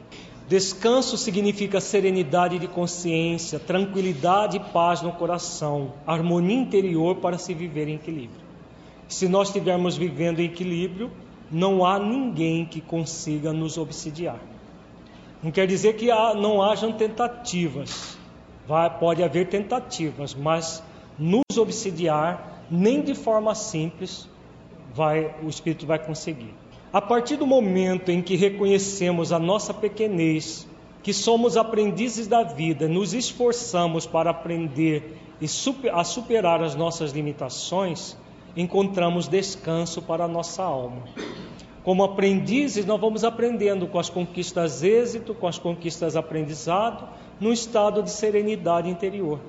Descanso 0.47 1.17
significa 1.17 1.79
serenidade 1.79 2.59
de 2.59 2.67
consciência, 2.67 3.57
tranquilidade 3.57 4.57
e 4.57 4.59
paz 4.59 5.01
no 5.01 5.13
coração, 5.13 5.93
harmonia 6.05 6.57
interior 6.57 7.15
para 7.15 7.37
se 7.37 7.53
viver 7.53 7.87
em 7.87 7.95
equilíbrio. 7.95 8.41
Se 9.07 9.29
nós 9.29 9.47
estivermos 9.47 9.95
vivendo 9.95 10.39
em 10.41 10.45
equilíbrio, 10.45 11.09
não 11.49 11.85
há 11.85 11.97
ninguém 11.97 12.65
que 12.65 12.81
consiga 12.81 13.53
nos 13.53 13.77
obsidiar. 13.77 14.39
Não 15.43 15.51
quer 15.51 15.65
dizer 15.67 15.95
que 15.95 16.07
não 16.35 16.61
hajam 16.61 16.91
tentativas, 16.91 18.17
Vai, 18.67 18.89
pode 18.99 19.23
haver 19.23 19.47
tentativas, 19.47 20.33
mas 20.33 20.83
nos 21.17 21.57
obsidiar, 21.57 22.63
nem 22.69 23.01
de 23.01 23.13
forma 23.13 23.53
simples, 23.55 24.29
vai, 24.93 25.35
o 25.43 25.49
Espírito 25.49 25.85
vai 25.85 25.99
conseguir. 25.99 26.53
A 26.93 27.01
partir 27.01 27.37
do 27.37 27.47
momento 27.47 28.09
em 28.09 28.21
que 28.21 28.35
reconhecemos 28.35 29.31
a 29.31 29.39
nossa 29.39 29.73
pequenez, 29.73 30.67
que 31.01 31.13
somos 31.13 31.57
aprendizes 31.57 32.27
da 32.27 32.43
vida, 32.43 32.87
nos 32.87 33.13
esforçamos 33.13 34.05
para 34.05 34.29
aprender 34.29 35.17
e 35.41 35.47
super, 35.47 35.93
a 35.93 36.03
superar 36.03 36.63
as 36.63 36.75
nossas 36.75 37.11
limitações, 37.11 38.15
encontramos 38.55 39.27
descanso 39.27 40.01
para 40.01 40.25
a 40.25 40.27
nossa 40.27 40.63
alma. 40.63 41.03
Como 41.83 42.03
aprendizes, 42.03 42.85
nós 42.85 42.99
vamos 43.01 43.23
aprendendo 43.23 43.87
com 43.87 43.97
as 43.97 44.09
conquistas 44.09 44.83
êxito, 44.83 45.33
com 45.33 45.47
as 45.47 45.57
conquistas 45.57 46.15
aprendizado, 46.15 47.07
num 47.39 47.51
estado 47.51 48.03
de 48.03 48.11
serenidade 48.11 48.87
interior. 48.87 49.39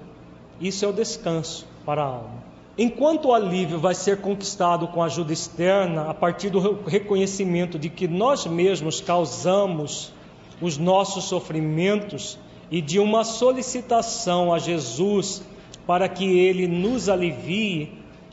Isso 0.60 0.84
é 0.84 0.88
o 0.88 0.92
descanso 0.92 1.66
para 1.84 2.02
a 2.02 2.06
alma. 2.06 2.52
Enquanto 2.78 3.28
o 3.28 3.34
alívio 3.34 3.78
vai 3.78 3.94
ser 3.94 4.22
conquistado 4.22 4.88
com 4.88 5.02
ajuda 5.02 5.30
externa, 5.30 6.08
a 6.08 6.14
partir 6.14 6.48
do 6.48 6.82
reconhecimento 6.86 7.78
de 7.78 7.90
que 7.90 8.08
nós 8.08 8.46
mesmos 8.46 9.00
causamos 9.00 10.10
os 10.58 10.78
nossos 10.78 11.24
sofrimentos 11.24 12.38
e 12.70 12.80
de 12.80 12.98
uma 12.98 13.24
solicitação 13.24 14.54
a 14.54 14.58
Jesus 14.58 15.42
para 15.86 16.08
que 16.08 16.24
ele 16.24 16.66
nos 16.66 17.10
alivie, 17.10 17.92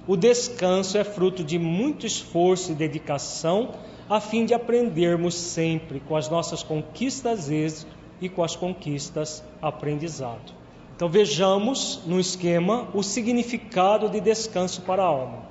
o 0.09 0.17
descanso 0.17 0.97
é 0.97 1.03
fruto 1.03 1.43
de 1.43 1.59
muito 1.59 2.03
esforço 2.03 2.71
e 2.71 2.73
dedicação 2.73 3.75
a 4.09 4.19
fim 4.19 4.43
de 4.43 4.55
aprendermos 4.55 5.35
sempre 5.35 5.99
com 5.99 6.15
as 6.15 6.27
nossas 6.27 6.63
conquistas 6.63 7.51
êxito 7.51 7.95
e 8.19 8.27
com 8.27 8.43
as 8.43 8.55
conquistas 8.55 9.43
aprendizado. 9.61 10.51
Então 10.95 11.07
vejamos 11.07 12.01
no 12.07 12.19
esquema 12.19 12.87
o 12.91 13.03
significado 13.03 14.09
de 14.09 14.19
descanso 14.19 14.81
para 14.81 15.03
a 15.03 15.05
alma. 15.05 15.43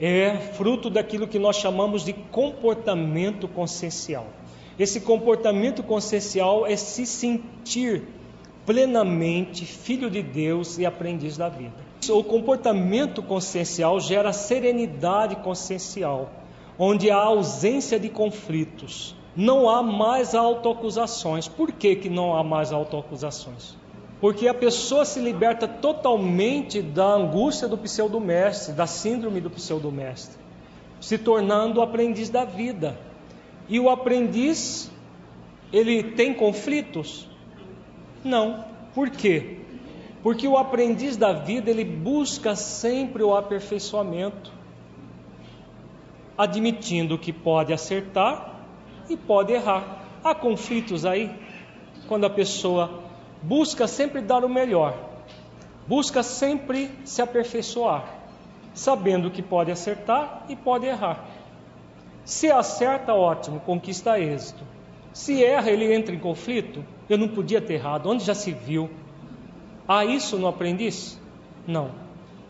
É 0.00 0.36
fruto 0.36 0.88
daquilo 0.88 1.26
que 1.26 1.40
nós 1.40 1.56
chamamos 1.56 2.04
de 2.04 2.12
comportamento 2.12 3.48
consciencial. 3.48 4.28
Esse 4.78 5.00
comportamento 5.00 5.82
consciencial 5.82 6.64
é 6.64 6.76
se 6.76 7.04
sentir 7.04 8.04
plenamente 8.64 9.66
filho 9.66 10.08
de 10.08 10.22
Deus 10.22 10.78
e 10.78 10.86
aprendiz 10.86 11.36
da 11.36 11.48
vida. 11.48 11.87
O 12.08 12.22
comportamento 12.24 13.22
consciencial 13.22 14.00
gera 14.00 14.32
serenidade 14.32 15.36
consciencial, 15.36 16.30
onde 16.78 17.10
há 17.10 17.16
ausência 17.16 17.98
de 17.98 18.08
conflitos. 18.08 19.14
Não 19.36 19.68
há 19.68 19.82
mais 19.82 20.34
autoacusações. 20.34 21.48
Por 21.48 21.72
que, 21.72 21.96
que 21.96 22.08
não 22.08 22.36
há 22.36 22.42
mais 22.42 22.72
autoacusações? 22.72 23.76
Porque 24.20 24.48
a 24.48 24.54
pessoa 24.54 25.04
se 25.04 25.20
liberta 25.20 25.68
totalmente 25.68 26.82
da 26.82 27.06
angústia 27.06 27.68
do 27.68 27.78
pseudo-mestre, 27.78 28.72
da 28.72 28.86
síndrome 28.86 29.40
do 29.40 29.50
pseudo-mestre, 29.50 30.36
se 31.00 31.18
tornando 31.18 31.78
o 31.78 31.82
aprendiz 31.82 32.28
da 32.28 32.44
vida. 32.44 32.98
E 33.68 33.78
o 33.78 33.88
aprendiz, 33.88 34.90
ele 35.72 36.02
tem 36.02 36.34
conflitos? 36.34 37.28
Não. 38.24 38.64
Por 38.94 39.10
quê? 39.10 39.57
Porque 40.22 40.48
o 40.48 40.56
aprendiz 40.56 41.16
da 41.16 41.32
vida, 41.32 41.70
ele 41.70 41.84
busca 41.84 42.56
sempre 42.56 43.22
o 43.22 43.36
aperfeiçoamento, 43.36 44.52
admitindo 46.36 47.18
que 47.18 47.32
pode 47.32 47.72
acertar 47.72 48.62
e 49.08 49.16
pode 49.16 49.52
errar. 49.52 50.04
Há 50.22 50.34
conflitos 50.34 51.04
aí, 51.04 51.30
quando 52.08 52.24
a 52.24 52.30
pessoa 52.30 53.02
busca 53.42 53.86
sempre 53.86 54.20
dar 54.20 54.44
o 54.44 54.48
melhor, 54.48 54.96
busca 55.86 56.22
sempre 56.22 56.90
se 57.04 57.22
aperfeiçoar, 57.22 58.04
sabendo 58.74 59.30
que 59.30 59.42
pode 59.42 59.70
acertar 59.70 60.44
e 60.48 60.56
pode 60.56 60.86
errar. 60.86 61.24
Se 62.24 62.50
acerta, 62.50 63.14
ótimo, 63.14 63.60
conquista 63.60 64.18
êxito. 64.20 64.62
Se 65.12 65.42
erra, 65.42 65.70
ele 65.70 65.94
entra 65.94 66.14
em 66.14 66.18
conflito. 66.18 66.84
Eu 67.08 67.16
não 67.16 67.28
podia 67.28 67.60
ter 67.60 67.74
errado, 67.74 68.10
onde 68.10 68.24
já 68.24 68.34
se 68.34 68.52
viu? 68.52 68.90
Há 69.88 70.04
isso 70.04 70.36
no 70.36 70.46
aprendiz? 70.46 71.18
Não. 71.66 71.90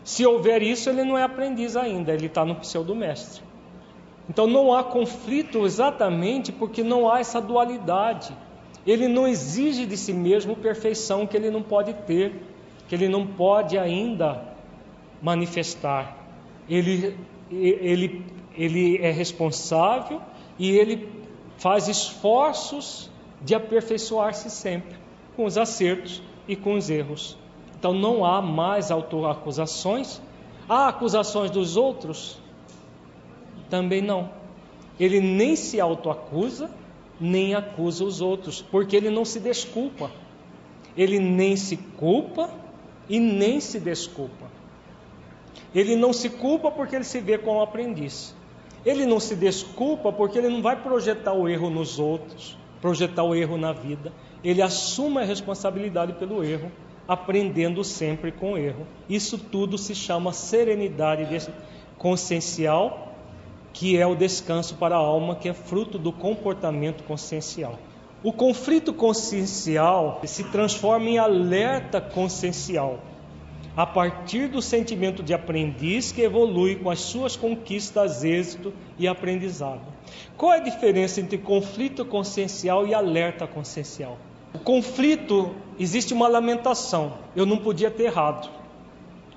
Se 0.03 0.25
houver 0.25 0.61
isso, 0.61 0.89
ele 0.89 1.05
não 1.05 1.17
é 1.17 1.23
aprendiz 1.23 1.77
ainda, 1.77 2.13
ele 2.13 2.25
está 2.25 2.43
no 2.43 2.55
pseudo-mestre. 2.55 3.41
Então 4.29 4.45
não 4.45 4.73
há 4.73 4.83
conflito 4.83 5.65
exatamente 5.65 6.51
porque 6.51 6.83
não 6.83 7.09
há 7.09 7.19
essa 7.19 7.39
dualidade. 7.39 8.35
Ele 8.85 9.07
não 9.07 9.25
exige 9.25 9.85
de 9.85 9.95
si 9.95 10.11
mesmo 10.11 10.55
perfeição 10.55 11.25
que 11.25 11.37
ele 11.37 11.49
não 11.49 11.61
pode 11.61 11.93
ter, 12.05 12.43
que 12.87 12.95
ele 12.95 13.07
não 13.07 13.25
pode 13.25 13.77
ainda 13.77 14.43
manifestar. 15.21 16.17
Ele, 16.69 17.17
ele, 17.49 18.25
ele 18.55 18.97
é 18.97 19.11
responsável 19.11 20.21
e 20.57 20.69
ele 20.71 21.07
faz 21.57 21.87
esforços 21.87 23.09
de 23.41 23.55
aperfeiçoar-se 23.55 24.49
sempre, 24.49 24.97
com 25.35 25.45
os 25.45 25.57
acertos 25.57 26.21
e 26.49 26.55
com 26.57 26.73
os 26.73 26.89
erros. 26.89 27.37
Então 27.77 27.93
não 27.93 28.25
há 28.25 28.41
mais 28.41 28.91
autoacusações. 28.91 30.21
Há 30.67 30.89
acusações 30.89 31.49
dos 31.49 31.77
outros? 31.77 32.37
Também 33.69 34.01
não. 34.01 34.29
Ele 34.99 35.21
nem 35.21 35.55
se 35.55 35.79
autoacusa 35.79 36.69
nem 37.19 37.53
acusa 37.53 38.03
os 38.05 38.21
outros, 38.21 38.61
porque 38.61 38.95
ele 38.95 39.09
não 39.09 39.25
se 39.25 39.39
desculpa. 39.39 40.09
Ele 40.95 41.19
nem 41.19 41.55
se 41.55 41.75
culpa 41.75 42.49
e 43.09 43.19
nem 43.19 43.59
se 43.59 43.79
desculpa. 43.79 44.47
Ele 45.73 45.95
não 45.95 46.13
se 46.13 46.29
culpa 46.29 46.71
porque 46.71 46.95
ele 46.95 47.03
se 47.03 47.19
vê 47.19 47.37
como 47.37 47.61
aprendiz. 47.61 48.35
Ele 48.85 49.05
não 49.05 49.19
se 49.19 49.35
desculpa 49.35 50.11
porque 50.11 50.37
ele 50.37 50.49
não 50.49 50.61
vai 50.61 50.81
projetar 50.81 51.33
o 51.33 51.47
erro 51.47 51.69
nos 51.69 51.99
outros, 51.99 52.57
projetar 52.81 53.23
o 53.23 53.35
erro 53.35 53.57
na 53.57 53.73
vida. 53.73 54.13
Ele 54.43 54.61
assume 54.61 55.19
a 55.19 55.25
responsabilidade 55.25 56.13
pelo 56.13 56.43
erro, 56.43 56.71
aprendendo 57.07 57.83
sempre 57.83 58.31
com 58.31 58.53
o 58.53 58.57
erro. 58.57 58.85
Isso 59.09 59.37
tudo 59.37 59.77
se 59.77 59.95
chama 59.95 60.31
serenidade 60.31 61.27
consciencial 61.97 63.09
que 63.73 63.97
é 63.97 64.05
o 64.05 64.15
descanso 64.15 64.75
para 64.75 64.95
a 64.95 64.99
alma, 64.99 65.35
que 65.35 65.47
é 65.47 65.53
fruto 65.53 65.97
do 65.97 66.11
comportamento 66.11 67.03
consciencial. 67.03 67.79
O 68.21 68.33
conflito 68.33 68.93
consciencial 68.93 70.19
se 70.25 70.43
transforma 70.45 71.09
em 71.09 71.17
alerta 71.17 72.01
consciencial, 72.01 72.99
a 73.77 73.85
partir 73.85 74.49
do 74.49 74.61
sentimento 74.61 75.23
de 75.23 75.33
aprendiz 75.33 76.11
que 76.11 76.21
evolui 76.21 76.75
com 76.75 76.89
as 76.89 76.99
suas 76.99 77.37
conquistas, 77.37 78.23
êxito 78.23 78.73
e 78.97 79.07
aprendizado. 79.07 79.81
Qual 80.35 80.51
é 80.51 80.57
a 80.57 80.63
diferença 80.63 81.21
entre 81.21 81.37
conflito 81.37 82.03
consciencial 82.03 82.85
e 82.85 82.93
alerta 82.93 83.47
consciencial? 83.47 84.17
O 84.53 84.59
conflito 84.59 85.55
existe 85.79 86.13
uma 86.13 86.27
lamentação. 86.27 87.13
Eu 87.35 87.45
não 87.45 87.57
podia 87.57 87.91
ter 87.91 88.03
errado. 88.03 88.49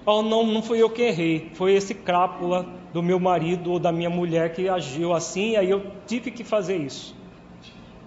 Oh, 0.05 0.23
não, 0.23 0.45
não 0.47 0.63
fui 0.63 0.83
eu 0.83 0.91
que 0.91 1.03
errei. 1.03 1.51
Foi 1.55 1.73
esse 1.75 1.95
crápula 1.95 2.67
do 2.93 3.03
meu 3.03 3.19
marido 3.19 3.73
ou 3.73 3.79
da 3.79 3.91
minha 3.91 4.11
mulher 4.11 4.53
que 4.53 4.69
agiu 4.69 5.13
assim, 5.13 5.57
aí 5.57 5.71
eu 5.71 5.87
tive 6.07 6.31
que 6.31 6.45
fazer 6.45 6.77
isso. 6.77 7.15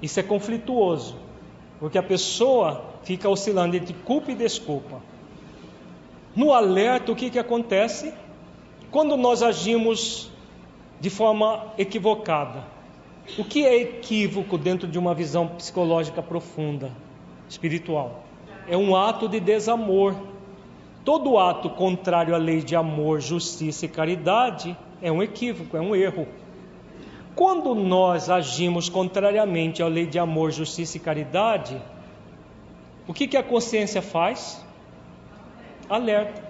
Isso 0.01 0.19
é 0.19 0.23
conflituoso, 0.23 1.15
porque 1.79 1.97
a 1.97 2.03
pessoa 2.03 2.85
fica 3.03 3.27
oscilando 3.29 3.75
entre 3.75 3.93
culpa 3.93 4.31
e 4.31 4.35
desculpa. 4.35 5.01
No 6.35 6.53
alerta, 6.53 7.11
o 7.11 7.15
que, 7.15 7.29
que 7.29 7.39
acontece? 7.39 8.13
Quando 8.91 9.15
nós 9.15 9.41
agimos 9.41 10.29
de 10.99 11.09
forma 11.09 11.73
equivocada. 11.77 12.74
O 13.37 13.43
que 13.43 13.65
é 13.65 13.75
equívoco 13.81 14.57
dentro 14.57 14.87
de 14.87 14.99
uma 14.99 15.13
visão 15.13 15.47
psicológica 15.47 16.21
profunda, 16.21 16.91
espiritual? 17.49 18.23
É 18.67 18.77
um 18.77 18.95
ato 18.95 19.27
de 19.27 19.39
desamor 19.39 20.15
Todo 21.05 21.37
ato 21.37 21.69
contrário 21.69 22.33
à 22.33 22.37
lei 22.39 22.63
de 22.63 22.75
amor, 22.75 23.21
justiça 23.21 23.85
e 23.85 23.87
caridade 23.87 24.75
é 24.99 25.11
um 25.11 25.21
equívoco, 25.21 25.77
é 25.77 25.79
um 25.79 25.95
erro. 25.95 26.27
Quando 27.35 27.75
nós 27.75 28.27
agimos 28.27 28.89
contrariamente 28.89 29.83
à 29.83 29.87
lei 29.87 30.07
de 30.07 30.17
amor, 30.17 30.51
justiça 30.51 30.97
e 30.97 30.99
caridade, 30.99 31.79
o 33.07 33.13
que, 33.13 33.27
que 33.27 33.37
a 33.37 33.43
consciência 33.43 34.01
faz? 34.01 34.59
Alerta. 35.87 36.43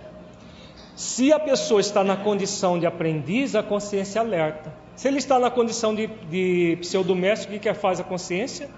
Se 0.96 1.34
a 1.34 1.40
pessoa 1.40 1.82
está 1.82 2.02
na 2.02 2.16
condição 2.16 2.80
de 2.80 2.86
aprendiz, 2.86 3.56
a 3.56 3.64
consciência 3.64 4.22
alerta. 4.22 4.74
Se 4.96 5.08
ele 5.08 5.18
está 5.18 5.40
na 5.40 5.52
condição 5.52 5.94
de, 5.94 6.08
de 6.08 6.78
pseudomestre, 6.82 7.50
o 7.50 7.52
que, 7.52 7.68
que 7.68 7.74
faz 7.74 8.00
a 8.00 8.04
consciência? 8.04 8.70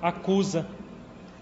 Acusa. 0.00 0.66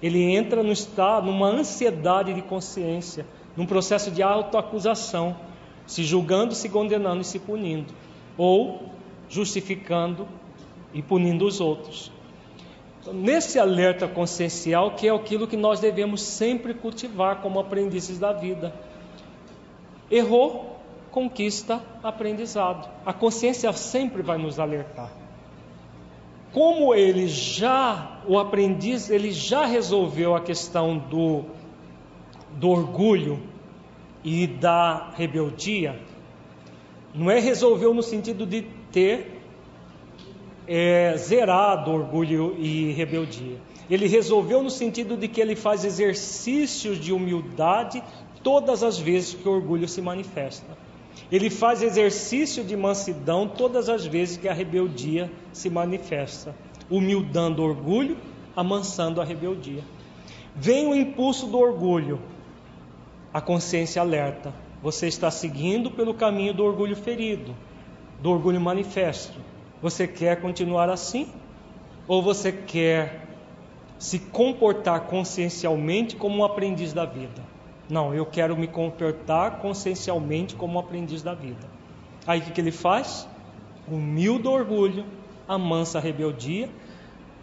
Ele 0.02 0.22
entra 0.22 0.62
no 0.62 0.72
estado, 0.72 1.26
numa 1.26 1.48
ansiedade 1.48 2.34
de 2.34 2.42
consciência 2.42 3.26
num 3.56 3.66
processo 3.66 4.10
de 4.10 4.22
autoacusação, 4.22 5.36
se 5.86 6.04
julgando, 6.04 6.54
se 6.54 6.68
condenando 6.68 7.20
e 7.20 7.24
se 7.24 7.38
punindo. 7.38 7.92
Ou 8.38 8.88
justificando 9.28 10.26
e 10.94 11.02
punindo 11.02 11.46
os 11.46 11.60
outros. 11.60 12.10
Então, 13.00 13.12
nesse 13.12 13.58
alerta 13.58 14.08
consciencial, 14.08 14.92
que 14.92 15.08
é 15.08 15.14
aquilo 15.14 15.46
que 15.46 15.56
nós 15.56 15.80
devemos 15.80 16.22
sempre 16.22 16.74
cultivar 16.74 17.40
como 17.42 17.60
aprendizes 17.60 18.18
da 18.18 18.32
vida. 18.32 18.74
Errou, 20.10 20.79
conquista 21.10 21.82
aprendizado. 22.02 22.88
A 23.04 23.12
consciência 23.12 23.72
sempre 23.72 24.22
vai 24.22 24.38
nos 24.38 24.58
alertar. 24.58 25.10
Como 26.52 26.94
ele 26.94 27.28
já, 27.28 28.20
o 28.26 28.38
aprendiz, 28.38 29.08
ele 29.08 29.30
já 29.30 29.66
resolveu 29.66 30.34
a 30.34 30.40
questão 30.40 30.98
do, 30.98 31.44
do 32.56 32.68
orgulho 32.68 33.40
e 34.24 34.46
da 34.46 35.10
rebeldia, 35.14 35.98
não 37.14 37.30
é 37.30 37.38
resolveu 37.40 37.92
no 37.94 38.02
sentido 38.02 38.46
de 38.46 38.62
ter 38.92 39.40
é, 40.66 41.16
zerado 41.16 41.90
orgulho 41.90 42.56
e 42.58 42.92
rebeldia. 42.92 43.58
Ele 43.88 44.06
resolveu 44.06 44.62
no 44.62 44.70
sentido 44.70 45.16
de 45.16 45.26
que 45.26 45.40
ele 45.40 45.56
faz 45.56 45.84
exercícios 45.84 46.98
de 46.98 47.12
humildade 47.12 48.02
todas 48.42 48.84
as 48.84 48.98
vezes 48.98 49.34
que 49.34 49.48
o 49.48 49.52
orgulho 49.52 49.88
se 49.88 50.00
manifesta. 50.00 50.78
Ele 51.30 51.50
faz 51.50 51.82
exercício 51.82 52.64
de 52.64 52.76
mansidão 52.76 53.48
todas 53.48 53.88
as 53.88 54.04
vezes 54.04 54.36
que 54.36 54.48
a 54.48 54.52
rebeldia 54.52 55.30
se 55.52 55.70
manifesta, 55.70 56.54
humildando 56.88 57.62
o 57.62 57.64
orgulho, 57.64 58.16
amansando 58.56 59.20
a 59.20 59.24
rebeldia. 59.24 59.82
Vem 60.54 60.88
o 60.88 60.94
impulso 60.94 61.46
do 61.46 61.58
orgulho, 61.58 62.20
a 63.32 63.40
consciência 63.40 64.02
alerta. 64.02 64.52
Você 64.82 65.06
está 65.06 65.30
seguindo 65.30 65.90
pelo 65.90 66.14
caminho 66.14 66.52
do 66.52 66.64
orgulho 66.64 66.96
ferido, 66.96 67.54
do 68.20 68.30
orgulho 68.30 68.60
manifesto. 68.60 69.38
Você 69.80 70.06
quer 70.06 70.40
continuar 70.40 70.90
assim? 70.90 71.28
Ou 72.08 72.22
você 72.22 72.50
quer 72.50 73.28
se 73.98 74.18
comportar 74.18 75.02
consciencialmente 75.02 76.16
como 76.16 76.38
um 76.38 76.44
aprendiz 76.44 76.92
da 76.92 77.04
vida? 77.04 77.49
Não, 77.90 78.14
eu 78.14 78.24
quero 78.24 78.56
me 78.56 78.68
comportar 78.68 79.58
consciencialmente 79.58 80.54
como 80.54 80.78
aprendiz 80.78 81.22
da 81.22 81.34
vida. 81.34 81.68
Aí 82.26 82.38
o 82.38 82.42
que, 82.44 82.52
que 82.52 82.60
ele 82.60 82.70
faz? 82.70 83.28
Humilde 83.88 84.46
orgulho, 84.46 85.04
amansa 85.48 85.98
rebeldia, 85.98 86.70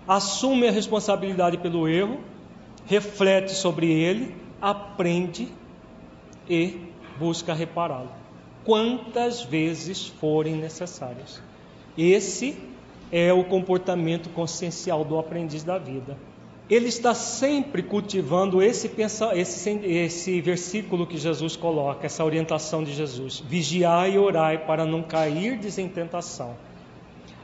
assume 0.07 0.67
a 0.67 0.71
responsabilidade 0.71 1.57
pelo 1.57 1.87
erro, 1.87 2.21
reflete 2.85 3.51
sobre 3.51 3.91
ele, 3.91 4.33
aprende 4.61 5.49
e 6.49 6.79
busca 7.19 7.53
repará-lo. 7.53 8.11
Quantas 8.63 9.43
vezes 9.43 10.07
forem 10.07 10.55
necessárias. 10.55 11.41
Esse 11.97 12.57
é 13.11 13.33
o 13.33 13.43
comportamento 13.43 14.29
consciencial 14.29 15.03
do 15.03 15.17
aprendiz 15.17 15.63
da 15.63 15.77
vida. 15.77 16.17
Ele 16.69 16.89
está 16.89 17.13
sempre 17.13 17.81
cultivando 17.81 18.61
esse, 18.61 18.91
esse, 19.33 19.69
esse 19.69 20.41
versículo 20.41 21.07
que 21.07 21.17
Jesus 21.17 21.55
coloca, 21.55 22.05
essa 22.05 22.25
orientação 22.25 22.83
de 22.83 22.93
Jesus: 22.93 23.39
vigiai 23.39 24.15
e 24.15 24.19
orai 24.19 24.57
para 24.57 24.85
não 24.85 25.01
cair 25.01 25.59
em 25.77 25.87
tentação. 25.87 26.55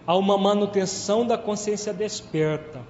Há 0.05 0.17
uma 0.17 0.37
manutenção 0.37 1.25
da 1.25 1.37
consciência 1.37 1.93
desperta. 1.93 2.81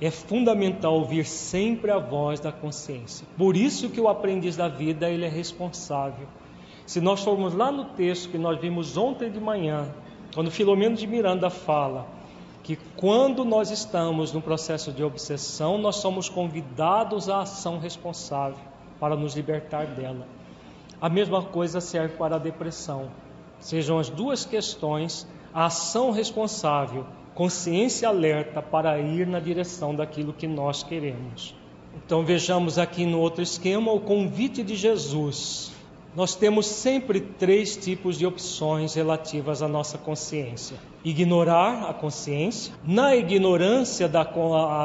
É 0.00 0.10
fundamental 0.10 0.94
ouvir 0.94 1.24
sempre 1.24 1.90
a 1.92 1.98
voz 1.98 2.40
da 2.40 2.50
consciência. 2.50 3.26
Por 3.36 3.56
isso 3.56 3.90
que 3.90 4.00
o 4.00 4.08
aprendiz 4.08 4.56
da 4.56 4.68
vida 4.68 5.08
ele 5.08 5.24
é 5.24 5.28
responsável. 5.28 6.26
Se 6.84 7.00
nós 7.00 7.22
formos 7.22 7.54
lá 7.54 7.70
no 7.70 7.84
texto 7.84 8.30
que 8.30 8.38
nós 8.38 8.60
vimos 8.60 8.96
ontem 8.96 9.30
de 9.30 9.38
manhã, 9.38 9.88
quando 10.34 10.50
Filomeno 10.50 10.96
de 10.96 11.06
Miranda 11.06 11.50
fala 11.50 12.17
que 12.62 12.76
quando 12.96 13.44
nós 13.44 13.70
estamos 13.70 14.32
no 14.32 14.42
processo 14.42 14.92
de 14.92 15.02
obsessão, 15.02 15.78
nós 15.78 15.96
somos 15.96 16.28
convidados 16.28 17.28
à 17.28 17.42
ação 17.42 17.78
responsável 17.78 18.58
para 19.00 19.16
nos 19.16 19.34
libertar 19.34 19.86
dela. 19.86 20.26
A 21.00 21.08
mesma 21.08 21.42
coisa 21.42 21.80
serve 21.80 22.16
para 22.16 22.36
a 22.36 22.38
depressão. 22.38 23.10
Sejam 23.60 23.98
as 23.98 24.10
duas 24.10 24.44
questões, 24.44 25.26
a 25.54 25.66
ação 25.66 26.10
responsável, 26.10 27.06
consciência 27.34 28.08
alerta 28.08 28.60
para 28.60 28.98
ir 28.98 29.26
na 29.26 29.40
direção 29.40 29.94
daquilo 29.94 30.32
que 30.32 30.46
nós 30.46 30.82
queremos. 30.82 31.54
Então 31.96 32.24
vejamos 32.24 32.78
aqui 32.78 33.06
no 33.06 33.20
outro 33.20 33.42
esquema 33.42 33.92
o 33.92 34.00
convite 34.00 34.62
de 34.62 34.76
Jesus 34.76 35.72
nós 36.16 36.34
temos 36.34 36.66
sempre 36.66 37.20
três 37.20 37.76
tipos 37.76 38.18
de 38.18 38.26
opções 38.26 38.94
relativas 38.94 39.62
à 39.62 39.68
nossa 39.68 39.98
consciência: 39.98 40.76
ignorar 41.04 41.88
a 41.88 41.94
consciência. 41.94 42.72
Na 42.84 43.14
ignorância 43.14 44.08
da, 44.08 44.24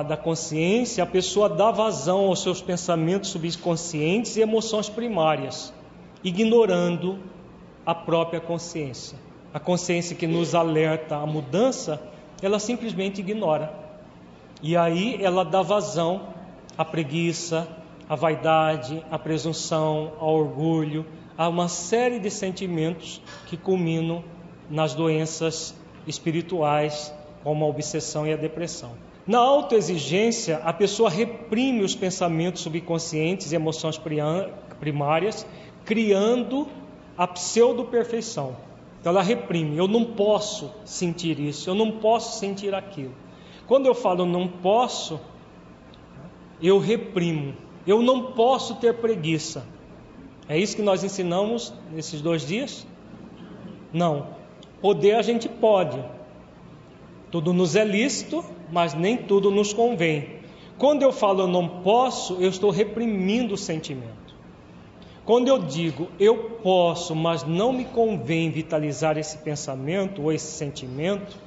da 0.03 0.17
consciência, 0.17 1.03
a 1.03 1.07
pessoa 1.07 1.49
dá 1.49 1.71
vazão 1.71 2.27
aos 2.27 2.41
seus 2.41 2.61
pensamentos 2.61 3.29
subconscientes 3.29 4.35
e 4.35 4.41
emoções 4.41 4.89
primárias, 4.89 5.73
ignorando 6.23 7.19
a 7.85 7.95
própria 7.95 8.39
consciência. 8.39 9.17
A 9.53 9.59
consciência 9.59 10.15
que 10.15 10.27
nos 10.27 10.53
alerta 10.53 11.15
à 11.15 11.25
mudança, 11.25 12.01
ela 12.41 12.59
simplesmente 12.59 13.21
ignora. 13.21 13.71
E 14.61 14.75
aí 14.75 15.17
ela 15.21 15.43
dá 15.45 15.61
vazão 15.61 16.29
à 16.77 16.83
preguiça, 16.83 17.67
à 18.13 18.15
vaidade, 18.15 19.03
à 19.09 19.17
presunção, 19.17 20.13
ao 20.19 20.35
orgulho, 20.35 21.03
há 21.35 21.49
uma 21.49 21.67
série 21.67 22.19
de 22.19 22.29
sentimentos 22.29 23.19
que 23.47 23.57
culminam 23.57 24.23
nas 24.69 24.93
doenças 24.93 25.75
espirituais, 26.05 27.11
como 27.43 27.65
a 27.65 27.67
obsessão 27.67 28.27
e 28.27 28.31
a 28.31 28.35
depressão. 28.35 28.91
Na 29.25 29.39
autoexigência, 29.39 30.57
a 30.57 30.71
pessoa 30.71 31.09
reprime 31.09 31.81
os 31.81 31.95
pensamentos 31.95 32.61
subconscientes 32.61 33.51
e 33.51 33.55
emoções 33.55 33.99
primárias, 34.79 35.43
criando 35.83 36.67
a 37.17 37.25
pseudo-perfeição. 37.25 38.55
Então 39.01 39.11
ela 39.11 39.23
reprime, 39.23 39.75
eu 39.75 39.87
não 39.87 40.05
posso 40.05 40.71
sentir 40.85 41.39
isso, 41.39 41.67
eu 41.67 41.73
não 41.73 41.93
posso 41.93 42.37
sentir 42.37 42.75
aquilo. 42.75 43.15
Quando 43.65 43.87
eu 43.87 43.95
falo 43.95 44.23
não 44.23 44.47
posso, 44.47 45.19
eu 46.61 46.77
reprimo. 46.77 47.55
Eu 47.85 48.01
não 48.01 48.31
posso 48.31 48.75
ter 48.75 48.93
preguiça. 48.95 49.65
É 50.47 50.57
isso 50.57 50.75
que 50.75 50.81
nós 50.81 51.03
ensinamos 51.03 51.73
nesses 51.91 52.21
dois 52.21 52.45
dias? 52.45 52.85
Não. 53.91 54.27
Poder 54.81 55.15
a 55.15 55.21
gente 55.21 55.47
pode. 55.47 56.03
Tudo 57.31 57.53
nos 57.53 57.75
é 57.75 57.83
lícito, 57.83 58.43
mas 58.71 58.93
nem 58.93 59.17
tudo 59.17 59.49
nos 59.49 59.73
convém. 59.73 60.41
Quando 60.77 61.03
eu 61.03 61.11
falo 61.11 61.41
eu 61.41 61.47
não 61.47 61.67
posso, 61.81 62.35
eu 62.35 62.49
estou 62.49 62.69
reprimindo 62.69 63.53
o 63.53 63.57
sentimento. 63.57 64.35
Quando 65.25 65.47
eu 65.47 65.57
digo 65.59 66.09
eu 66.19 66.35
posso, 66.61 67.15
mas 67.15 67.43
não 67.43 67.71
me 67.71 67.85
convém 67.85 68.49
vitalizar 68.49 69.17
esse 69.17 69.37
pensamento 69.37 70.21
ou 70.21 70.31
esse 70.31 70.51
sentimento, 70.51 71.37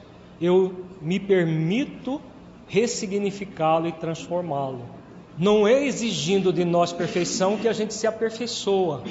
eu 0.40 0.84
me 1.00 1.20
permito 1.20 2.20
ressignificá-lo 2.66 3.86
e 3.86 3.92
transformá-lo. 3.92 4.84
Não 5.38 5.68
é 5.68 5.84
exigindo 5.84 6.52
de 6.52 6.64
nós 6.64 6.92
perfeição 6.92 7.58
que 7.58 7.68
a 7.68 7.72
gente 7.72 7.92
se 7.92 8.06
aperfeiçoa. 8.06 9.02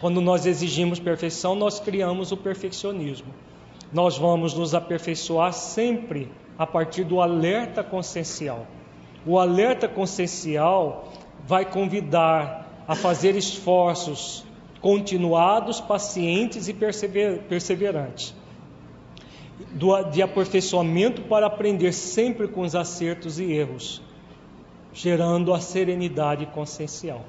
Quando 0.00 0.20
nós 0.20 0.44
exigimos 0.44 0.98
perfeição, 0.98 1.54
nós 1.54 1.78
criamos 1.78 2.32
o 2.32 2.36
perfeccionismo. 2.36 3.32
Nós 3.92 4.18
vamos 4.18 4.54
nos 4.54 4.74
aperfeiçoar 4.74 5.52
sempre 5.52 6.30
a 6.58 6.66
partir 6.66 7.04
do 7.04 7.20
alerta 7.20 7.84
consciencial. 7.84 8.66
O 9.24 9.38
alerta 9.38 9.86
consciencial 9.86 11.12
vai 11.46 11.64
convidar 11.64 12.84
a 12.88 12.96
fazer 12.96 13.36
esforços 13.36 14.44
continuados, 14.80 15.80
pacientes 15.80 16.68
e 16.68 16.74
perseverantes 16.74 18.34
de 20.12 20.20
aperfeiçoamento 20.20 21.22
para 21.22 21.46
aprender 21.46 21.92
sempre 21.92 22.48
com 22.48 22.62
os 22.62 22.74
acertos 22.74 23.38
e 23.38 23.52
erros 23.52 24.02
gerando 24.94 25.52
a 25.52 25.60
serenidade 25.60 26.46
consciencial. 26.46 27.22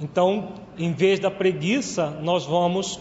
Então, 0.00 0.52
em 0.78 0.92
vez 0.92 1.18
da 1.18 1.30
preguiça, 1.30 2.10
nós 2.22 2.44
vamos 2.44 2.98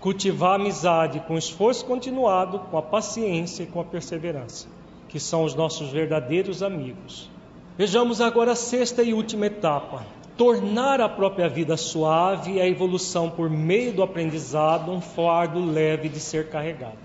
cultivar 0.00 0.52
a 0.52 0.54
amizade 0.54 1.20
com 1.26 1.36
esforço 1.36 1.84
continuado, 1.84 2.60
com 2.70 2.78
a 2.78 2.82
paciência 2.82 3.64
e 3.64 3.66
com 3.66 3.80
a 3.80 3.84
perseverança, 3.84 4.68
que 5.08 5.20
são 5.20 5.44
os 5.44 5.54
nossos 5.54 5.90
verdadeiros 5.90 6.62
amigos. 6.62 7.28
Vejamos 7.76 8.20
agora 8.20 8.52
a 8.52 8.56
sexta 8.56 9.02
e 9.02 9.12
última 9.12 9.46
etapa: 9.46 10.06
tornar 10.36 11.00
a 11.00 11.08
própria 11.08 11.48
vida 11.48 11.76
suave 11.76 12.54
e 12.54 12.60
a 12.60 12.66
evolução 12.66 13.28
por 13.30 13.50
meio 13.50 13.92
do 13.92 14.02
aprendizado 14.02 14.90
um 14.90 15.00
fardo 15.00 15.64
leve 15.64 16.08
de 16.08 16.20
ser 16.20 16.48
carregado. 16.48 16.96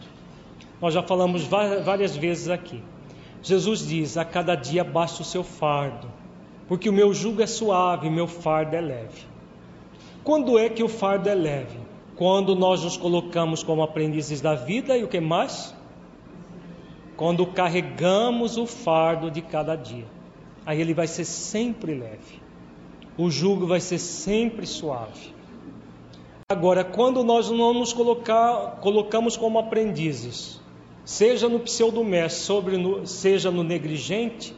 Nós 0.82 0.93
já 0.93 1.03
falamos 1.03 1.43
várias 1.45 2.15
vezes 2.15 2.49
aqui. 2.49 2.82
Jesus 3.42 3.88
diz: 3.88 4.18
A 4.18 4.26
cada 4.26 4.56
dia 4.56 4.84
baixa 4.84 5.22
o 5.22 5.26
seu 5.26 5.44
fardo, 5.44 6.08
porque 6.68 6.89
o 6.89 6.94
meu 6.94 7.14
jugo 7.14 7.42
é 7.42 7.48
suave, 7.48 8.10
meu 8.10 8.28
fardo 8.28 8.76
é 8.76 8.82
leve. 8.82 9.26
Quando 10.24 10.60
é 10.60 10.70
que 10.70 10.84
o 10.84 10.88
fardo 10.88 11.28
é 11.28 11.34
leve? 11.34 11.80
Quando 12.16 12.56
nós 12.56 12.84
nos 12.84 12.98
colocamos 12.98 13.64
como 13.64 13.82
aprendizes 13.82 14.42
da 14.42 14.54
vida 14.54 14.96
e 14.96 15.04
o 15.04 15.08
que 15.08 15.20
mais? 15.20 15.76
Quando 17.18 17.48
carregamos 17.48 18.58
o 18.58 18.68
fardo 18.68 19.32
de 19.32 19.42
cada 19.42 19.76
dia. 19.76 20.06
Aí 20.64 20.80
ele 20.80 20.94
vai 20.94 21.08
ser 21.08 21.26
sempre 21.26 21.96
leve. 21.96 22.39
O 23.18 23.32
jugo 23.32 23.66
vai 23.66 23.80
ser 23.80 23.98
sempre 23.98 24.68
suave. 24.68 25.34
Agora, 26.50 26.84
quando 26.84 27.24
nós 27.24 27.50
não 27.50 27.74
nos 27.74 27.94
colocar, 27.94 28.78
colocamos 28.82 29.36
como 29.36 29.58
aprendizes, 29.58 30.61
seja 31.04 31.49
no 31.49 31.60
pseudomestre, 31.60 32.41
sobre 32.41 32.78
no, 32.78 33.06
seja 33.06 33.52
no 33.52 33.64
negligente, 33.64 34.56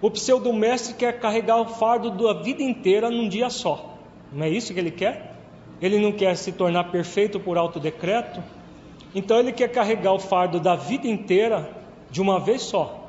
o 0.00 0.10
pseudomestre 0.10 0.94
quer 0.94 1.18
carregar 1.18 1.60
o 1.60 1.66
fardo 1.66 2.10
da 2.10 2.32
vida 2.42 2.62
inteira 2.62 3.10
num 3.10 3.28
dia 3.28 3.50
só. 3.50 3.96
Não 4.32 4.44
é 4.44 4.48
isso 4.48 4.72
que 4.72 4.80
ele 4.80 4.90
quer? 4.90 5.36
Ele 5.80 5.98
não 5.98 6.12
quer 6.12 6.36
se 6.36 6.52
tornar 6.52 6.84
perfeito 6.84 7.38
por 7.38 7.58
autodecreto. 7.58 8.42
Então 9.14 9.38
ele 9.38 9.52
quer 9.52 9.68
carregar 9.68 10.12
o 10.12 10.18
fardo 10.18 10.60
da 10.60 10.76
vida 10.76 11.06
inteira 11.06 11.70
de 12.10 12.20
uma 12.20 12.38
vez 12.38 12.62
só. 12.62 13.08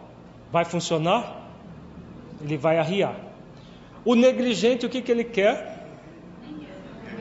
Vai 0.51 0.65
funcionar? 0.65 1.47
Ele 2.41 2.57
vai 2.57 2.77
arriar. 2.77 3.15
O 4.03 4.15
negligente, 4.15 4.85
o 4.85 4.89
que, 4.89 5.01
que 5.01 5.11
ele 5.11 5.23
quer? 5.23 5.71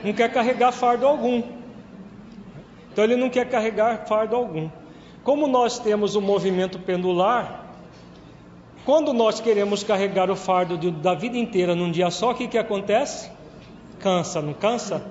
não 0.03 0.13
quer 0.13 0.31
carregar 0.31 0.71
fardo 0.71 1.05
algum. 1.05 1.43
Então 2.91 3.03
ele 3.03 3.15
não 3.15 3.29
quer 3.29 3.47
carregar 3.47 4.05
fardo 4.07 4.35
algum. 4.35 4.69
Como 5.23 5.47
nós 5.47 5.77
temos 5.77 6.15
um 6.15 6.21
movimento 6.21 6.79
pendular, 6.79 7.65
quando 8.83 9.13
nós 9.13 9.39
queremos 9.39 9.83
carregar 9.83 10.31
o 10.31 10.35
fardo 10.35 10.77
de, 10.77 10.89
da 10.89 11.13
vida 11.13 11.37
inteira 11.37 11.75
num 11.75 11.91
dia 11.91 12.09
só, 12.09 12.31
o 12.31 12.35
que, 12.35 12.47
que 12.47 12.57
acontece? 12.57 13.29
Cansa, 13.99 14.41
não 14.41 14.53
cansa? 14.53 15.05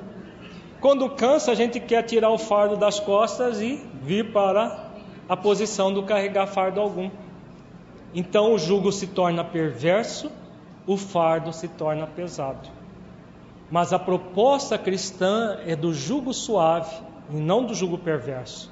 Quando 0.80 1.08
cansa, 1.10 1.52
a 1.52 1.54
gente 1.54 1.78
quer 1.78 2.02
tirar 2.02 2.30
o 2.30 2.38
fardo 2.38 2.76
das 2.76 2.98
costas 2.98 3.60
e 3.60 3.76
vir 4.02 4.32
para 4.32 4.90
a 5.28 5.36
posição 5.36 5.92
do 5.92 6.02
carregar 6.02 6.48
fardo 6.48 6.80
algum. 6.80 7.10
Então 8.12 8.52
o 8.52 8.58
jugo 8.58 8.90
se 8.90 9.06
torna 9.06 9.44
perverso, 9.44 10.30
o 10.86 10.96
fardo 10.96 11.52
se 11.52 11.68
torna 11.68 12.06
pesado. 12.06 12.68
Mas 13.70 13.92
a 13.92 13.98
proposta 13.98 14.76
cristã 14.76 15.58
é 15.64 15.76
do 15.76 15.94
jugo 15.94 16.34
suave 16.34 16.96
e 17.30 17.36
não 17.36 17.64
do 17.64 17.74
jugo 17.74 17.96
perverso, 17.96 18.68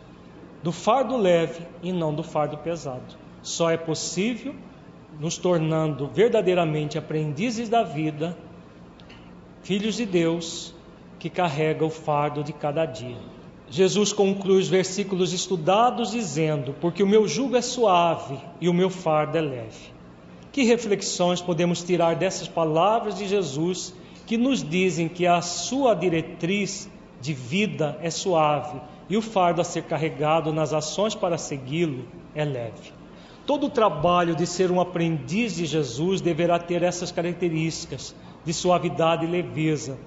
do 0.62 0.72
fardo 0.72 1.16
leve 1.16 1.66
e 1.82 1.92
não 1.92 2.14
do 2.14 2.22
fardo 2.22 2.56
pesado. 2.58 3.16
Só 3.42 3.70
é 3.70 3.76
possível 3.76 4.54
nos 5.18 5.36
tornando 5.36 6.08
verdadeiramente 6.08 6.98
aprendizes 6.98 7.68
da 7.68 7.82
vida, 7.82 8.36
filhos 9.62 9.96
de 9.96 10.06
Deus, 10.06 10.74
que 11.18 11.28
carrega 11.28 11.84
o 11.84 11.90
fardo 11.90 12.44
de 12.44 12.52
cada 12.52 12.84
dia. 12.86 13.16
Jesus 13.70 14.12
conclui 14.12 14.58
os 14.58 14.68
versículos 14.68 15.32
estudados 15.32 16.12
dizendo: 16.12 16.74
Porque 16.80 17.02
o 17.02 17.06
meu 17.06 17.26
jugo 17.28 17.56
é 17.56 17.60
suave 17.60 18.38
e 18.60 18.68
o 18.68 18.74
meu 18.74 18.88
fardo 18.88 19.36
é 19.36 19.40
leve. 19.40 19.92
Que 20.52 20.62
reflexões 20.62 21.40
podemos 21.40 21.82
tirar 21.82 22.16
dessas 22.16 22.48
palavras 22.48 23.16
de 23.16 23.28
Jesus 23.28 23.94
que 24.26 24.36
nos 24.36 24.62
dizem 24.62 25.08
que 25.08 25.26
a 25.26 25.40
sua 25.40 25.94
diretriz 25.94 26.88
de 27.20 27.32
vida 27.32 27.98
é 28.02 28.10
suave 28.10 28.80
e 29.08 29.16
o 29.16 29.22
fardo 29.22 29.60
a 29.60 29.64
ser 29.64 29.84
carregado 29.84 30.52
nas 30.52 30.72
ações 30.72 31.14
para 31.14 31.38
segui-lo 31.38 32.04
é 32.34 32.44
leve. 32.44 32.92
Todo 33.46 33.66
o 33.66 33.70
trabalho 33.70 34.36
de 34.36 34.46
ser 34.46 34.70
um 34.70 34.80
aprendiz 34.80 35.56
de 35.56 35.64
Jesus 35.64 36.20
deverá 36.20 36.58
ter 36.58 36.82
essas 36.82 37.10
características 37.10 38.14
de 38.44 38.52
suavidade 38.52 39.24
e 39.24 39.28
leveza, 39.28 39.98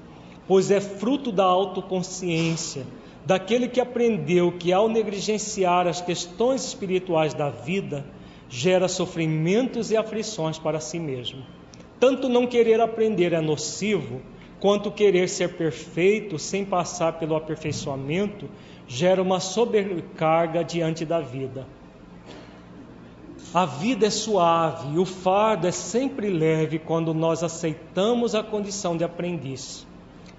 pois 0.48 0.70
é 0.70 0.80
fruto 0.80 1.32
da 1.32 1.46
autoconsciência, 1.46 2.86
daquele 3.26 3.68
que 3.68 3.82
aprendeu 3.82 4.52
que 4.52 4.72
ao 4.72 4.88
negligenciar 4.88 5.88
as 5.88 6.02
questões 6.02 6.64
espirituais 6.66 7.34
da 7.34 7.50
vida, 7.50 8.06
gera 8.48 8.88
sofrimentos 8.88 9.92
e 9.92 9.98
aflições 9.98 10.60
para 10.60 10.80
si 10.80 11.00
mesmo. 11.00 11.44
Tanto 12.00 12.28
não 12.28 12.46
querer 12.46 12.82
aprender 12.82 13.34
é 13.34 13.42
nocivo, 13.42 14.22
quanto 14.60 14.92
querer 14.92 15.28
ser 15.28 15.56
perfeito 15.56 16.38
sem 16.38 16.64
passar 16.64 17.14
pelo 17.14 17.36
aperfeiçoamento 17.36 18.48
gera 18.94 19.22
uma 19.22 19.40
sobrecarga 19.40 20.66
diante 20.66 21.06
da 21.06 21.22
vida. 21.22 21.66
A 23.54 23.66
vida 23.66 24.08
é 24.08 24.10
suave 24.10 25.00
o 25.00 25.06
fardo 25.06 25.66
é 25.66 25.72
sempre 25.72 26.30
leve 26.30 26.78
quando 26.78 27.14
nós 27.14 27.42
aceitamos 27.42 28.36
a 28.36 28.44
condição 28.44 28.98
de 28.98 29.06
aprendiz. 29.06 29.88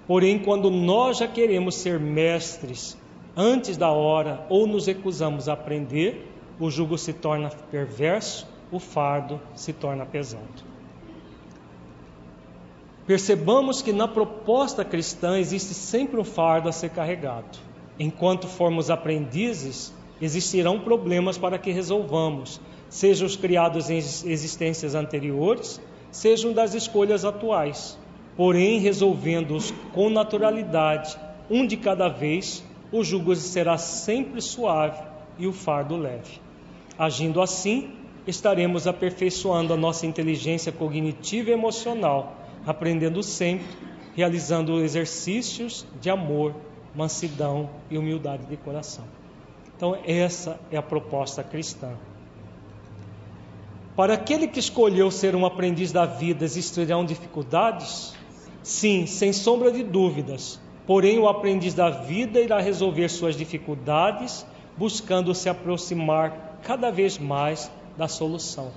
Porém, 0.05 0.37
quando 0.37 0.69
nós 0.69 1.17
já 1.17 1.27
queremos 1.27 1.75
ser 1.75 1.99
mestres 1.99 2.95
antes 3.35 3.75
da 3.75 3.89
hora 3.89 4.45
ou 4.49 4.67
nos 4.67 4.85
recusamos 4.85 5.49
a 5.49 5.53
aprender, 5.53 6.31
o 6.59 6.69
jugo 6.69 6.95
se 6.95 7.11
torna 7.11 7.49
perverso, 7.71 8.47
o 8.71 8.77
fardo 8.77 9.41
se 9.55 9.73
torna 9.73 10.05
pesado. 10.05 10.63
Percebamos 13.07 13.81
que 13.81 13.91
na 13.91 14.07
proposta 14.07 14.85
cristã 14.85 15.39
existe 15.39 15.73
sempre 15.73 16.19
um 16.19 16.23
fardo 16.23 16.69
a 16.69 16.71
ser 16.71 16.89
carregado. 16.89 17.72
Enquanto 17.99 18.47
formos 18.47 18.89
aprendizes, 18.89 19.93
existirão 20.21 20.79
problemas 20.79 21.37
para 21.37 21.57
que 21.57 21.71
resolvamos, 21.71 22.59
sejam 22.89 23.27
os 23.27 23.35
criados 23.35 23.89
em 23.89 23.97
existências 23.97 24.95
anteriores, 24.95 25.81
sejam 26.11 26.53
das 26.53 26.73
escolhas 26.73 27.25
atuais. 27.25 27.97
Porém, 28.35 28.79
resolvendo-os 28.79 29.71
com 29.93 30.09
naturalidade, 30.09 31.17
um 31.49 31.67
de 31.67 31.77
cada 31.77 32.07
vez, 32.07 32.63
o 32.91 33.03
jugo 33.03 33.35
será 33.35 33.77
sempre 33.77 34.41
suave 34.41 35.01
e 35.37 35.45
o 35.45 35.53
fardo 35.53 35.95
leve. 35.95 36.39
Agindo 36.97 37.41
assim, 37.41 37.91
estaremos 38.25 38.87
aperfeiçoando 38.87 39.73
a 39.73 39.77
nossa 39.77 40.05
inteligência 40.05 40.71
cognitiva 40.71 41.49
e 41.49 41.53
emocional 41.53 42.43
aprendendo 42.65 43.21
sempre, 43.21 43.65
realizando 44.15 44.81
exercícios 44.81 45.85
de 45.99 46.09
amor, 46.09 46.55
mansidão 46.95 47.69
e 47.89 47.97
humildade 47.97 48.45
de 48.45 48.57
coração. 48.57 49.05
Então, 49.75 49.97
essa 50.05 50.59
é 50.71 50.77
a 50.77 50.81
proposta 50.81 51.43
cristã. 51.43 51.93
Para 53.95 54.13
aquele 54.13 54.47
que 54.47 54.59
escolheu 54.59 55.11
ser 55.11 55.35
um 55.35 55.45
aprendiz 55.45 55.91
da 55.91 56.05
vida, 56.05 56.43
existirão 56.43 57.05
dificuldades? 57.05 58.13
Sim, 58.63 59.05
sem 59.05 59.33
sombra 59.33 59.71
de 59.71 59.83
dúvidas. 59.83 60.59
Porém, 60.87 61.19
o 61.19 61.27
aprendiz 61.27 61.73
da 61.73 61.89
vida 61.89 62.39
irá 62.39 62.59
resolver 62.59 63.07
suas 63.09 63.35
dificuldades, 63.35 64.45
buscando 64.77 65.33
se 65.35 65.47
aproximar 65.47 66.59
cada 66.63 66.89
vez 66.91 67.17
mais 67.17 67.71
da 67.97 68.07
solução. 68.07 68.71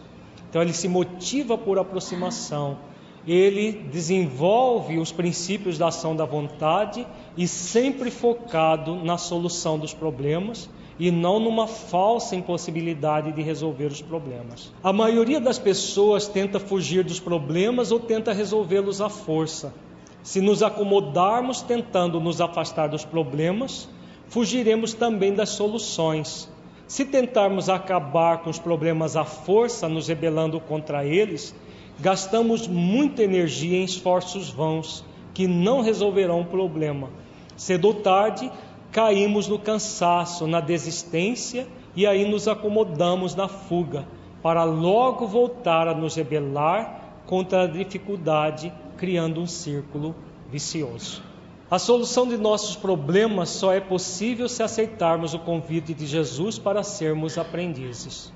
Então, 0.48 0.60
ele 0.60 0.72
se 0.72 0.88
motiva 0.88 1.56
por 1.56 1.78
aproximação, 1.78 2.78
ele 3.26 3.72
desenvolve 3.90 4.98
os 4.98 5.10
princípios 5.10 5.76
da 5.76 5.88
ação 5.88 6.14
da 6.14 6.24
vontade 6.24 7.06
e 7.36 7.48
sempre 7.48 8.10
focado 8.10 8.94
na 8.96 9.18
solução 9.18 9.78
dos 9.78 9.92
problemas 9.92 10.70
e 10.98 11.10
não 11.10 11.38
numa 11.38 11.66
falsa 11.66 12.36
impossibilidade 12.36 13.32
de 13.32 13.42
resolver 13.42 13.86
os 13.86 14.00
problemas. 14.00 14.72
A 14.82 14.92
maioria 14.92 15.40
das 15.40 15.58
pessoas 15.58 16.26
tenta 16.26 16.58
fugir 16.58 17.04
dos 17.04 17.20
problemas 17.20 17.90
ou 17.90 17.98
tenta 17.98 18.32
resolvê-los 18.32 19.00
à 19.00 19.08
força. 19.08 19.74
Se 20.22 20.40
nos 20.40 20.62
acomodarmos 20.62 21.60
tentando 21.62 22.20
nos 22.20 22.40
afastar 22.40 22.88
dos 22.88 23.04
problemas, 23.04 23.88
fugiremos 24.28 24.94
também 24.94 25.34
das 25.34 25.50
soluções. 25.50 26.48
Se 26.86 27.04
tentarmos 27.04 27.68
acabar 27.68 28.38
com 28.38 28.50
os 28.50 28.58
problemas 28.58 29.16
à 29.16 29.24
força, 29.24 29.88
nos 29.88 30.08
rebelando 30.08 30.60
contra 30.60 31.04
eles, 31.04 31.54
gastamos 31.98 32.66
muita 32.66 33.22
energia 33.22 33.78
em 33.78 33.84
esforços 33.84 34.50
vãos 34.50 35.04
que 35.32 35.46
não 35.46 35.80
resolverão 35.80 36.40
o 36.40 36.46
problema. 36.46 37.10
Cedo 37.56 37.88
ou 37.88 37.94
tarde, 37.94 38.50
caímos 38.92 39.48
no 39.48 39.58
cansaço, 39.58 40.46
na 40.46 40.60
desistência 40.60 41.66
e 41.94 42.06
aí 42.06 42.28
nos 42.28 42.46
acomodamos 42.46 43.34
na 43.34 43.48
fuga, 43.48 44.06
para 44.42 44.64
logo 44.64 45.26
voltar 45.26 45.88
a 45.88 45.94
nos 45.94 46.14
rebelar 46.14 47.20
contra 47.26 47.62
a 47.62 47.66
dificuldade, 47.66 48.72
criando 48.96 49.40
um 49.40 49.46
círculo 49.46 50.14
vicioso. 50.50 51.22
A 51.70 51.78
solução 51.78 52.28
de 52.28 52.36
nossos 52.36 52.76
problemas 52.76 53.48
só 53.48 53.72
é 53.72 53.80
possível 53.80 54.48
se 54.48 54.62
aceitarmos 54.62 55.34
o 55.34 55.38
convite 55.38 55.92
de 55.92 56.06
Jesus 56.06 56.58
para 56.58 56.82
sermos 56.84 57.36
aprendizes. 57.36 58.32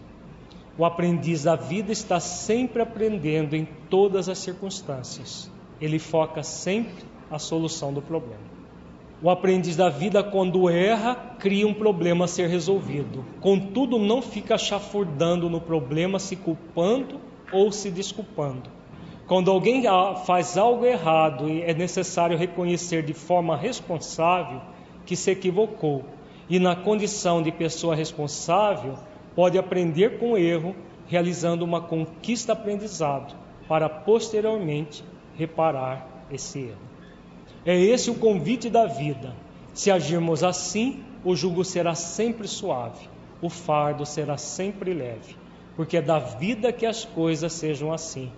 O 0.79 0.85
aprendiz 0.85 1.45
da 1.45 1.57
vida 1.57 1.93
está 1.93 2.21
sempre 2.21 2.81
aprendendo 2.81 3.55
em 3.55 3.67
todas 3.89 4.29
as 4.29 4.39
circunstâncias. 4.39 5.51
Ele 5.81 5.99
foca 5.99 6.43
sempre 6.43 7.05
a 7.31 7.39
solução 7.39 7.93
do 7.93 8.01
problema. 8.01 8.51
O 9.23 9.29
aprendiz 9.29 9.77
da 9.77 9.91
vida, 9.91 10.23
quando 10.23 10.71
erra, 10.71 11.15
cria 11.39 11.67
um 11.67 11.75
problema 11.75 12.25
a 12.25 12.29
ser 12.29 12.49
resolvido. 12.49 13.23
Contudo, 13.41 13.99
não 13.99 14.23
fica 14.23 14.57
chafurdando 14.57 15.51
no 15.51 15.61
problema, 15.61 16.19
se 16.19 16.37
culpando 16.37 17.21
ou 17.53 17.71
se 17.71 17.91
desculpando. 17.91 18.71
Quando 19.27 19.51
alguém 19.51 19.83
faz 20.25 20.57
algo 20.57 20.87
errado 20.87 21.49
e 21.49 21.63
é 21.63 21.75
necessário 21.75 22.39
reconhecer 22.39 23.03
de 23.03 23.13
forma 23.13 23.57
responsável 23.57 24.63
que 25.05 25.15
se 25.15 25.31
equivocou 25.31 26.05
e, 26.49 26.59
na 26.59 26.75
condição 26.75 27.43
de 27.43 27.53
pessoa 27.53 27.95
responsável, 27.95 28.95
pode 29.41 29.57
aprender 29.57 30.19
com 30.19 30.33
o 30.33 30.37
erro, 30.37 30.77
realizando 31.07 31.65
uma 31.65 31.81
conquista 31.81 32.53
aprendizado 32.53 33.35
para 33.67 33.89
posteriormente 33.89 35.03
reparar 35.35 36.27
esse 36.31 36.59
erro. 36.59 36.83
É 37.65 37.75
esse 37.75 38.11
o 38.11 38.17
convite 38.17 38.69
da 38.69 38.85
vida. 38.85 39.35
Se 39.73 39.91
agirmos 39.91 40.45
assim, 40.45 41.03
o 41.25 41.35
jugo 41.35 41.65
será 41.65 41.95
sempre 41.95 42.47
suave, 42.47 43.09
o 43.41 43.49
fardo 43.49 44.05
será 44.05 44.37
sempre 44.37 44.93
leve, 44.93 45.35
porque 45.75 45.97
é 45.97 46.03
da 46.03 46.19
vida 46.19 46.71
que 46.71 46.85
as 46.85 47.07
coisas 47.07 47.51
sejam 47.55 47.95
assim. 47.95 48.31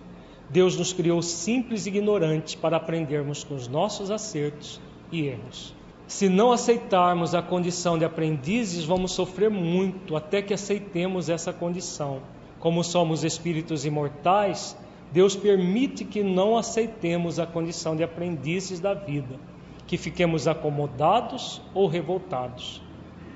Deus 0.48 0.76
nos 0.76 0.92
criou 0.92 1.20
simples 1.20 1.84
e 1.84 1.88
ignorantes 1.88 2.54
para 2.54 2.76
aprendermos 2.76 3.42
com 3.42 3.56
os 3.56 3.66
nossos 3.66 4.08
acertos 4.08 4.80
e 5.10 5.26
erros. 5.26 5.74
Se 6.12 6.28
não 6.28 6.52
aceitarmos 6.52 7.34
a 7.34 7.40
condição 7.40 7.96
de 7.96 8.04
aprendizes, 8.04 8.84
vamos 8.84 9.12
sofrer 9.12 9.48
muito 9.48 10.14
até 10.14 10.42
que 10.42 10.52
aceitemos 10.52 11.30
essa 11.30 11.54
condição. 11.54 12.20
Como 12.60 12.84
somos 12.84 13.24
espíritos 13.24 13.86
imortais, 13.86 14.76
Deus 15.10 15.34
permite 15.34 16.04
que 16.04 16.22
não 16.22 16.58
aceitemos 16.58 17.40
a 17.40 17.46
condição 17.46 17.96
de 17.96 18.04
aprendizes 18.04 18.78
da 18.78 18.92
vida, 18.92 19.40
que 19.86 19.96
fiquemos 19.96 20.46
acomodados 20.46 21.62
ou 21.72 21.86
revoltados 21.86 22.82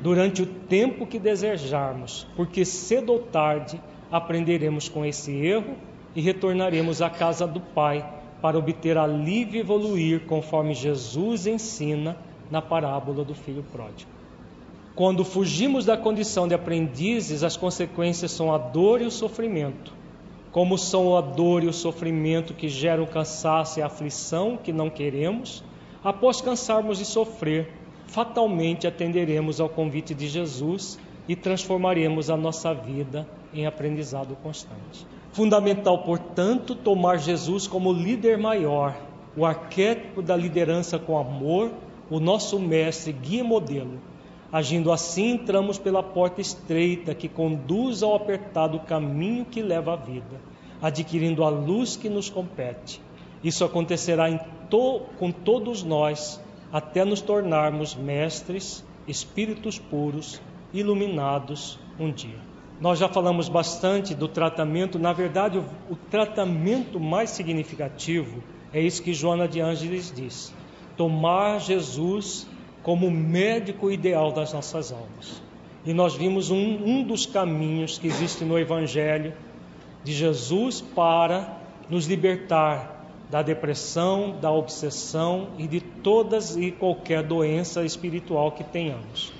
durante 0.03 0.43
o 0.43 0.47
tempo 0.47 1.07
que 1.07 1.19
desejarmos, 1.19 2.27
porque 2.37 2.63
cedo 2.63 3.11
ou 3.11 3.21
tarde 3.21 3.81
aprenderemos 4.13 4.87
com 4.87 5.03
esse 5.03 5.33
erro 5.33 5.77
e 6.15 6.21
retornaremos 6.21 7.01
à 7.01 7.09
casa 7.09 7.47
do 7.47 7.59
Pai 7.59 8.07
para 8.43 8.59
obter 8.59 8.99
alívio 8.99 9.57
e 9.57 9.61
evoluir 9.61 10.27
conforme 10.27 10.75
Jesus 10.75 11.47
ensina 11.47 12.19
na 12.51 12.63
parábola 12.63 13.25
do 13.25 13.35
filho 13.35 13.65
pródigo. 13.73 14.11
Quando 14.95 15.25
fugimos 15.25 15.85
da 15.85 15.97
condição 15.97 16.49
de 16.49 16.55
aprendizes, 16.55 17.43
as 17.43 17.57
consequências 17.57 18.31
são 18.31 18.55
a 18.55 18.59
dor 18.59 19.03
e 19.03 19.05
o 19.05 19.11
sofrimento. 19.11 19.93
Como 20.51 20.79
são 20.79 21.15
a 21.17 21.21
dor 21.21 21.63
e 21.63 21.67
o 21.67 21.73
sofrimento 21.73 22.55
que 22.55 22.67
geram 22.67 23.05
cansaço 23.05 23.79
e 23.79 23.83
aflição 23.83 24.57
que 24.57 24.73
não 24.73 24.89
queremos, 24.89 25.63
após 26.03 26.41
cansarmos 26.41 26.97
de 26.97 27.05
sofrer, 27.05 27.71
fatalmente 28.07 28.87
atenderemos 28.87 29.61
ao 29.61 29.69
convite 29.69 30.15
de 30.15 30.29
Jesus 30.29 30.99
e 31.29 31.37
transformaremos 31.37 32.31
a 32.31 32.37
nossa 32.37 32.73
vida 32.73 33.29
em 33.53 33.67
aprendizado 33.67 34.37
constante. 34.43 35.07
Fundamental, 35.33 35.99
portanto, 35.99 36.75
tomar 36.75 37.19
Jesus 37.19 37.67
como 37.67 37.93
líder 37.93 38.39
maior, 38.39 38.97
o 39.37 39.45
arquétipo 39.45 40.23
da 40.23 40.35
liderança 40.35 40.99
com 40.99 41.19
amor, 41.19 41.71
o 42.11 42.21
nosso 42.21 42.59
mestre, 42.59 43.13
guia 43.13 43.41
e 43.41 43.43
modelo. 43.43 44.01
Agindo 44.53 44.93
assim, 44.93 45.33
entramos 45.33 45.79
pela 45.79 46.03
porta 46.03 46.41
estreita 46.41 47.15
que 47.15 47.29
conduz 47.29 48.03
ao 48.03 48.15
apertado 48.15 48.79
caminho 48.81 49.45
que 49.45 49.61
leva 49.61 49.95
à 49.95 49.97
vida, 49.97 50.41
adquirindo 50.81 51.45
a 51.45 51.49
luz 51.49 51.97
que 51.97 52.09
nos 52.09 52.31
compete. 52.31 53.01
Isso 53.43 53.65
acontecerá 53.65 54.27
to 54.71 55.03
com 55.19 55.31
todos 55.31 55.83
nós, 55.83 56.41
até 56.73 57.05
nos 57.05 57.21
tornarmos 57.21 57.95
mestres, 57.95 58.85
espíritos 59.07 59.79
puros, 59.79 60.41
iluminados 60.73 61.79
um 61.99 62.11
dia. 62.11 62.39
Nós 62.81 62.99
já 62.99 63.09
falamos 63.09 63.49
bastante 63.49 64.15
do 64.15 64.29
tratamento, 64.29 64.99
na 64.99 65.13
verdade, 65.13 65.59
o, 65.59 65.65
o 65.91 65.97
tratamento 65.97 67.01
mais 67.01 67.31
significativo 67.31 68.43
é 68.73 68.81
isso 68.81 69.03
que 69.03 69.15
Joana 69.15 69.49
de 69.49 69.61
Ângeles 69.61 70.13
diz: 70.15 70.53
tomar 70.97 71.61
Jesus 71.61 72.47
como 72.83 73.11
médico 73.11 73.91
ideal 73.91 74.33
das 74.33 74.53
nossas 74.53 74.93
almas. 74.93 75.43
E 75.85 75.93
nós 75.93 76.15
vimos 76.15 76.51
um, 76.51 76.57
um 76.85 77.03
dos 77.03 77.27
caminhos 77.27 77.99
que 77.99 78.07
existe 78.07 78.45
no 78.45 78.59
Evangelho 78.59 79.35
de 80.03 80.13
Jesus 80.13 80.81
para 80.81 81.59
nos 81.89 82.07
libertar 82.07 82.97
da 83.31 83.43
depressão, 83.43 84.37
da 84.41 84.51
obsessão 84.51 85.49
e 85.59 85.67
de 85.67 85.81
todas 85.81 86.57
e 86.57 86.71
qualquer 86.71 87.23
doença 87.23 87.85
espiritual 87.85 88.53
que 88.53 88.65
tenhamos. 88.65 89.33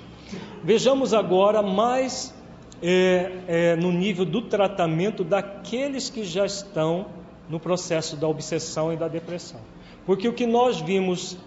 Vejamos 0.63 1.13
agora 1.13 1.61
mais 1.61 2.33
é, 2.81 3.31
é, 3.47 3.75
no 3.75 3.91
nível 3.91 4.25
do 4.25 4.41
tratamento 4.41 5.23
daqueles 5.23 6.09
que 6.09 6.23
já 6.23 6.45
estão 6.45 7.05
no 7.49 7.59
processo 7.59 8.17
da 8.17 8.27
obsessão 8.27 8.91
e 8.91 8.97
da 8.97 9.07
depressão. 9.07 9.61
Porque 10.05 10.27
o 10.27 10.33
que 10.33 10.45
nós 10.45 10.79
vimos 10.81 11.37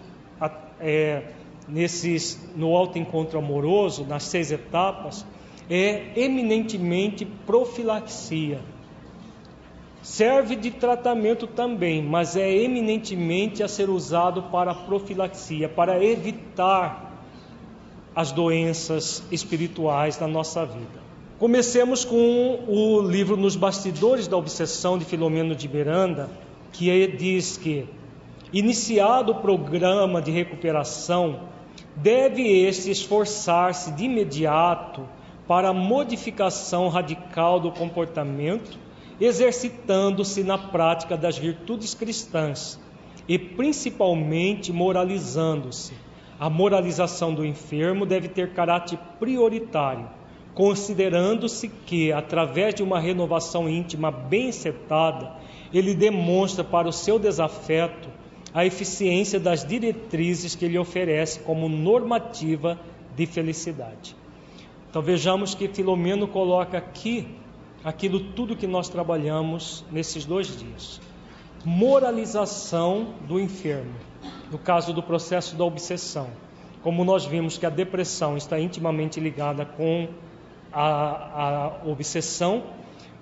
é, 0.79 1.23
nesses, 1.67 2.51
no 2.55 2.75
alto 2.75 2.97
encontro 2.97 3.37
amoroso, 3.37 4.05
nas 4.05 4.23
seis 4.23 4.51
etapas, 4.51 5.25
é 5.69 6.11
eminentemente 6.15 7.25
profilaxia. 7.25 8.59
Serve 10.01 10.55
de 10.55 10.71
tratamento 10.71 11.45
também, 11.45 12.01
mas 12.01 12.35
é 12.35 12.51
eminentemente 12.51 13.61
a 13.61 13.67
ser 13.67 13.89
usado 13.89 14.43
para 14.43 14.73
profilaxia, 14.73 15.69
para 15.69 16.03
evitar 16.03 17.11
as 18.15 18.31
doenças 18.31 19.23
espirituais 19.31 20.17
da 20.17 20.27
nossa 20.27 20.65
vida. 20.65 21.01
Comecemos 21.39 22.03
com 22.03 22.65
o 22.67 23.01
livro 23.01 23.37
Nos 23.37 23.55
Bastidores 23.55 24.27
da 24.27 24.37
Obsessão 24.37 24.97
de 24.97 25.05
Filomeno 25.05 25.55
de 25.55 25.67
Miranda, 25.67 26.29
que 26.71 27.07
diz 27.07 27.57
que, 27.57 27.85
iniciado 28.53 29.31
o 29.31 29.35
programa 29.35 30.21
de 30.21 30.31
recuperação, 30.31 31.41
deve 31.95 32.41
este 32.65 32.91
esforçar-se 32.91 33.91
de 33.91 34.05
imediato 34.05 35.07
para 35.47 35.69
a 35.69 35.73
modificação 35.73 36.87
radical 36.89 37.59
do 37.59 37.71
comportamento, 37.71 38.77
exercitando-se 39.19 40.43
na 40.43 40.57
prática 40.57 41.15
das 41.15 41.37
virtudes 41.37 41.93
cristãs 41.93 42.79
e 43.27 43.37
principalmente 43.37 44.71
moralizando-se. 44.71 45.93
A 46.39 46.49
moralização 46.49 47.33
do 47.33 47.45
enfermo 47.45 48.05
deve 48.05 48.27
ter 48.27 48.53
caráter 48.53 48.97
prioritário 49.19 50.21
considerando-se 50.53 51.67
que, 51.67 52.11
através 52.11 52.75
de 52.75 52.83
uma 52.83 52.99
renovação 52.99 53.69
íntima 53.69 54.11
bem 54.11 54.49
acertada, 54.49 55.31
ele 55.73 55.93
demonstra 55.93 56.63
para 56.63 56.87
o 56.87 56.91
seu 56.91 57.17
desafeto 57.17 58.09
a 58.53 58.65
eficiência 58.65 59.39
das 59.39 59.65
diretrizes 59.65 60.55
que 60.55 60.65
ele 60.65 60.77
oferece 60.77 61.39
como 61.39 61.69
normativa 61.69 62.79
de 63.15 63.25
felicidade. 63.25 64.15
Então 64.89 65.01
vejamos 65.01 65.55
que 65.55 65.67
Filomeno 65.67 66.27
coloca 66.27 66.77
aqui 66.77 67.27
aquilo 67.83 68.19
tudo 68.19 68.55
que 68.55 68.67
nós 68.67 68.89
trabalhamos 68.89 69.85
nesses 69.91 70.25
dois 70.25 70.55
dias. 70.57 71.01
Moralização 71.63 73.13
do 73.27 73.39
enfermo, 73.39 73.93
no 74.51 74.57
caso 74.57 74.93
do 74.93 75.01
processo 75.01 75.55
da 75.55 75.63
obsessão. 75.63 76.27
Como 76.83 77.05
nós 77.05 77.25
vimos 77.25 77.57
que 77.57 77.65
a 77.65 77.69
depressão 77.69 78.35
está 78.35 78.59
intimamente 78.59 79.19
ligada 79.19 79.65
com 79.65 80.07
a, 80.73 81.83
a 81.83 81.89
obsessão. 81.89 82.63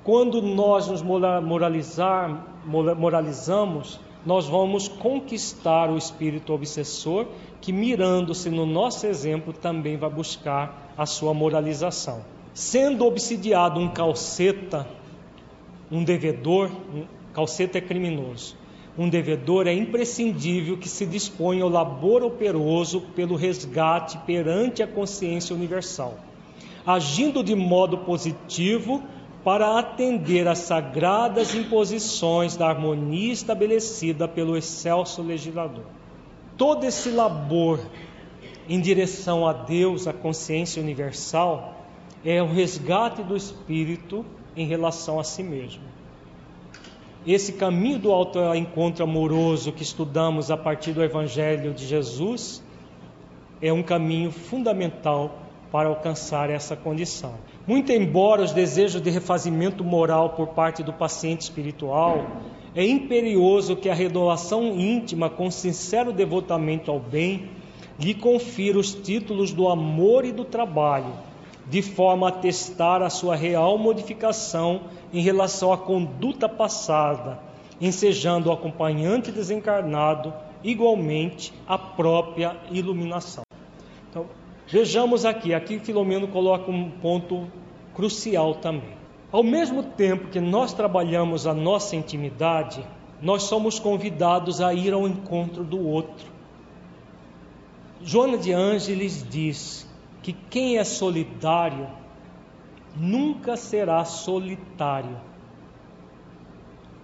Quando 0.03 0.41
nós 0.41 0.87
nos 0.87 1.01
moralizar, 1.01 2.47
moralizamos, 2.65 3.99
nós 4.25 4.47
vamos 4.47 4.87
conquistar 4.87 5.89
o 5.89 5.97
espírito 5.97 6.53
obsessor, 6.53 7.27
que 7.61 7.71
mirando-se 7.71 8.49
no 8.49 8.65
nosso 8.65 9.05
exemplo 9.07 9.53
também 9.53 9.97
vai 9.97 10.09
buscar 10.09 10.93
a 10.97 11.05
sua 11.05 11.33
moralização. 11.33 12.23
Sendo 12.53 13.05
obsidiado 13.05 13.79
um 13.79 13.89
calceta, 13.89 14.87
um 15.91 16.03
devedor, 16.03 16.69
um 16.93 17.05
calceta 17.33 17.77
é 17.77 17.81
criminoso. 17.81 18.57
Um 18.97 19.07
devedor 19.07 19.67
é 19.67 19.73
imprescindível 19.73 20.77
que 20.77 20.89
se 20.89 21.05
disponha 21.05 21.63
ao 21.63 21.69
labor 21.69 22.21
operoso 22.23 23.01
pelo 23.15 23.35
resgate 23.35 24.17
perante 24.19 24.83
a 24.83 24.87
consciência 24.87 25.55
universal 25.55 26.17
agindo 26.85 27.43
de 27.43 27.55
modo 27.55 27.99
positivo 27.99 29.03
para 29.49 29.79
atender 29.79 30.47
às 30.47 30.59
sagradas 30.59 31.55
imposições 31.55 32.55
da 32.55 32.69
harmonia 32.69 33.33
estabelecida 33.33 34.27
pelo 34.27 34.55
excelso 34.55 35.23
legislador. 35.23 35.85
Todo 36.55 36.83
esse 36.83 37.09
labor 37.09 37.79
em 38.69 38.79
direção 38.79 39.47
a 39.47 39.51
Deus, 39.51 40.05
a 40.05 40.13
consciência 40.13 40.79
universal, 40.79 41.83
é 42.23 42.43
o 42.43 42.45
resgate 42.45 43.23
do 43.23 43.35
espírito 43.35 44.23
em 44.55 44.67
relação 44.67 45.19
a 45.19 45.23
si 45.23 45.41
mesmo. 45.41 45.81
Esse 47.25 47.53
caminho 47.53 47.97
do 47.97 48.11
alto 48.11 48.37
encontro 48.53 49.03
amoroso 49.03 49.71
que 49.71 49.81
estudamos 49.81 50.51
a 50.51 50.57
partir 50.57 50.91
do 50.91 51.03
Evangelho 51.03 51.73
de 51.73 51.87
Jesus 51.87 52.63
é 53.59 53.73
um 53.73 53.81
caminho 53.81 54.31
fundamental 54.31 55.48
para 55.71 55.89
alcançar 55.89 56.49
essa 56.49 56.75
condição. 56.75 57.35
Muito 57.67 57.91
embora 57.91 58.41
os 58.41 58.51
desejos 58.51 59.01
de 59.01 59.09
refazimento 59.09 59.83
moral 59.83 60.31
por 60.31 60.47
parte 60.47 60.81
do 60.81 60.91
paciente 60.91 61.41
espiritual 61.41 62.25
é 62.75 62.85
imperioso 62.85 63.75
que 63.75 63.89
a 63.89 63.93
renovação 63.93 64.79
íntima 64.79 65.29
com 65.29 65.49
sincero 65.49 66.11
devotamento 66.11 66.91
ao 66.91 66.99
bem 66.99 67.49
lhe 67.99 68.13
confira 68.13 68.77
os 68.77 68.93
títulos 68.93 69.51
do 69.51 69.67
amor 69.67 70.23
e 70.23 70.31
do 70.31 70.45
trabalho, 70.45 71.13
de 71.67 71.81
forma 71.81 72.29
a 72.29 72.31
testar 72.31 73.01
a 73.01 73.09
sua 73.09 73.35
real 73.35 73.77
modificação 73.77 74.81
em 75.11 75.21
relação 75.21 75.73
à 75.73 75.77
conduta 75.77 76.47
passada, 76.47 77.39
ensejando 77.81 78.49
o 78.49 78.53
acompanhante 78.53 79.31
desencarnado 79.31 80.33
igualmente 80.63 81.53
a 81.67 81.77
própria 81.77 82.55
iluminação. 82.71 83.43
Então, 84.09 84.25
vejamos 84.69 85.25
aqui, 85.25 85.53
aqui 85.53 85.79
Filomeno 85.79 86.27
coloca 86.27 86.71
um 86.71 86.89
ponto 86.89 87.47
crucial 87.93 88.55
também. 88.55 88.97
Ao 89.31 89.43
mesmo 89.43 89.83
tempo 89.83 90.29
que 90.29 90.39
nós 90.39 90.73
trabalhamos 90.73 91.45
a 91.45 91.53
nossa 91.53 91.95
intimidade, 91.95 92.83
nós 93.21 93.43
somos 93.43 93.77
convidados 93.77 94.61
a 94.61 94.73
ir 94.73 94.93
ao 94.93 95.07
encontro 95.07 95.63
do 95.63 95.85
outro. 95.85 96.25
Joana 98.01 98.37
de 98.37 98.53
Ângeles 98.53 99.25
diz 99.29 99.87
que 100.23 100.33
quem 100.33 100.77
é 100.77 100.83
solidário 100.83 101.87
nunca 102.95 103.57
será 103.57 104.05
solitário. 104.05 105.17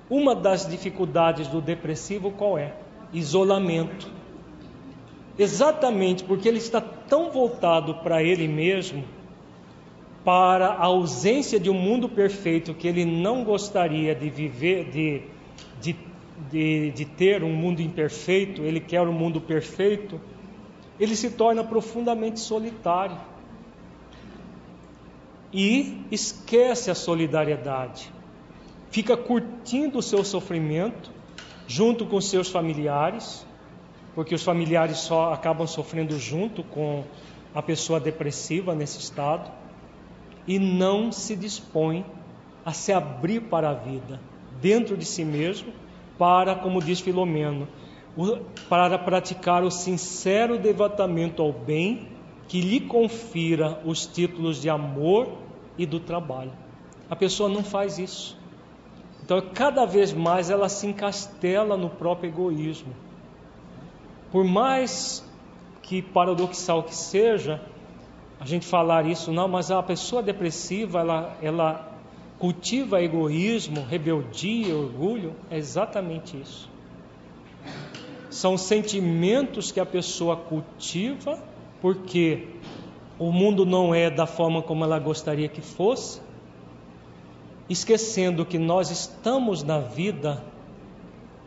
Uma 0.09 0.33
das 0.33 0.67
dificuldades 0.67 1.47
do 1.47 1.59
depressivo 1.59 2.31
qual 2.31 2.57
é? 2.57 2.73
Isolamento. 3.11 4.14
Exatamente 5.37 6.23
porque 6.23 6.47
ele 6.47 6.57
está 6.57 6.79
tão 6.79 7.31
voltado 7.31 7.95
para 7.95 8.23
ele 8.23 8.47
mesmo, 8.47 9.03
para 10.23 10.67
a 10.67 10.85
ausência 10.85 11.59
de 11.59 11.69
um 11.69 11.73
mundo 11.73 12.09
perfeito 12.09 12.73
que 12.73 12.87
ele 12.87 13.05
não 13.05 13.43
gostaria 13.43 14.15
de 14.15 14.29
viver, 14.29 14.89
de, 14.89 15.21
de, 15.81 15.95
de, 16.51 16.91
de 16.91 17.05
ter 17.05 17.43
um 17.43 17.53
mundo 17.53 17.81
imperfeito, 17.81 18.61
ele 18.63 18.79
quer 18.79 19.01
um 19.01 19.13
mundo 19.13 19.39
perfeito 19.41 20.19
ele 20.99 21.15
se 21.15 21.31
torna 21.31 21.63
profundamente 21.63 22.39
solitário 22.39 23.17
e 25.51 26.05
esquece 26.11 26.89
a 26.89 26.95
solidariedade. 26.95 28.11
Fica 28.91 29.17
curtindo 29.17 29.99
o 29.99 30.03
seu 30.03 30.23
sofrimento 30.23 31.11
junto 31.67 32.05
com 32.05 32.21
seus 32.21 32.49
familiares, 32.49 33.45
porque 34.15 34.33
os 34.33 34.43
familiares 34.43 34.97
só 34.99 35.33
acabam 35.33 35.67
sofrendo 35.67 36.17
junto 36.17 36.63
com 36.63 37.03
a 37.53 37.61
pessoa 37.61 37.99
depressiva 37.99 38.73
nesse 38.73 38.99
estado, 38.99 39.51
e 40.47 40.57
não 40.57 41.11
se 41.11 41.35
dispõe 41.35 42.05
a 42.63 42.71
se 42.71 42.93
abrir 42.93 43.41
para 43.41 43.69
a 43.69 43.73
vida 43.73 44.19
dentro 44.61 44.95
de 44.95 45.05
si 45.05 45.25
mesmo, 45.25 45.73
para, 46.17 46.55
como 46.55 46.81
diz 46.81 46.99
Filomeno, 46.99 47.67
para 48.69 48.97
praticar 48.97 49.63
o 49.63 49.69
sincero 49.69 50.57
devotamento 50.57 51.41
ao 51.41 51.51
bem 51.51 52.07
que 52.47 52.61
lhe 52.61 52.79
confira 52.79 53.81
os 53.83 54.05
títulos 54.05 54.61
de 54.61 54.69
amor 54.69 55.27
e 55.77 55.85
do 55.85 55.99
trabalho. 55.99 56.53
A 57.09 57.15
pessoa 57.15 57.49
não 57.49 57.63
faz 57.63 57.99
isso. 57.99 58.37
Então, 59.23 59.41
cada 59.53 59.85
vez 59.85 60.13
mais 60.13 60.49
ela 60.49 60.69
se 60.69 60.87
encastela 60.87 61.75
no 61.75 61.89
próprio 61.89 62.29
egoísmo. 62.29 62.93
Por 64.31 64.43
mais 64.43 65.23
que 65.81 66.01
paradoxal 66.01 66.83
que 66.83 66.95
seja, 66.95 67.61
a 68.39 68.45
gente 68.45 68.65
falar 68.65 69.05
isso, 69.05 69.31
não, 69.31 69.47
mas 69.47 69.71
a 69.71 69.81
pessoa 69.81 70.21
depressiva, 70.21 70.99
ela, 70.99 71.37
ela 71.41 71.95
cultiva 72.37 73.01
egoísmo, 73.01 73.85
rebeldia, 73.85 74.75
orgulho, 74.75 75.35
é 75.49 75.57
exatamente 75.57 76.39
isso. 76.39 76.69
São 78.29 78.57
sentimentos 78.57 79.71
que 79.71 79.79
a 79.79 79.85
pessoa 79.85 80.35
cultiva, 80.35 81.41
porque 81.81 82.47
o 83.17 83.31
mundo 83.31 83.65
não 83.65 83.95
é 83.95 84.09
da 84.09 84.25
forma 84.25 84.61
como 84.61 84.83
ela 84.83 84.99
gostaria 84.99 85.47
que 85.47 85.61
fosse, 85.61 86.19
esquecendo 87.69 88.45
que 88.45 88.59
nós 88.59 88.91
estamos 88.91 89.63
na 89.63 89.79
vida 89.79 90.43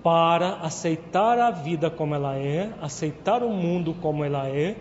para 0.02 0.56
aceitar 0.56 1.38
a 1.38 1.50
vida 1.50 1.90
como 1.90 2.14
ela 2.14 2.36
é, 2.36 2.72
aceitar 2.80 3.42
o 3.42 3.50
mundo 3.50 3.94
como 4.00 4.24
ela 4.24 4.48
é 4.48 4.76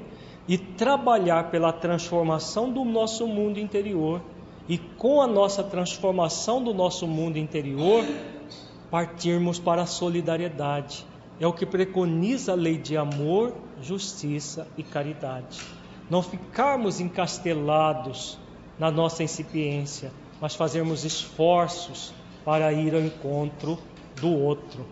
e 0.48 0.58
trabalhar 0.58 1.50
pela 1.50 1.74
transformação 1.74 2.72
do 2.72 2.86
nosso 2.86 3.28
mundo 3.28 3.60
interior. 3.60 4.22
E 4.70 4.78
com 4.78 5.22
a 5.22 5.28
nossa 5.28 5.64
transformação 5.64 6.62
do 6.62 6.74
nosso 6.74 7.08
mundo 7.08 7.38
interior, 7.38 8.06
partirmos 8.92 9.60
para 9.60 9.84
a 9.84 9.86
solidariedade 9.86 11.06
é 11.40 11.46
o 11.46 11.54
que 11.54 11.66
preconiza 11.66 12.54
a 12.54 12.56
lei 12.56 12.78
de 12.78 12.98
amor, 12.98 13.54
justiça 13.82 14.68
e 14.78 14.84
caridade. 14.84 15.62
Não 16.10 16.24
ficarmos 16.24 17.00
encastelados 17.00 18.40
na 18.80 18.90
nossa 18.90 19.24
incipiência, 19.24 20.12
mas 20.42 20.56
fazermos 20.56 21.04
esforços 21.06 22.14
para 22.44 22.72
ir 22.74 22.96
ao 22.96 23.02
encontro 23.02 23.78
do 24.20 24.30
outro. 24.30 24.86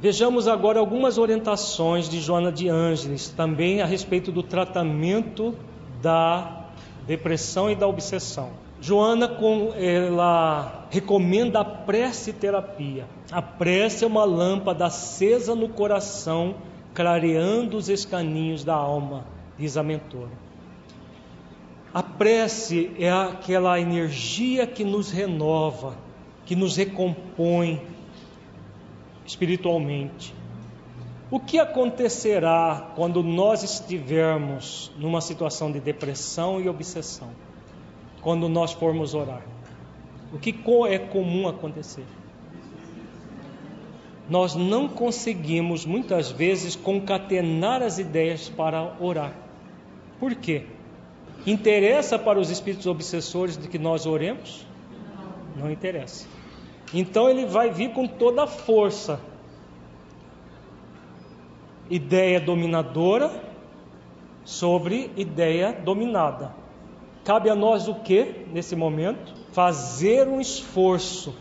Vejamos 0.00 0.48
agora 0.48 0.78
algumas 0.78 1.18
orientações 1.18 2.08
de 2.08 2.20
Joana 2.20 2.52
de 2.52 2.68
Ângeles, 2.68 3.28
também 3.30 3.80
a 3.80 3.86
respeito 3.86 4.30
do 4.30 4.42
tratamento 4.42 5.54
da 6.02 6.66
depressão 7.06 7.70
e 7.70 7.74
da 7.74 7.86
obsessão. 7.86 8.50
Joana 8.80 9.30
ela 9.76 10.86
recomenda 10.90 11.60
a 11.60 11.64
prece 11.64 12.34
terapia. 12.34 13.06
A 13.32 13.40
prece 13.40 14.04
é 14.04 14.06
uma 14.06 14.24
lâmpada 14.24 14.84
acesa 14.84 15.54
no 15.54 15.70
coração, 15.70 16.56
clareando 16.92 17.78
os 17.78 17.88
escaninhos 17.88 18.62
da 18.62 18.74
alma, 18.74 19.24
diz 19.56 19.78
a 19.78 19.82
mentora. 19.82 20.44
A 21.94 22.02
prece 22.02 22.90
é 22.98 23.10
aquela 23.10 23.80
energia 23.80 24.66
que 24.66 24.84
nos 24.84 25.10
renova, 25.10 25.94
que 26.44 26.54
nos 26.54 26.76
recompõe 26.76 27.80
espiritualmente. 29.26 30.34
O 31.30 31.40
que 31.40 31.58
acontecerá 31.58 32.92
quando 32.94 33.22
nós 33.22 33.62
estivermos 33.62 34.92
numa 34.98 35.20
situação 35.20 35.72
de 35.72 35.80
depressão 35.80 36.60
e 36.60 36.68
obsessão? 36.68 37.30
quando 38.24 38.48
nós 38.48 38.72
formos 38.72 39.12
orar. 39.12 39.42
O 40.32 40.38
que 40.38 40.58
é 40.88 40.98
comum 40.98 41.46
acontecer? 41.46 42.06
Nós 44.28 44.54
não 44.54 44.88
conseguimos 44.88 45.84
muitas 45.84 46.30
vezes 46.30 46.74
concatenar 46.74 47.82
as 47.82 47.98
ideias 47.98 48.48
para 48.48 48.96
orar. 48.98 49.36
Por 50.18 50.34
quê? 50.34 50.64
Interessa 51.46 52.18
para 52.18 52.40
os 52.40 52.48
espíritos 52.48 52.86
obsessores 52.86 53.58
de 53.58 53.68
que 53.68 53.78
nós 53.78 54.06
oremos? 54.06 54.66
Não 55.54 55.70
interessa. 55.70 56.26
Então 56.92 57.28
ele 57.28 57.46
vai 57.46 57.70
vir 57.70 57.92
com 57.92 58.06
toda 58.06 58.44
a 58.44 58.46
força. 58.46 59.20
Ideia 61.88 62.40
dominadora 62.40 63.30
sobre 64.44 65.10
ideia 65.16 65.72
dominada. 65.72 66.54
Cabe 67.24 67.48
a 67.48 67.54
nós 67.54 67.88
o 67.88 67.94
que 67.94 68.46
nesse 68.52 68.76
momento? 68.76 69.34
Fazer 69.52 70.28
um 70.28 70.40
esforço. 70.40 71.34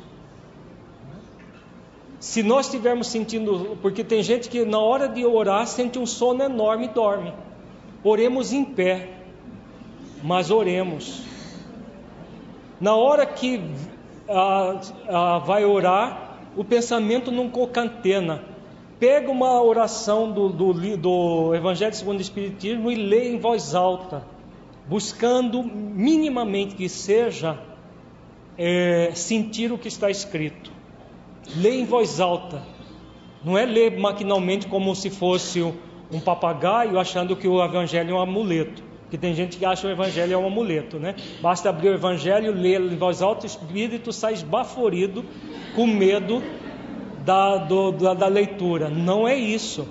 Se 2.20 2.42
nós 2.42 2.68
estivermos 2.68 3.08
sentindo, 3.08 3.78
porque 3.82 4.02
tem 4.02 4.24
gente 4.24 4.48
que 4.48 4.64
na 4.64 4.80
hora 4.80 5.10
de 5.10 5.26
orar 5.26 5.68
sente 5.68 6.00
um 6.00 6.06
sono 6.06 6.42
enorme 6.42 6.86
e 6.86 6.90
dorme. 6.90 7.34
Oremos 8.02 8.54
em 8.54 8.64
pé, 8.64 9.10
mas 10.24 10.50
oremos. 10.50 11.22
Na 12.80 12.96
hora 12.96 13.26
que 13.26 13.62
ah, 14.30 14.80
ah, 15.08 15.38
vai 15.40 15.66
orar, 15.66 16.38
o 16.56 16.64
pensamento 16.64 17.32
não 17.32 17.50
concatena. 17.50 18.44
Pega 19.00 19.32
uma 19.32 19.62
oração 19.62 20.32
do, 20.32 20.50
do, 20.50 20.98
do 20.98 21.56
Evangelho 21.56 21.94
segundo 21.94 22.20
o 22.20 22.22
Espiritismo 22.22 22.92
e 22.92 22.96
lê 22.96 23.30
em 23.30 23.40
voz 23.40 23.76
alta 23.76 24.34
buscando 24.88 25.64
minimamente 25.64 26.76
que 26.76 26.90
seja 26.90 27.58
é, 28.58 29.12
sentir 29.14 29.72
o 29.72 29.78
que 29.78 29.88
está 29.88 30.10
escrito. 30.10 30.72
Lê 31.56 31.80
em 31.80 31.86
voz 31.86 32.20
alta, 32.20 32.62
não 33.44 33.58
é 33.58 33.66
ler 33.66 33.98
maquinalmente 33.98 34.68
como 34.68 34.96
se 34.96 35.10
fosse 35.10 35.62
um 36.12 36.20
papagaio 36.20 37.00
achando 37.00 37.36
que 37.36 37.48
o 37.48 37.64
evangelho 37.64 38.12
é 38.12 38.14
um 38.14 38.22
amuleto. 38.22 38.84
Porque 39.14 39.28
tem 39.28 39.36
gente 39.36 39.58
que 39.58 39.64
acha 39.64 39.82
que 39.82 39.88
o 39.88 39.92
evangelho 39.92 40.34
é 40.34 40.38
um 40.38 40.48
amuleto, 40.48 40.98
né? 40.98 41.14
Basta 41.40 41.70
abrir 41.70 41.90
o 41.90 41.94
evangelho, 41.94 42.52
ler 42.52 42.82
em 42.82 42.98
voz 42.98 43.22
alta, 43.22 43.44
o 43.44 43.46
espírito 43.46 44.12
sai 44.12 44.34
esbaforido 44.34 45.24
com 45.76 45.86
medo 45.86 46.42
da, 47.24 47.58
do, 47.58 47.92
da, 47.92 48.16
da 48.16 48.26
leitura. 48.28 48.90
Não 48.90 49.28
é 49.28 49.36
isso 49.36 49.88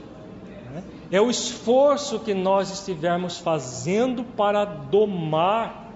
é 1.12 1.20
o 1.20 1.30
esforço 1.30 2.18
que 2.18 2.34
nós 2.34 2.72
estivermos 2.72 3.38
fazendo 3.38 4.24
para 4.24 4.64
domar 4.64 5.92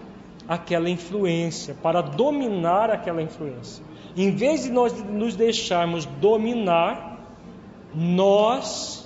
aquela 0.47 0.89
influência, 0.89 1.75
para 1.83 2.03
dominar 2.03 2.91
aquela 2.91 3.23
influência. 3.23 3.83
Em 4.15 4.31
vez 4.31 4.63
de 4.65 4.71
nós 4.71 4.93
nos 5.03 5.35
deixarmos 5.35 6.07
dominar, 6.07 7.19
nós 7.93 9.06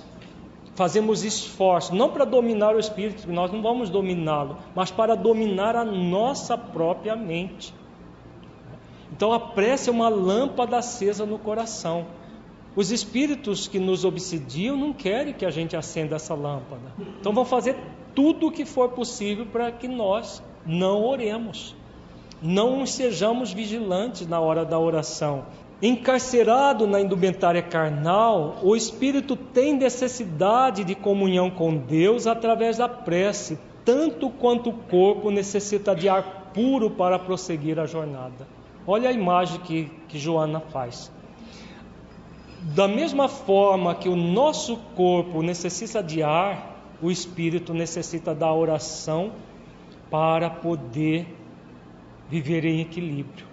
fazemos 0.75 1.23
esforço, 1.23 1.93
não 1.93 2.09
para 2.09 2.25
dominar 2.25 2.75
o 2.75 2.79
espírito, 2.79 3.31
nós 3.31 3.51
não 3.51 3.61
vamos 3.61 3.89
dominá-lo, 3.89 4.57
mas 4.75 4.89
para 4.89 5.15
dominar 5.15 5.75
a 5.75 5.83
nossa 5.83 6.57
própria 6.57 7.15
mente. 7.15 7.73
Então 9.11 9.33
a 9.33 9.39
prece 9.39 9.89
é 9.89 9.91
uma 9.91 10.09
lâmpada 10.09 10.77
acesa 10.77 11.25
no 11.25 11.37
coração. 11.37 12.07
Os 12.75 12.89
espíritos 12.89 13.67
que 13.67 13.79
nos 13.79 14.05
obsidiam 14.05 14.77
não 14.77 14.93
querem 14.93 15.33
que 15.33 15.45
a 15.45 15.51
gente 15.51 15.75
acenda 15.75 16.15
essa 16.15 16.33
lâmpada. 16.33 16.93
Então 17.19 17.33
vão 17.33 17.43
fazer 17.43 17.75
tudo 18.15 18.47
o 18.47 18.51
que 18.51 18.65
for 18.65 18.89
possível 18.89 19.45
para 19.45 19.71
que 19.71 19.87
nós 19.87 20.41
não 20.65 21.03
oremos. 21.03 21.75
Não 22.41 22.85
sejamos 22.85 23.51
vigilantes 23.51 24.25
na 24.25 24.39
hora 24.39 24.65
da 24.65 24.79
oração. 24.79 25.45
Encarcerado 25.81 26.85
na 26.85 27.01
indumentária 27.01 27.61
carnal, 27.63 28.59
o 28.61 28.75
espírito 28.75 29.35
tem 29.35 29.73
necessidade 29.75 30.83
de 30.83 30.93
comunhão 30.93 31.49
com 31.49 31.75
Deus 31.75 32.27
através 32.27 32.77
da 32.77 32.87
prece, 32.87 33.57
tanto 33.83 34.29
quanto 34.29 34.69
o 34.69 34.73
corpo 34.73 35.31
necessita 35.31 35.95
de 35.95 36.07
ar 36.07 36.51
puro 36.53 36.91
para 36.91 37.17
prosseguir 37.17 37.79
a 37.79 37.87
jornada. 37.87 38.47
Olha 38.85 39.09
a 39.09 39.11
imagem 39.11 39.59
que, 39.61 39.91
que 40.07 40.19
Joana 40.19 40.59
faz. 40.59 41.11
Da 42.75 42.87
mesma 42.87 43.27
forma 43.27 43.95
que 43.95 44.07
o 44.07 44.15
nosso 44.15 44.77
corpo 44.95 45.41
necessita 45.41 46.03
de 46.03 46.21
ar, 46.21 46.77
o 47.01 47.09
espírito 47.09 47.73
necessita 47.73 48.35
da 48.35 48.53
oração 48.53 49.31
para 50.11 50.47
poder 50.47 51.25
viver 52.29 52.65
em 52.65 52.81
equilíbrio. 52.81 53.50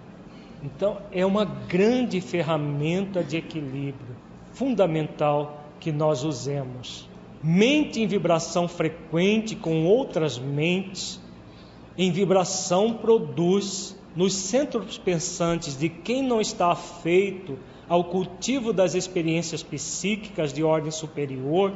Então, 0.62 0.98
é 1.12 1.24
uma 1.24 1.44
grande 1.44 2.20
ferramenta 2.20 3.22
de 3.22 3.36
equilíbrio, 3.36 4.16
fundamental 4.52 5.64
que 5.78 5.92
nós 5.92 6.24
usemos. 6.24 7.08
Mente 7.42 8.00
em 8.00 8.06
vibração 8.06 8.66
frequente 8.66 9.54
com 9.54 9.86
outras 9.86 10.38
mentes, 10.38 11.20
em 11.96 12.10
vibração 12.10 12.94
produz 12.94 13.96
nos 14.16 14.34
centros 14.34 14.98
pensantes 14.98 15.78
de 15.78 15.88
quem 15.88 16.22
não 16.22 16.40
está 16.40 16.72
afeito 16.72 17.56
ao 17.88 18.04
cultivo 18.04 18.72
das 18.72 18.94
experiências 18.94 19.62
psíquicas 19.62 20.52
de 20.52 20.64
ordem 20.64 20.90
superior, 20.90 21.72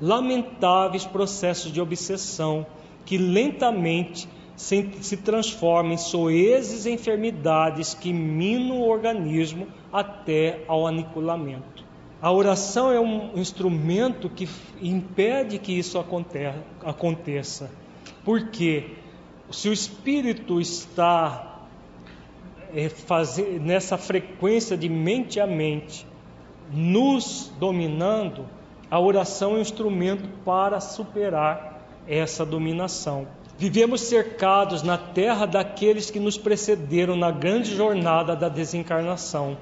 lamentáveis 0.00 1.06
processos 1.06 1.72
de 1.72 1.80
obsessão 1.80 2.66
que 3.06 3.16
lentamente 3.16 4.28
se, 4.56 4.90
se 5.02 5.18
transforma 5.18 5.92
em 5.92 5.98
soezes 5.98 6.86
enfermidades 6.86 7.94
que 7.94 8.12
minam 8.12 8.80
o 8.80 8.88
organismo 8.88 9.68
até 9.92 10.64
ao 10.66 10.86
aniquilamento. 10.86 11.84
A 12.20 12.32
oração 12.32 12.90
é 12.90 12.98
um 12.98 13.32
instrumento 13.36 14.30
que 14.30 14.48
impede 14.80 15.58
que 15.58 15.78
isso 15.78 15.98
aconteça. 16.82 17.70
Porque 18.24 18.96
se 19.50 19.68
o 19.68 19.72
espírito 19.72 20.58
está 20.58 21.66
é, 22.74 22.88
fazer, 22.88 23.60
nessa 23.60 23.98
frequência 23.98 24.76
de 24.76 24.88
mente 24.88 25.38
a 25.38 25.46
mente, 25.46 26.06
nos 26.72 27.52
dominando, 27.60 28.46
a 28.90 28.98
oração 28.98 29.52
é 29.52 29.58
um 29.58 29.60
instrumento 29.60 30.28
para 30.44 30.80
superar 30.80 31.86
essa 32.08 32.46
dominação. 32.46 33.26
Vivemos 33.58 34.02
cercados 34.02 34.82
na 34.82 34.98
terra 34.98 35.46
daqueles 35.46 36.10
que 36.10 36.20
nos 36.20 36.36
precederam 36.36 37.16
na 37.16 37.30
grande 37.30 37.74
jornada 37.74 38.36
da 38.36 38.50
desencarnação. 38.50 39.56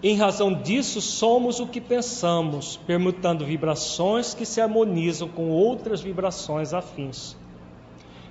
Em 0.00 0.16
razão 0.16 0.54
disso, 0.54 1.00
somos 1.00 1.58
o 1.58 1.66
que 1.66 1.80
pensamos, 1.80 2.76
permutando 2.86 3.44
vibrações 3.44 4.32
que 4.32 4.46
se 4.46 4.60
harmonizam 4.60 5.26
com 5.26 5.48
outras 5.48 6.02
vibrações 6.02 6.72
afins. 6.72 7.36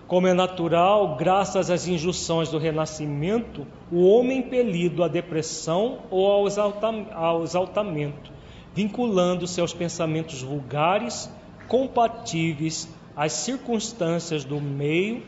Como 0.07 0.27
é 0.27 0.33
natural, 0.33 1.15
graças 1.15 1.69
às 1.69 1.85
injunções 1.87 2.47
do 2.49 2.57
renascimento, 2.57 3.67
o 3.91 4.07
homem 4.07 4.39
impelido 4.39 5.03
à 5.03 5.09
depressão 5.09 5.99
ou 6.09 6.31
ao, 6.31 7.43
exaltamento, 7.43 8.31
vinculando 8.73 9.45
seus 9.45 9.73
pensamentos 9.73 10.41
vulgares, 10.41 11.29
compatíveis 11.67 12.87
as 13.15 13.33
circunstâncias 13.33 14.43
do 14.43 14.59
meio, 14.59 15.23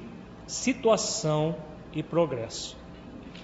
situação 0.47 1.55
e 1.93 2.01
progresso. 2.01 2.77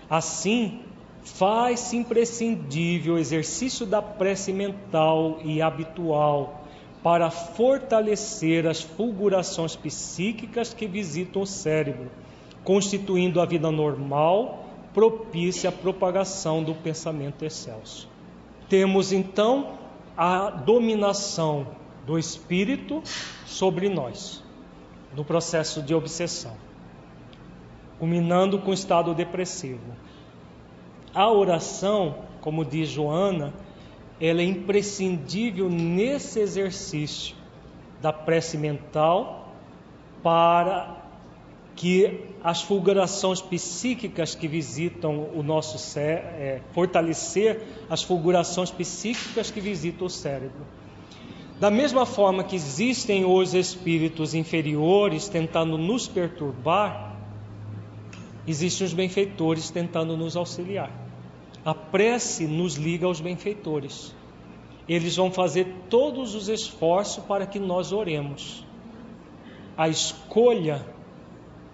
Assim, 0.10 0.82
faz-se 1.24 1.96
imprescindível 1.96 3.16
o 3.16 3.20
exercício 3.20 3.86
da 3.86 4.02
prece 4.02 4.52
mental 4.52 5.40
e 5.44 5.62
habitual 5.62 6.66
para 7.04 7.30
fortalecer 7.30 8.68
as 8.68 8.82
fulgurações 8.82 9.76
psíquicas 9.76 10.74
que 10.74 10.86
visitam 10.86 11.42
o 11.42 11.48
cérebro, 11.48 12.12
constituindo 12.64 13.42
a 13.42 13.46
vida 13.46 13.72
normal 13.72 14.66
propícia 14.94 15.70
à 15.70 15.72
propagação 15.72 16.64
do 16.64 16.76
pensamento 16.76 17.46
excelso. 17.46 18.08
Temos 18.70 19.12
então 19.12 19.80
a 20.16 20.50
dominação 20.50 21.66
do 22.06 22.18
espírito 22.18 23.02
sobre 23.46 23.90
nós, 23.90 24.44
no 25.16 25.24
processo 25.24 25.82
de 25.82 25.94
obsessão, 25.94 26.56
culminando 28.00 28.60
com 28.60 28.72
o 28.72 28.74
estado 28.74 29.14
depressivo. 29.14 29.96
A 31.14 31.30
oração, 31.30 32.16
como 32.40 32.66
diz 32.66 32.90
Joana, 32.90 33.54
ela 34.20 34.42
é 34.42 34.46
imprescindível 34.46 35.70
nesse 35.70 36.40
exercício 36.40 37.36
da 38.02 38.14
prece 38.14 38.58
mental 38.58 39.54
para 40.24 41.02
que 41.76 42.26
as 42.44 42.62
fulgurações 42.62 43.42
psíquicas 43.42 44.36
que 44.36 44.48
visitam 44.48 45.30
o 45.34 45.42
nosso 45.42 45.78
cérebro, 45.78 46.30
é, 46.38 46.62
fortalecer 46.74 47.62
as 47.90 48.04
fulgurações 48.04 48.72
psíquicas 48.72 49.50
que 49.50 49.60
visitam 49.60 50.08
o 50.08 50.10
cérebro. 50.10 50.66
Da 51.62 51.70
mesma 51.70 52.08
forma 52.08 52.44
que 52.44 52.56
existem 52.56 53.24
os 53.24 53.54
espíritos 53.54 54.34
inferiores 54.34 55.30
tentando 55.30 55.78
nos 55.78 56.08
perturbar, 56.08 57.16
existem 58.48 58.88
os 58.88 58.94
benfeitores 58.94 59.70
tentando 59.70 60.18
nos 60.18 60.36
auxiliar. 60.36 60.90
A 61.64 61.76
prece 61.76 62.48
nos 62.48 62.78
liga 62.78 63.06
aos 63.06 63.22
benfeitores. 63.22 64.12
Eles 64.90 65.16
vão 65.16 65.32
fazer 65.32 65.72
todos 65.88 66.34
os 66.34 66.50
esforços 66.50 67.24
para 67.26 67.46
que 67.46 67.60
nós 67.60 67.92
oremos. 67.92 68.66
A 69.78 69.88
escolha 69.88 70.84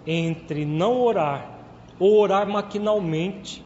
entre 0.06 0.66
não 0.66 1.00
orar 1.00 1.62
ou 1.98 2.20
orar 2.20 2.46
maquinalmente 2.46 3.64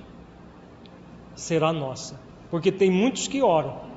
será 1.33 1.73
nossa. 1.73 2.21
Porque 2.51 2.71
tem 2.71 2.91
muitos 2.91 3.27
que 3.27 3.41
oram 3.41 3.89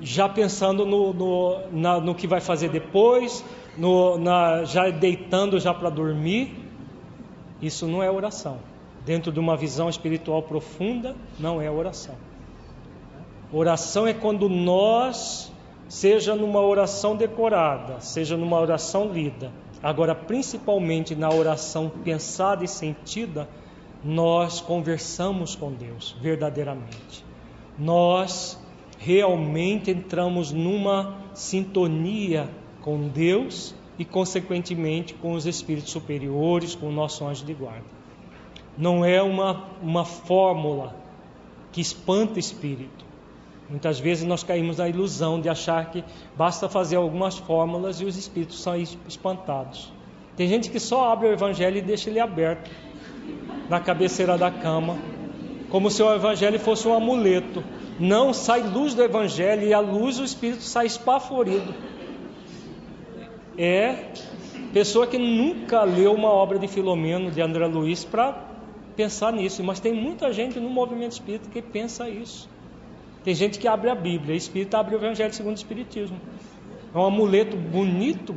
já 0.00 0.28
pensando 0.28 0.84
no, 0.84 1.12
no, 1.12 1.58
na, 1.70 2.00
no 2.00 2.14
que 2.14 2.26
vai 2.26 2.40
fazer 2.40 2.68
depois, 2.68 3.44
no, 3.76 4.18
na, 4.18 4.64
já 4.64 4.90
deitando 4.90 5.58
já 5.58 5.72
para 5.72 5.90
dormir. 5.90 6.54
Isso 7.60 7.86
não 7.86 8.02
é 8.02 8.10
oração. 8.10 8.58
Dentro 9.04 9.30
de 9.30 9.38
uma 9.38 9.56
visão 9.56 9.88
espiritual 9.88 10.42
profunda, 10.42 11.14
não 11.38 11.60
é 11.60 11.70
oração. 11.70 12.14
Oração 13.52 14.06
é 14.06 14.12
quando 14.12 14.48
nós, 14.48 15.52
seja 15.88 16.34
numa 16.34 16.60
oração 16.60 17.14
decorada, 17.14 18.00
seja 18.00 18.36
numa 18.36 18.58
oração 18.58 19.12
lida, 19.12 19.52
agora 19.82 20.14
principalmente 20.14 21.14
na 21.14 21.28
oração 21.28 21.90
pensada 22.02 22.64
e 22.64 22.68
sentida, 22.68 23.48
nós 24.02 24.60
conversamos 24.60 25.54
com 25.54 25.72
Deus 25.72 26.16
verdadeiramente. 26.20 27.24
Nós 27.78 28.58
realmente 29.04 29.90
entramos 29.90 30.50
numa 30.50 31.14
sintonia 31.34 32.48
com 32.80 33.06
Deus 33.06 33.74
e, 33.98 34.04
consequentemente, 34.04 35.12
com 35.12 35.34
os 35.34 35.44
espíritos 35.44 35.92
superiores, 35.92 36.74
com 36.74 36.88
o 36.88 36.92
nosso 36.92 37.26
anjo 37.26 37.44
de 37.44 37.52
guarda. 37.52 37.84
Não 38.78 39.04
é 39.04 39.22
uma, 39.22 39.66
uma 39.82 40.06
fórmula 40.06 40.96
que 41.70 41.82
espanta 41.82 42.38
espírito. 42.38 43.04
Muitas 43.68 44.00
vezes 44.00 44.26
nós 44.26 44.42
caímos 44.42 44.78
na 44.78 44.88
ilusão 44.88 45.38
de 45.38 45.50
achar 45.50 45.90
que 45.90 46.02
basta 46.34 46.66
fazer 46.66 46.96
algumas 46.96 47.36
fórmulas 47.36 48.00
e 48.00 48.06
os 48.06 48.16
espíritos 48.16 48.62
são 48.62 48.74
espantados. 49.06 49.92
Tem 50.34 50.48
gente 50.48 50.70
que 50.70 50.80
só 50.80 51.12
abre 51.12 51.28
o 51.28 51.32
evangelho 51.32 51.76
e 51.76 51.82
deixa 51.82 52.08
ele 52.08 52.20
aberto 52.20 52.70
na 53.68 53.80
cabeceira 53.80 54.38
da 54.38 54.50
cama, 54.50 54.96
como 55.70 55.90
se 55.90 56.02
o 56.02 56.14
evangelho 56.14 56.58
fosse 56.58 56.88
um 56.88 56.94
amuleto 56.94 57.62
não 57.98 58.32
sai 58.32 58.62
luz 58.62 58.94
do 58.94 59.02
Evangelho 59.02 59.66
e 59.66 59.72
a 59.72 59.80
luz 59.80 60.18
o 60.18 60.24
Espírito 60.24 60.62
sai 60.62 60.86
espaforido. 60.86 61.74
É 63.56 64.10
pessoa 64.72 65.06
que 65.06 65.18
nunca 65.18 65.84
leu 65.84 66.12
uma 66.12 66.28
obra 66.28 66.58
de 66.58 66.66
Filomeno, 66.66 67.30
de 67.30 67.40
André 67.40 67.66
Luiz, 67.66 68.04
para 68.04 68.36
pensar 68.96 69.32
nisso, 69.32 69.62
mas 69.62 69.78
tem 69.78 69.92
muita 69.92 70.32
gente 70.32 70.58
no 70.58 70.68
movimento 70.68 71.12
espírita 71.12 71.48
que 71.48 71.62
pensa 71.62 72.08
isso. 72.08 72.48
Tem 73.22 73.34
gente 73.34 73.58
que 73.58 73.68
abre 73.68 73.88
a 73.88 73.94
Bíblia, 73.94 74.34
espírita 74.36 74.78
abre 74.78 74.96
o 74.96 74.98
Evangelho 74.98 75.32
segundo 75.32 75.54
o 75.54 75.58
Espiritismo. 75.58 76.20
É 76.92 76.98
um 76.98 77.06
amuleto 77.06 77.56
bonito, 77.56 78.34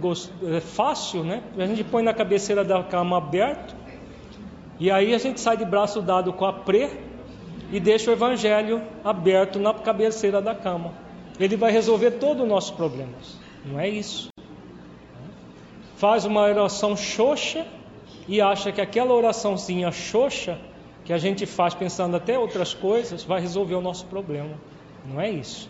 é 0.56 0.60
fácil, 0.60 1.24
né? 1.24 1.44
A 1.58 1.66
gente 1.66 1.84
põe 1.84 2.04
na 2.04 2.14
cabeceira 2.14 2.64
da 2.64 2.84
cama 2.84 3.18
aberto, 3.18 3.76
e 4.80 4.90
aí 4.92 5.14
a 5.14 5.18
gente 5.18 5.40
sai 5.40 5.58
de 5.58 5.66
braço 5.66 6.02
dado 6.02 6.32
com 6.34 6.46
a 6.46 6.54
prê 6.54 7.07
e 7.72 7.80
deixa 7.80 8.10
o 8.10 8.14
Evangelho 8.14 8.82
aberto 9.04 9.60
na 9.60 9.74
cabeceira 9.74 10.42
da 10.42 10.56
cama. 10.56 10.94
Ele 11.40 11.56
vai 11.56 11.72
resolver 11.72 12.12
todos 12.12 12.44
os 12.44 12.50
nossos 12.50 12.72
problemas. 12.72 13.38
Não 13.66 13.80
é 13.80 13.88
isso. 13.88 14.30
Faz 15.98 16.26
uma 16.26 16.42
oração 16.42 16.96
xoxa 16.96 17.66
e 18.28 18.42
acha 18.42 18.72
que 18.72 18.82
aquela 18.82 19.14
oraçãozinha 19.14 19.92
xoxa 19.92 20.60
que 21.04 21.14
a 21.14 21.18
gente 21.18 21.46
faz 21.46 21.74
pensando 21.74 22.18
até 22.18 22.38
outras 22.38 22.74
coisas 22.74 23.24
vai 23.24 23.40
resolver 23.40 23.76
o 23.76 23.82
nosso 23.82 24.06
problema. 24.06 24.56
Não 25.06 25.22
é 25.22 25.30
isso. 25.30 25.70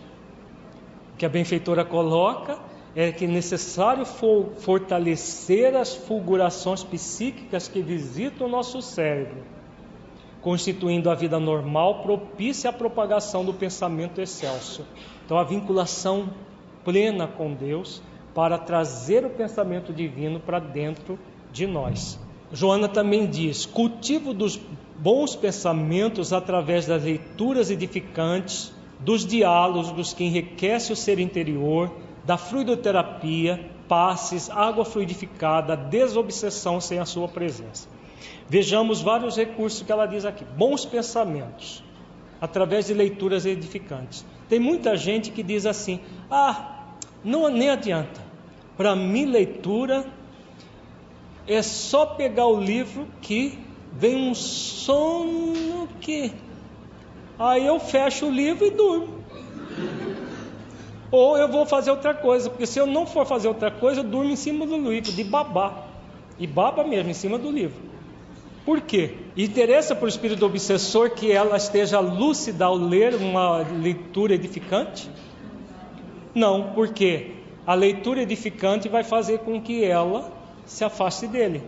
O 1.14 1.18
que 1.18 1.26
a 1.26 1.30
benfeitora 1.30 1.86
coloca 1.86 2.58
é 2.96 3.12
que 3.12 3.26
é 3.26 3.28
necessário 3.28 4.06
for 4.06 4.54
fortalecer 4.58 5.76
as 5.76 5.96
fulgurações 5.96 6.84
psíquicas 6.84 7.68
que 7.68 7.82
visitam 7.82 8.48
o 8.48 8.50
nosso 8.50 8.82
cérebro, 8.82 9.44
constituindo 10.42 11.10
a 11.10 11.16
vida 11.16 11.40
normal 11.40 12.04
propícia 12.04 12.70
à 12.70 12.74
propagação 12.74 13.44
do 13.44 13.54
pensamento 13.54 14.22
excelso. 14.22 14.86
Então, 15.26 15.38
a 15.38 15.44
vinculação 15.44 16.30
plena 16.84 17.28
com 17.28 17.54
Deus 17.54 18.02
para 18.34 18.58
trazer 18.58 19.26
o 19.26 19.30
pensamento 19.30 19.92
divino 19.92 20.40
para 20.40 20.60
dentro 20.60 21.18
de 21.52 21.66
nós. 21.68 22.20
Joana 22.52 22.88
também 22.88 23.26
diz: 23.26 23.66
cultivo 23.66 24.34
dos 24.34 24.60
bons 24.98 25.36
pensamentos 25.36 26.32
através 26.32 26.86
das 26.86 27.04
leituras 27.04 27.70
edificantes, 27.70 28.74
dos 29.00 29.26
diálogos 29.26 30.14
que 30.14 30.24
enriquecem 30.24 30.94
o 30.94 30.96
ser 30.96 31.20
interior, 31.20 31.92
da 32.24 32.38
fluidoterapia, 32.38 33.70
passes, 33.88 34.50
água 34.50 34.86
fluidificada, 34.86 35.76
desobsessão 35.76 36.80
sem 36.82 37.00
a 37.00 37.06
sua 37.06 37.28
presença. 37.28 37.88
Vejamos 38.50 39.02
vários 39.02 39.36
recursos 39.36 39.82
que 39.82 39.92
ela 39.92 40.06
diz 40.06 40.26
aqui. 40.26 40.46
Bons 40.46 40.86
pensamentos, 40.86 41.84
através 42.40 42.88
de 42.88 42.94
leituras 42.94 43.46
edificantes. 43.46 44.26
Tem 44.48 44.60
muita 44.60 44.96
gente 44.96 45.32
que 45.32 45.44
diz 45.44 45.66
assim: 45.66 46.00
ah, 46.32 46.86
não 47.24 47.50
nem 47.50 47.70
adianta. 47.70 48.22
Para 48.78 48.96
mim, 48.96 49.26
leitura 49.26 50.06
é 51.48 51.62
só 51.62 52.06
pegar 52.06 52.48
o 52.48 52.60
livro 52.60 53.08
que 53.22 53.58
vem 53.92 54.30
um 54.30 54.34
sono 54.34 55.88
que. 56.00 56.32
Aí 57.40 57.66
eu 57.66 57.80
fecho 57.80 58.28
o 58.28 58.32
livro 58.32 58.66
e 58.66 58.72
durmo. 58.72 59.18
Ou 61.12 61.38
eu 61.38 61.48
vou 61.48 61.66
fazer 61.66 61.92
outra 61.92 62.14
coisa, 62.14 62.50
porque 62.50 62.66
se 62.66 62.80
eu 62.80 62.86
não 62.86 63.06
for 63.06 63.26
fazer 63.26 63.48
outra 63.48 63.72
coisa, 63.72 64.02
eu 64.02 64.04
durmo 64.04 64.32
em 64.32 64.36
cima 64.36 64.66
do 64.66 64.78
livro, 64.78 65.12
de 65.12 65.24
babá. 65.24 65.86
E 66.40 66.46
baba 66.46 66.84
mesmo, 66.84 67.10
em 67.10 67.14
cima 67.14 67.38
do 67.38 67.50
livro. 67.50 67.80
Por 68.68 68.82
quê? 68.82 69.14
Interessa 69.38 69.96
para 69.96 70.04
o 70.04 70.10
espírito 70.10 70.46
obsessor 70.46 71.12
que 71.12 71.32
ela 71.32 71.56
esteja 71.56 72.02
lúcida 72.02 72.66
ao 72.66 72.76
ler 72.76 73.16
uma 73.16 73.60
leitura 73.60 74.34
edificante? 74.36 75.10
Não, 76.36 76.74
porque 76.74 77.32
a 77.66 77.74
leitura 77.74 78.24
edificante 78.24 78.90
vai 78.90 79.06
fazer 79.06 79.40
com 79.40 79.62
que 79.62 79.86
ela 79.86 80.30
se 80.66 80.84
afaste 80.84 81.28
dele. 81.28 81.64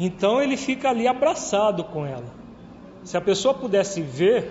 Então 0.00 0.40
ele 0.40 0.56
fica 0.56 0.88
ali 0.88 1.06
abraçado 1.06 1.84
com 1.84 2.06
ela. 2.06 2.32
Se 3.04 3.14
a 3.14 3.20
pessoa 3.20 3.52
pudesse 3.52 4.00
ver 4.00 4.50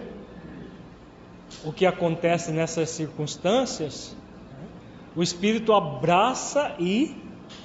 o 1.66 1.74
que 1.74 1.88
acontece 1.88 2.52
nessas 2.52 2.92
circunstâncias, 2.92 4.16
o 5.16 5.24
espírito 5.24 5.74
abraça 5.74 6.76
e 6.78 7.16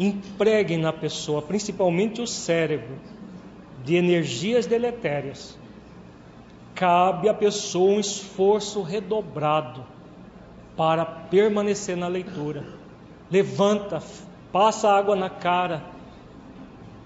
empregue 0.01 0.79
na 0.79 0.91
pessoa, 0.91 1.43
principalmente 1.43 2.23
o 2.23 2.27
cérebro, 2.27 3.12
de 3.85 3.97
energias 3.97 4.67
deletérias. 4.67 5.59
Cabe 6.75 7.29
à 7.29 7.35
pessoa 7.35 7.93
um 7.93 8.01
esforço 8.01 8.83
redobrado 8.83 9.85
para 10.77 11.05
permanecer 11.05 11.97
na 11.97 12.09
leitura. 12.09 12.65
Levanta, 13.31 14.03
passa 14.51 14.91
água 14.91 15.15
na 15.17 15.31
cara, 15.31 15.93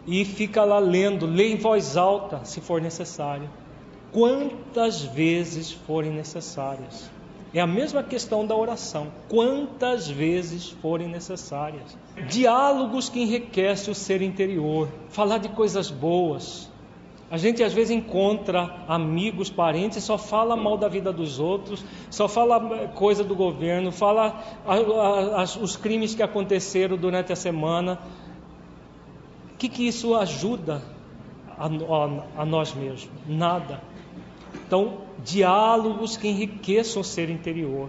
e 0.06 0.24
fica 0.24 0.64
lá 0.64 0.78
lendo, 0.78 1.26
lê 1.26 1.48
em 1.52 1.56
voz 1.56 1.96
alta, 1.96 2.44
se 2.44 2.60
for 2.60 2.80
necessário. 2.80 3.50
Quantas 4.12 5.02
vezes 5.02 5.72
forem 5.72 6.12
necessárias. 6.12 7.10
É 7.56 7.60
a 7.62 7.66
mesma 7.66 8.02
questão 8.02 8.46
da 8.46 8.54
oração. 8.54 9.06
Quantas 9.30 10.06
vezes 10.06 10.68
forem 10.68 11.08
necessárias. 11.08 11.96
Diálogos 12.28 13.08
que 13.08 13.22
enriquecem 13.22 13.90
o 13.90 13.94
ser 13.94 14.20
interior. 14.20 14.90
Falar 15.08 15.38
de 15.38 15.48
coisas 15.48 15.90
boas. 15.90 16.70
A 17.30 17.38
gente 17.38 17.62
às 17.62 17.72
vezes 17.72 17.92
encontra 17.92 18.84
amigos, 18.86 19.48
parentes, 19.48 20.04
só 20.04 20.18
fala 20.18 20.54
mal 20.54 20.76
da 20.76 20.86
vida 20.86 21.10
dos 21.10 21.40
outros, 21.40 21.82
só 22.10 22.28
fala 22.28 22.88
coisa 22.88 23.24
do 23.24 23.34
governo, 23.34 23.90
fala 23.90 24.38
os 25.58 25.78
crimes 25.78 26.14
que 26.14 26.22
aconteceram 26.22 26.94
durante 26.98 27.32
a 27.32 27.36
semana, 27.36 27.98
o 29.54 29.56
que, 29.56 29.70
que 29.70 29.88
isso 29.88 30.14
ajuda 30.14 30.82
a, 31.58 31.66
a, 31.66 32.42
a 32.42 32.44
nós 32.44 32.74
mesmos? 32.74 33.08
Nada. 33.26 33.80
Então, 34.66 35.05
diálogos 35.24 36.16
que 36.16 36.28
enriqueçam 36.28 37.02
o 37.02 37.04
ser 37.04 37.30
interior. 37.30 37.88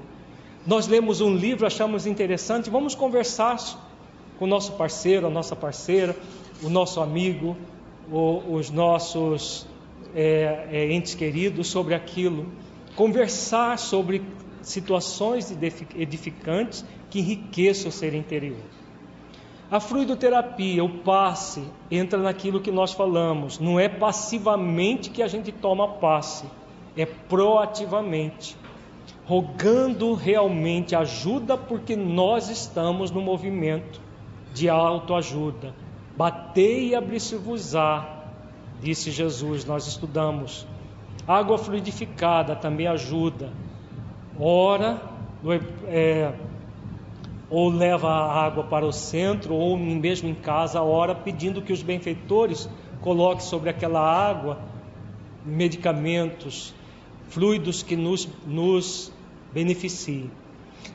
Nós 0.66 0.88
lemos 0.88 1.22
um 1.22 1.34
livro, 1.36 1.66
achamos 1.66 2.06
interessante, 2.06 2.70
vamos 2.70 2.94
conversar 2.94 3.58
com 4.38 4.46
o 4.46 4.48
nosso 4.48 4.74
parceiro, 4.74 5.28
a 5.28 5.30
nossa 5.30 5.56
parceira, 5.56 6.16
o 6.62 6.70
nosso 6.70 7.00
amigo, 7.00 7.56
o, 8.12 8.56
os 8.56 8.70
nossos 8.70 9.66
é, 10.14 10.68
é, 10.72 10.92
entes 10.92 11.16
queridos 11.16 11.68
sobre 11.68 11.96
aquilo. 11.96 12.46
Conversar 12.96 13.78
sobre 13.78 14.22
situações 14.62 15.56
edificantes 15.96 16.84
que 17.10 17.20
enriqueçam 17.20 17.90
o 17.90 17.92
ser 17.92 18.14
interior. 18.14 18.58
A 19.70 19.80
fluidoterapia, 19.80 20.84
o 20.84 20.90
passe, 21.00 21.64
entra 21.92 22.20
naquilo 22.20 22.62
que 22.62 22.72
nós 22.72 22.94
falamos. 22.94 23.60
Não 23.60 23.80
é 23.80 23.90
passivamente 23.90 25.10
que 25.10 25.22
a 25.22 25.28
gente 25.28 25.52
toma 25.52 25.88
passe, 25.88 26.46
é 26.98 27.06
proativamente, 27.06 28.58
rogando 29.26 30.14
realmente 30.14 30.96
ajuda, 30.96 31.58
porque 31.58 31.96
nós 31.96 32.50
estamos 32.50 33.12
no 33.12 33.22
movimento 33.22 34.02
de 34.54 34.68
autoajuda. 34.68 35.74
Batei 36.16 36.90
e 36.90 36.96
abri-se-vos-á, 36.96 38.24
disse 38.82 39.12
Jesus, 39.12 39.66
nós 39.66 39.86
estudamos. 39.86 40.68
Água 41.28 41.58
fluidificada 41.58 42.56
também 42.56 42.88
ajuda. 42.88 43.52
Ora, 44.40 45.02
é, 45.88 46.34
ou 47.50 47.70
leva 47.70 48.10
a 48.10 48.46
água 48.46 48.64
para 48.64 48.86
o 48.86 48.92
centro, 48.92 49.54
ou 49.54 49.78
mesmo 49.78 50.28
em 50.30 50.36
casa, 50.36 50.82
ora 50.82 51.14
pedindo 51.14 51.62
que 51.62 51.74
os 51.74 51.84
benfeitores 51.84 52.70
coloquem 53.02 53.42
sobre 53.42 53.70
aquela 53.70 54.02
água 54.02 54.58
medicamentos, 55.48 56.74
fluidos 57.30 57.84
que 57.84 57.96
nos, 57.96 58.28
nos 58.46 59.12
beneficiem. 59.54 60.32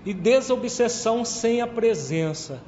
E 0.05 0.15
desobsessão 0.15 1.25
sem 1.25 1.61
a 1.61 1.67
presença. 1.67 2.61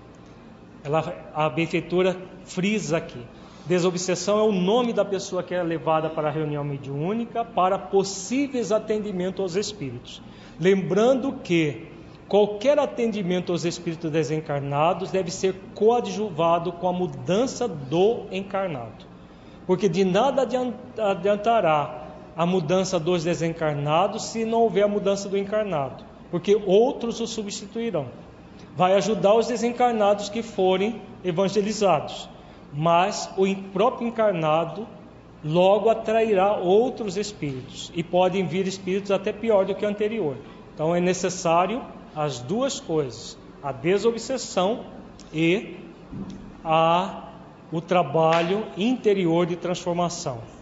Ela, 0.83 1.31
a 1.35 1.49
benfeitora 1.49 2.17
frisa 2.45 2.99
aqui. 2.99 3.21
Desobsessão 3.67 4.39
é 4.39 4.43
o 4.43 4.53
nome 4.53 4.93
da 4.93 5.05
pessoa 5.05 5.43
que 5.43 5.55
é 5.55 5.63
levada 5.63 6.11
para 6.11 6.29
a 6.29 6.31
reunião 6.31 6.63
mediúnica 6.63 7.45
para 7.45 7.79
possíveis 7.79 8.71
atendimentos 8.71 9.41
aos 9.41 9.57
espíritos. 9.57 10.21
Lembrando 10.61 11.33
que 11.43 11.89
Qualquer 12.29 12.79
atendimento 12.79 13.53
aos 13.53 13.65
espíritos 13.65 14.11
desencarnados 14.11 15.11
deve 15.11 15.31
ser 15.31 15.55
coadjuvado 15.75 16.73
com 16.73 16.89
a 16.89 16.93
mudança 16.93 17.69
do 17.69 18.25
encarnado. 18.33 19.05
Porque 19.67 19.89
de 19.89 20.05
nada 20.05 20.43
adiantará 20.99 22.04
a 22.37 22.45
mudança 22.45 22.99
dos 22.99 23.25
desencarnados 23.25 24.25
se 24.27 24.45
não 24.45 24.63
houver 24.63 24.85
a 24.85 24.89
mudança 24.89 25.29
do 25.29 25.39
encarnado, 25.39 26.05
porque 26.31 26.61
outros 26.67 27.21
o 27.21 27.27
substituirão. 27.27 28.07
Vai 28.77 28.95
ajudar 28.95 29.35
os 29.35 29.47
desencarnados 29.47 30.29
que 30.29 30.43
forem 30.43 31.01
evangelizados, 31.25 32.29
mas 32.73 33.31
o 33.37 33.55
próprio 33.73 34.09
encarnado 34.09 34.87
logo 35.45 35.91
atrairá 35.91 36.57
outros 36.57 37.17
espíritos 37.17 37.93
e 37.95 38.03
podem 38.03 38.47
vir 38.47 38.67
espíritos 38.67 39.11
até 39.11 39.33
pior 39.33 39.65
do 39.67 39.75
que 39.75 39.85
o 39.85 39.89
anterior. 39.89 40.37
Então 40.75 40.95
é 40.95 41.01
necessário 41.01 41.83
as 42.17 42.41
duas 42.41 42.81
coisas, 42.81 43.39
a 43.63 43.71
desobsessão 43.71 44.87
e 45.33 45.77
a, 46.65 47.29
o 47.71 47.81
trabalho 47.81 48.65
interior 48.77 49.47
de 49.47 49.57
transformação. 49.57 50.54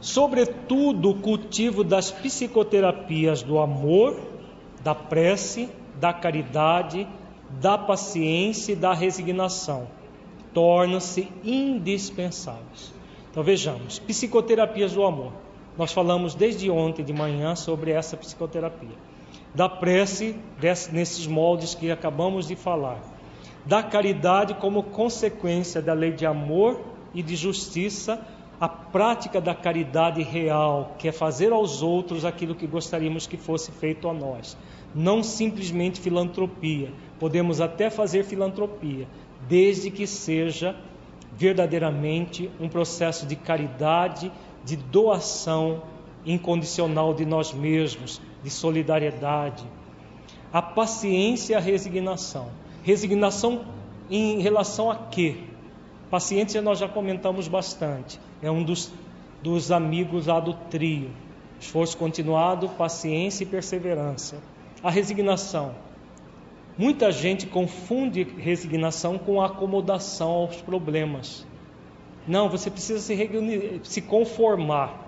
Sobretudo 0.00 1.10
o 1.10 1.20
cultivo 1.20 1.84
das 1.84 2.10
psicoterapias 2.10 3.42
do 3.42 3.58
amor 3.58 4.30
da 4.82 4.94
prece, 4.94 5.68
da 5.96 6.12
caridade, 6.12 7.06
da 7.60 7.76
paciência 7.76 8.72
e 8.72 8.76
da 8.76 8.94
resignação 8.94 9.88
tornam-se 10.52 11.30
indispensáveis. 11.44 12.92
Então 13.30 13.42
vejamos, 13.42 13.98
psicoterapias 14.00 14.92
do 14.92 15.04
amor. 15.04 15.32
Nós 15.78 15.92
falamos 15.92 16.34
desde 16.34 16.68
ontem 16.68 17.04
de 17.04 17.12
manhã 17.12 17.54
sobre 17.54 17.92
essa 17.92 18.16
psicoterapia. 18.16 18.96
Da 19.54 19.68
prece, 19.68 20.36
nesses 20.92 21.26
moldes 21.26 21.74
que 21.74 21.90
acabamos 21.90 22.48
de 22.48 22.56
falar. 22.56 23.00
Da 23.64 23.82
caridade 23.82 24.54
como 24.54 24.82
consequência 24.82 25.80
da 25.80 25.92
lei 25.92 26.12
de 26.12 26.26
amor 26.26 26.80
e 27.14 27.22
de 27.22 27.36
justiça, 27.36 28.20
a 28.60 28.68
prática 28.68 29.40
da 29.40 29.54
caridade 29.54 30.22
real, 30.22 30.94
que 30.98 31.08
é 31.08 31.12
fazer 31.12 31.50
aos 31.50 31.80
outros 31.80 32.26
aquilo 32.26 32.54
que 32.54 32.66
gostaríamos 32.66 33.26
que 33.26 33.38
fosse 33.38 33.72
feito 33.72 34.06
a 34.06 34.12
nós. 34.12 34.54
Não 34.94 35.22
simplesmente 35.22 35.98
filantropia. 35.98 36.92
Podemos 37.18 37.58
até 37.60 37.88
fazer 37.88 38.22
filantropia, 38.22 39.08
desde 39.48 39.90
que 39.90 40.06
seja 40.06 40.76
verdadeiramente 41.32 42.50
um 42.60 42.68
processo 42.68 43.24
de 43.24 43.34
caridade, 43.34 44.30
de 44.62 44.76
doação 44.76 45.82
incondicional 46.26 47.14
de 47.14 47.24
nós 47.24 47.54
mesmos, 47.54 48.20
de 48.42 48.50
solidariedade. 48.50 49.64
A 50.52 50.60
paciência 50.60 51.54
e 51.54 51.56
a 51.56 51.60
resignação. 51.60 52.48
Resignação 52.82 53.64
em 54.10 54.40
relação 54.40 54.90
a 54.90 54.96
quê? 54.96 55.36
Paciência 56.10 56.60
nós 56.60 56.78
já 56.78 56.88
comentamos 56.88 57.48
bastante. 57.48 58.20
É 58.42 58.50
um 58.50 58.62
dos, 58.62 58.92
dos 59.42 59.70
amigos 59.70 60.26
lá 60.26 60.40
do 60.40 60.54
trio. 60.54 61.10
Esforço 61.58 61.96
continuado, 61.96 62.68
paciência 62.70 63.44
e 63.44 63.46
perseverança. 63.46 64.36
A 64.82 64.90
resignação 64.90 65.74
Muita 66.80 67.12
gente 67.12 67.46
confunde 67.46 68.22
resignação 68.22 69.18
com 69.18 69.42
acomodação 69.42 70.30
aos 70.30 70.56
problemas. 70.62 71.46
Não, 72.26 72.48
você 72.48 72.70
precisa 72.70 73.00
se, 73.00 73.80
se 73.84 74.00
conformar. 74.00 74.98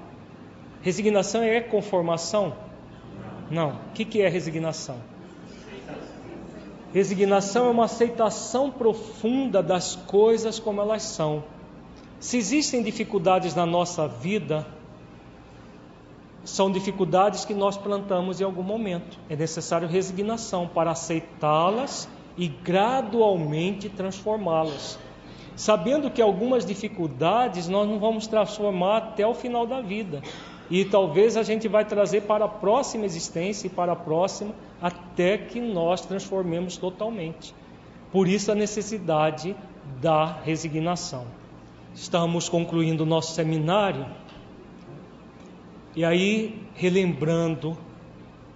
Resignação 0.82 1.42
é 1.42 1.62
conformação? 1.62 2.52
Não. 3.50 3.70
O 3.70 3.92
que, 3.94 4.04
que 4.04 4.20
é 4.20 4.28
resignação? 4.28 4.96
Resignação 6.92 7.68
é 7.68 7.70
uma 7.70 7.86
aceitação 7.86 8.70
profunda 8.70 9.62
das 9.62 9.96
coisas 9.96 10.58
como 10.58 10.78
elas 10.78 11.02
são. 11.02 11.42
Se 12.22 12.36
existem 12.36 12.84
dificuldades 12.84 13.52
na 13.52 13.66
nossa 13.66 14.06
vida, 14.06 14.64
são 16.44 16.70
dificuldades 16.70 17.44
que 17.44 17.52
nós 17.52 17.76
plantamos 17.76 18.40
em 18.40 18.44
algum 18.44 18.62
momento. 18.62 19.18
É 19.28 19.34
necessário 19.34 19.88
resignação 19.88 20.68
para 20.68 20.92
aceitá-las 20.92 22.08
e 22.38 22.46
gradualmente 22.46 23.88
transformá-las. 23.88 25.00
Sabendo 25.56 26.12
que 26.12 26.22
algumas 26.22 26.64
dificuldades 26.64 27.66
nós 27.66 27.88
não 27.88 27.98
vamos 27.98 28.28
transformar 28.28 28.98
até 28.98 29.26
o 29.26 29.34
final 29.34 29.66
da 29.66 29.80
vida. 29.80 30.22
E 30.70 30.84
talvez 30.84 31.36
a 31.36 31.42
gente 31.42 31.66
vai 31.66 31.84
trazer 31.84 32.20
para 32.20 32.44
a 32.44 32.48
próxima 32.48 33.04
existência 33.04 33.66
e 33.66 33.70
para 33.70 33.94
a 33.94 33.96
próxima 33.96 34.54
até 34.80 35.36
que 35.36 35.60
nós 35.60 36.02
transformemos 36.02 36.76
totalmente. 36.76 37.52
Por 38.12 38.28
isso 38.28 38.52
a 38.52 38.54
necessidade 38.54 39.56
da 40.00 40.24
resignação. 40.44 41.41
Estamos 41.94 42.48
concluindo 42.48 43.02
o 43.02 43.06
nosso 43.06 43.34
seminário 43.34 44.06
e 45.94 46.06
aí, 46.06 46.58
relembrando 46.74 47.76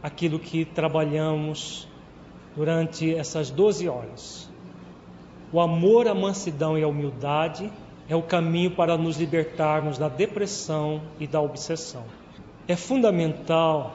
aquilo 0.02 0.38
que 0.38 0.64
trabalhamos 0.64 1.86
durante 2.56 3.14
essas 3.14 3.50
12 3.50 3.86
horas. 3.90 4.48
O 5.52 5.60
amor, 5.60 6.08
a 6.08 6.14
mansidão 6.14 6.78
e 6.78 6.82
a 6.82 6.88
humildade 6.88 7.70
é 8.08 8.16
o 8.16 8.22
caminho 8.22 8.70
para 8.70 8.96
nos 8.96 9.18
libertarmos 9.18 9.98
da 9.98 10.08
depressão 10.08 11.02
e 11.20 11.26
da 11.26 11.42
obsessão. 11.42 12.04
É 12.66 12.74
fundamental 12.74 13.94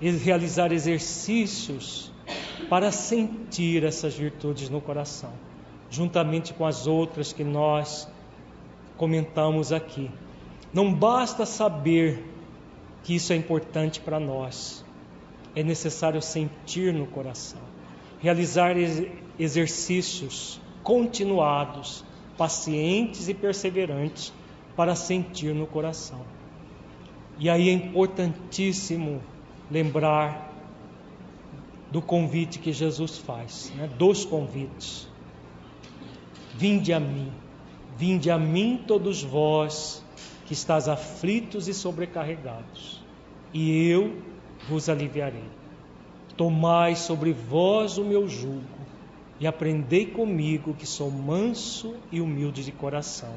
realizar 0.00 0.72
exercícios 0.72 2.12
para 2.70 2.92
sentir 2.92 3.82
essas 3.82 4.14
virtudes 4.14 4.70
no 4.70 4.80
coração, 4.80 5.32
juntamente 5.90 6.54
com 6.54 6.64
as 6.64 6.86
outras 6.86 7.32
que 7.32 7.42
nós 7.42 8.08
comentamos 8.98 9.72
aqui. 9.72 10.10
Não 10.74 10.92
basta 10.92 11.46
saber 11.46 12.22
que 13.02 13.14
isso 13.14 13.32
é 13.32 13.36
importante 13.36 14.00
para 14.00 14.20
nós. 14.20 14.84
É 15.54 15.62
necessário 15.62 16.20
sentir 16.20 16.92
no 16.92 17.06
coração, 17.06 17.60
realizar 18.20 18.76
exercícios 19.38 20.60
continuados, 20.82 22.04
pacientes 22.36 23.28
e 23.28 23.34
perseverantes 23.34 24.32
para 24.76 24.94
sentir 24.94 25.54
no 25.54 25.66
coração. 25.66 26.20
E 27.38 27.48
aí 27.48 27.68
é 27.68 27.72
importantíssimo 27.72 29.22
lembrar 29.70 30.52
do 31.90 32.02
convite 32.02 32.58
que 32.58 32.72
Jesus 32.72 33.18
faz, 33.18 33.72
né? 33.74 33.88
dos 33.98 34.24
convites. 34.24 35.08
Vinde 36.54 36.92
a 36.92 37.00
mim, 37.00 37.32
vinde 37.98 38.30
a 38.30 38.38
mim 38.38 38.84
todos 38.86 39.24
vós 39.24 40.04
que 40.46 40.52
estás 40.52 40.88
aflitos 40.88 41.66
e 41.66 41.74
sobrecarregados, 41.74 43.02
e 43.52 43.88
eu 43.88 44.22
vos 44.68 44.88
aliviarei. 44.88 45.50
Tomai 46.36 46.94
sobre 46.94 47.32
vós 47.32 47.98
o 47.98 48.04
meu 48.04 48.28
jugo 48.28 48.62
e 49.40 49.48
aprendei 49.48 50.06
comigo, 50.06 50.74
que 50.74 50.86
sou 50.86 51.10
manso 51.10 51.96
e 52.12 52.20
humilde 52.20 52.64
de 52.64 52.70
coração. 52.70 53.34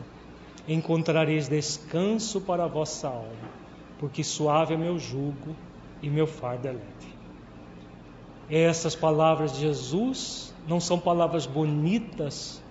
Encontrareis 0.68 1.48
descanso 1.48 2.40
para 2.40 2.66
a 2.66 2.68
vossa 2.68 3.08
alma, 3.08 3.50
porque 3.98 4.24
suave 4.24 4.76
é 4.76 4.78
meu 4.78 5.00
jugo 5.00 5.56
e 6.04 6.10
meu 6.10 6.28
fardo 6.28 6.68
é 6.68 6.72
leve. 6.72 7.22
Essas 8.48 8.96
palavras 8.96 9.54
de 9.54 9.62
Jesus 9.62 10.54
não 10.68 10.80
são 10.80 11.00
palavras 11.00 11.48
bonitas 11.48 12.62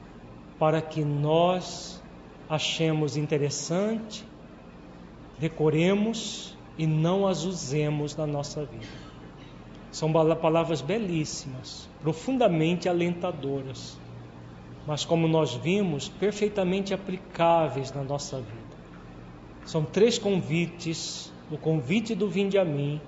para 0.61 0.83
que 0.83 1.03
nós 1.03 2.01
achemos 2.47 3.17
interessante 3.17 4.25
decoremos 5.39 6.55
e 6.77 6.87
não 6.87 7.27
as 7.27 7.45
usemos 7.45 8.15
na 8.15 8.27
nossa 8.27 8.63
vida. 8.67 8.87
São 9.91 10.13
palavras 10.13 10.83
belíssimas, 10.83 11.89
profundamente 12.03 12.91
alentadoras, 12.91 13.99
mas 14.87 15.03
como 15.03 15.27
nós 15.27 15.55
vimos, 15.55 16.11
perfeitamente 16.11 16.93
aplicáveis 16.93 17.91
na 17.93 18.05
nossa 18.05 18.37
vida. 18.37 18.77
São 19.65 19.83
três 19.83 20.19
convites: 20.19 21.33
o 21.51 21.57
convite 21.57 22.15
do 22.15 22.29
vinde 22.29 22.59
a 22.59 22.65
mim, 22.67 23.01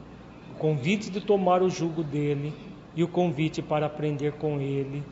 o 0.54 0.58
convite 0.58 1.10
de 1.10 1.20
tomar 1.20 1.62
o 1.62 1.68
jugo 1.68 2.02
dele 2.02 2.54
e 2.96 3.04
o 3.04 3.08
convite 3.08 3.60
para 3.60 3.84
aprender 3.84 4.32
com 4.32 4.58
ele, 4.58 5.04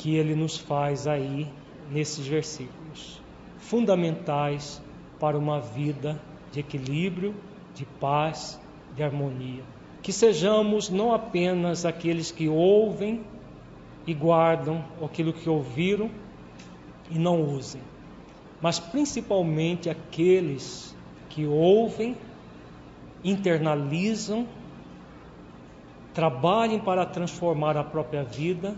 que 0.00 0.16
ele 0.16 0.34
nos 0.34 0.56
faz 0.56 1.06
aí 1.06 1.46
nesses 1.92 2.26
versículos 2.26 3.20
fundamentais 3.58 4.82
para 5.18 5.38
uma 5.38 5.60
vida 5.60 6.18
de 6.50 6.60
equilíbrio, 6.60 7.34
de 7.74 7.84
paz, 7.84 8.58
de 8.96 9.02
harmonia. 9.02 9.62
Que 10.02 10.10
sejamos 10.10 10.88
não 10.88 11.12
apenas 11.12 11.84
aqueles 11.84 12.30
que 12.30 12.48
ouvem 12.48 13.20
e 14.06 14.14
guardam 14.14 14.82
aquilo 15.04 15.34
que 15.34 15.50
ouviram 15.50 16.10
e 17.10 17.18
não 17.18 17.42
usem, 17.42 17.82
mas 18.62 18.80
principalmente 18.80 19.90
aqueles 19.90 20.96
que 21.28 21.46
ouvem, 21.46 22.16
internalizam, 23.22 24.46
trabalhem 26.14 26.80
para 26.80 27.04
transformar 27.04 27.76
a 27.76 27.84
própria 27.84 28.24
vida, 28.24 28.74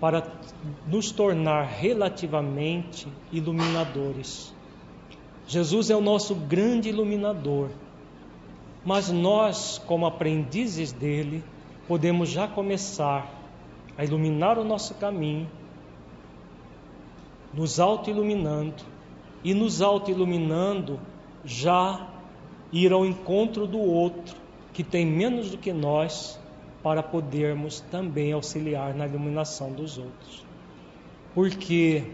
para 0.00 0.26
nos 0.86 1.10
tornar 1.10 1.64
relativamente 1.64 3.06
iluminadores. 3.30 4.52
Jesus 5.46 5.90
é 5.90 5.96
o 5.96 6.00
nosso 6.00 6.34
grande 6.34 6.88
iluminador, 6.88 7.68
mas 8.84 9.10
nós, 9.10 9.80
como 9.86 10.06
aprendizes 10.06 10.90
dele, 10.90 11.44
podemos 11.86 12.30
já 12.30 12.48
começar 12.48 13.28
a 13.98 14.04
iluminar 14.04 14.58
o 14.58 14.64
nosso 14.64 14.94
caminho, 14.94 15.50
nos 17.52 17.78
auto-iluminando 17.78 18.82
e 19.42 19.52
nos 19.52 19.82
auto-iluminando 19.82 20.98
já 21.44 22.08
ir 22.72 22.92
ao 22.92 23.04
encontro 23.04 23.66
do 23.66 23.78
outro 23.78 24.36
que 24.72 24.84
tem 24.84 25.04
menos 25.04 25.50
do 25.50 25.58
que 25.58 25.72
nós 25.72 26.38
para 26.82 27.02
podermos 27.02 27.80
também 27.90 28.32
auxiliar 28.32 28.94
na 28.94 29.06
iluminação 29.06 29.70
dos 29.72 29.98
outros. 29.98 30.44
Porque 31.34 32.04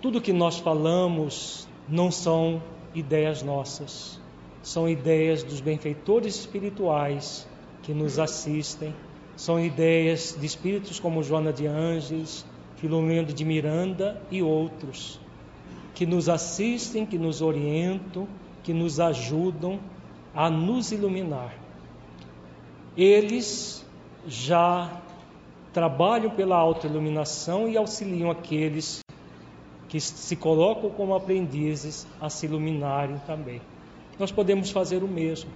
tudo 0.00 0.20
que 0.20 0.32
nós 0.32 0.58
falamos 0.58 1.68
não 1.88 2.10
são 2.10 2.62
ideias 2.94 3.42
nossas, 3.42 4.20
são 4.62 4.88
ideias 4.88 5.42
dos 5.42 5.60
benfeitores 5.60 6.36
espirituais 6.36 7.46
que 7.82 7.92
nos 7.92 8.18
assistem. 8.18 8.94
São 9.36 9.58
ideias 9.58 10.36
de 10.38 10.44
espíritos 10.44 10.98
como 10.98 11.22
Joana 11.22 11.52
de 11.52 11.66
Ângeles, 11.66 12.44
Filomeno 12.76 13.32
de 13.32 13.44
Miranda 13.44 14.20
e 14.30 14.42
outros, 14.42 15.20
que 15.94 16.04
nos 16.04 16.28
assistem, 16.28 17.06
que 17.06 17.16
nos 17.16 17.40
orientam, 17.40 18.28
que 18.62 18.72
nos 18.72 19.00
ajudam 19.00 19.80
a 20.34 20.50
nos 20.50 20.92
iluminar. 20.92 21.54
Eles 22.96 23.86
já 24.26 24.90
trabalham 25.72 26.30
pela 26.30 26.56
autoiluminação 26.56 27.68
e 27.68 27.76
auxiliam 27.76 28.30
aqueles 28.30 29.00
que 29.88 30.00
se 30.00 30.36
colocam 30.36 30.90
como 30.90 31.14
aprendizes 31.14 32.06
a 32.20 32.28
se 32.28 32.46
iluminarem 32.46 33.18
também. 33.26 33.60
Nós 34.18 34.30
podemos 34.30 34.70
fazer 34.70 35.02
o 35.02 35.08
mesmo. 35.08 35.50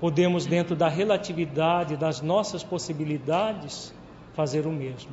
Podemos, 0.00 0.46
dentro 0.46 0.76
da 0.76 0.88
relatividade 0.88 1.96
das 1.96 2.22
nossas 2.22 2.62
possibilidades, 2.62 3.92
fazer 4.32 4.66
o 4.66 4.72
mesmo. 4.72 5.10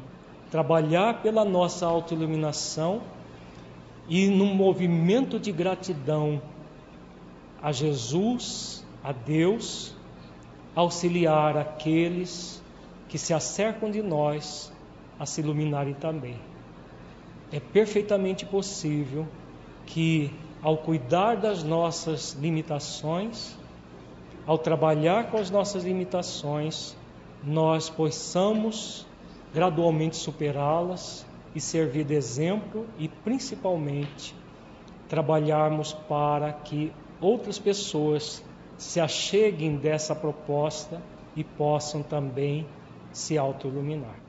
Trabalhar 0.52 1.22
pela 1.22 1.44
nossa 1.44 1.86
autoiluminação 1.86 3.02
e, 4.08 4.28
num 4.28 4.54
movimento 4.54 5.40
de 5.40 5.52
gratidão 5.52 6.42
a 7.62 7.72
Jesus, 7.72 8.86
a 9.04 9.12
Deus, 9.12 9.96
auxiliar 10.76 11.58
aqueles 11.58 12.55
que 13.16 13.20
se 13.20 13.34
acercam 13.34 13.90
de 13.90 14.02
nós 14.02 14.74
a 15.18 15.26
se 15.26 15.40
iluminarem 15.40 15.94
também. 15.94 16.38
É 17.50 17.62
perfeitamente 17.62 18.46
possível 18.46 19.26
que, 19.86 20.30
ao 20.62 20.80
cuidar 20.80 21.36
das 21.38 21.64
nossas 21.64 22.34
limitações, 22.34 23.58
ao 24.46 24.58
trabalhar 24.58 25.32
com 25.32 25.38
as 25.38 25.50
nossas 25.50 25.86
limitações, 25.86 26.94
nós 27.42 27.90
possamos 27.90 29.08
gradualmente 29.54 30.18
superá-las 30.18 31.26
e 31.56 31.62
servir 31.62 32.04
de 32.04 32.16
exemplo 32.16 32.86
e, 33.00 33.08
principalmente, 33.08 34.36
trabalharmos 35.08 35.94
para 35.94 36.52
que 36.52 36.92
outras 37.22 37.58
pessoas 37.58 38.44
se 38.78 39.00
acheguem 39.00 39.78
dessa 39.78 40.14
proposta 40.14 41.02
e 41.34 41.46
possam 41.46 42.04
também 42.04 42.68
se 43.16 43.38
autoiluminar. 43.38 44.25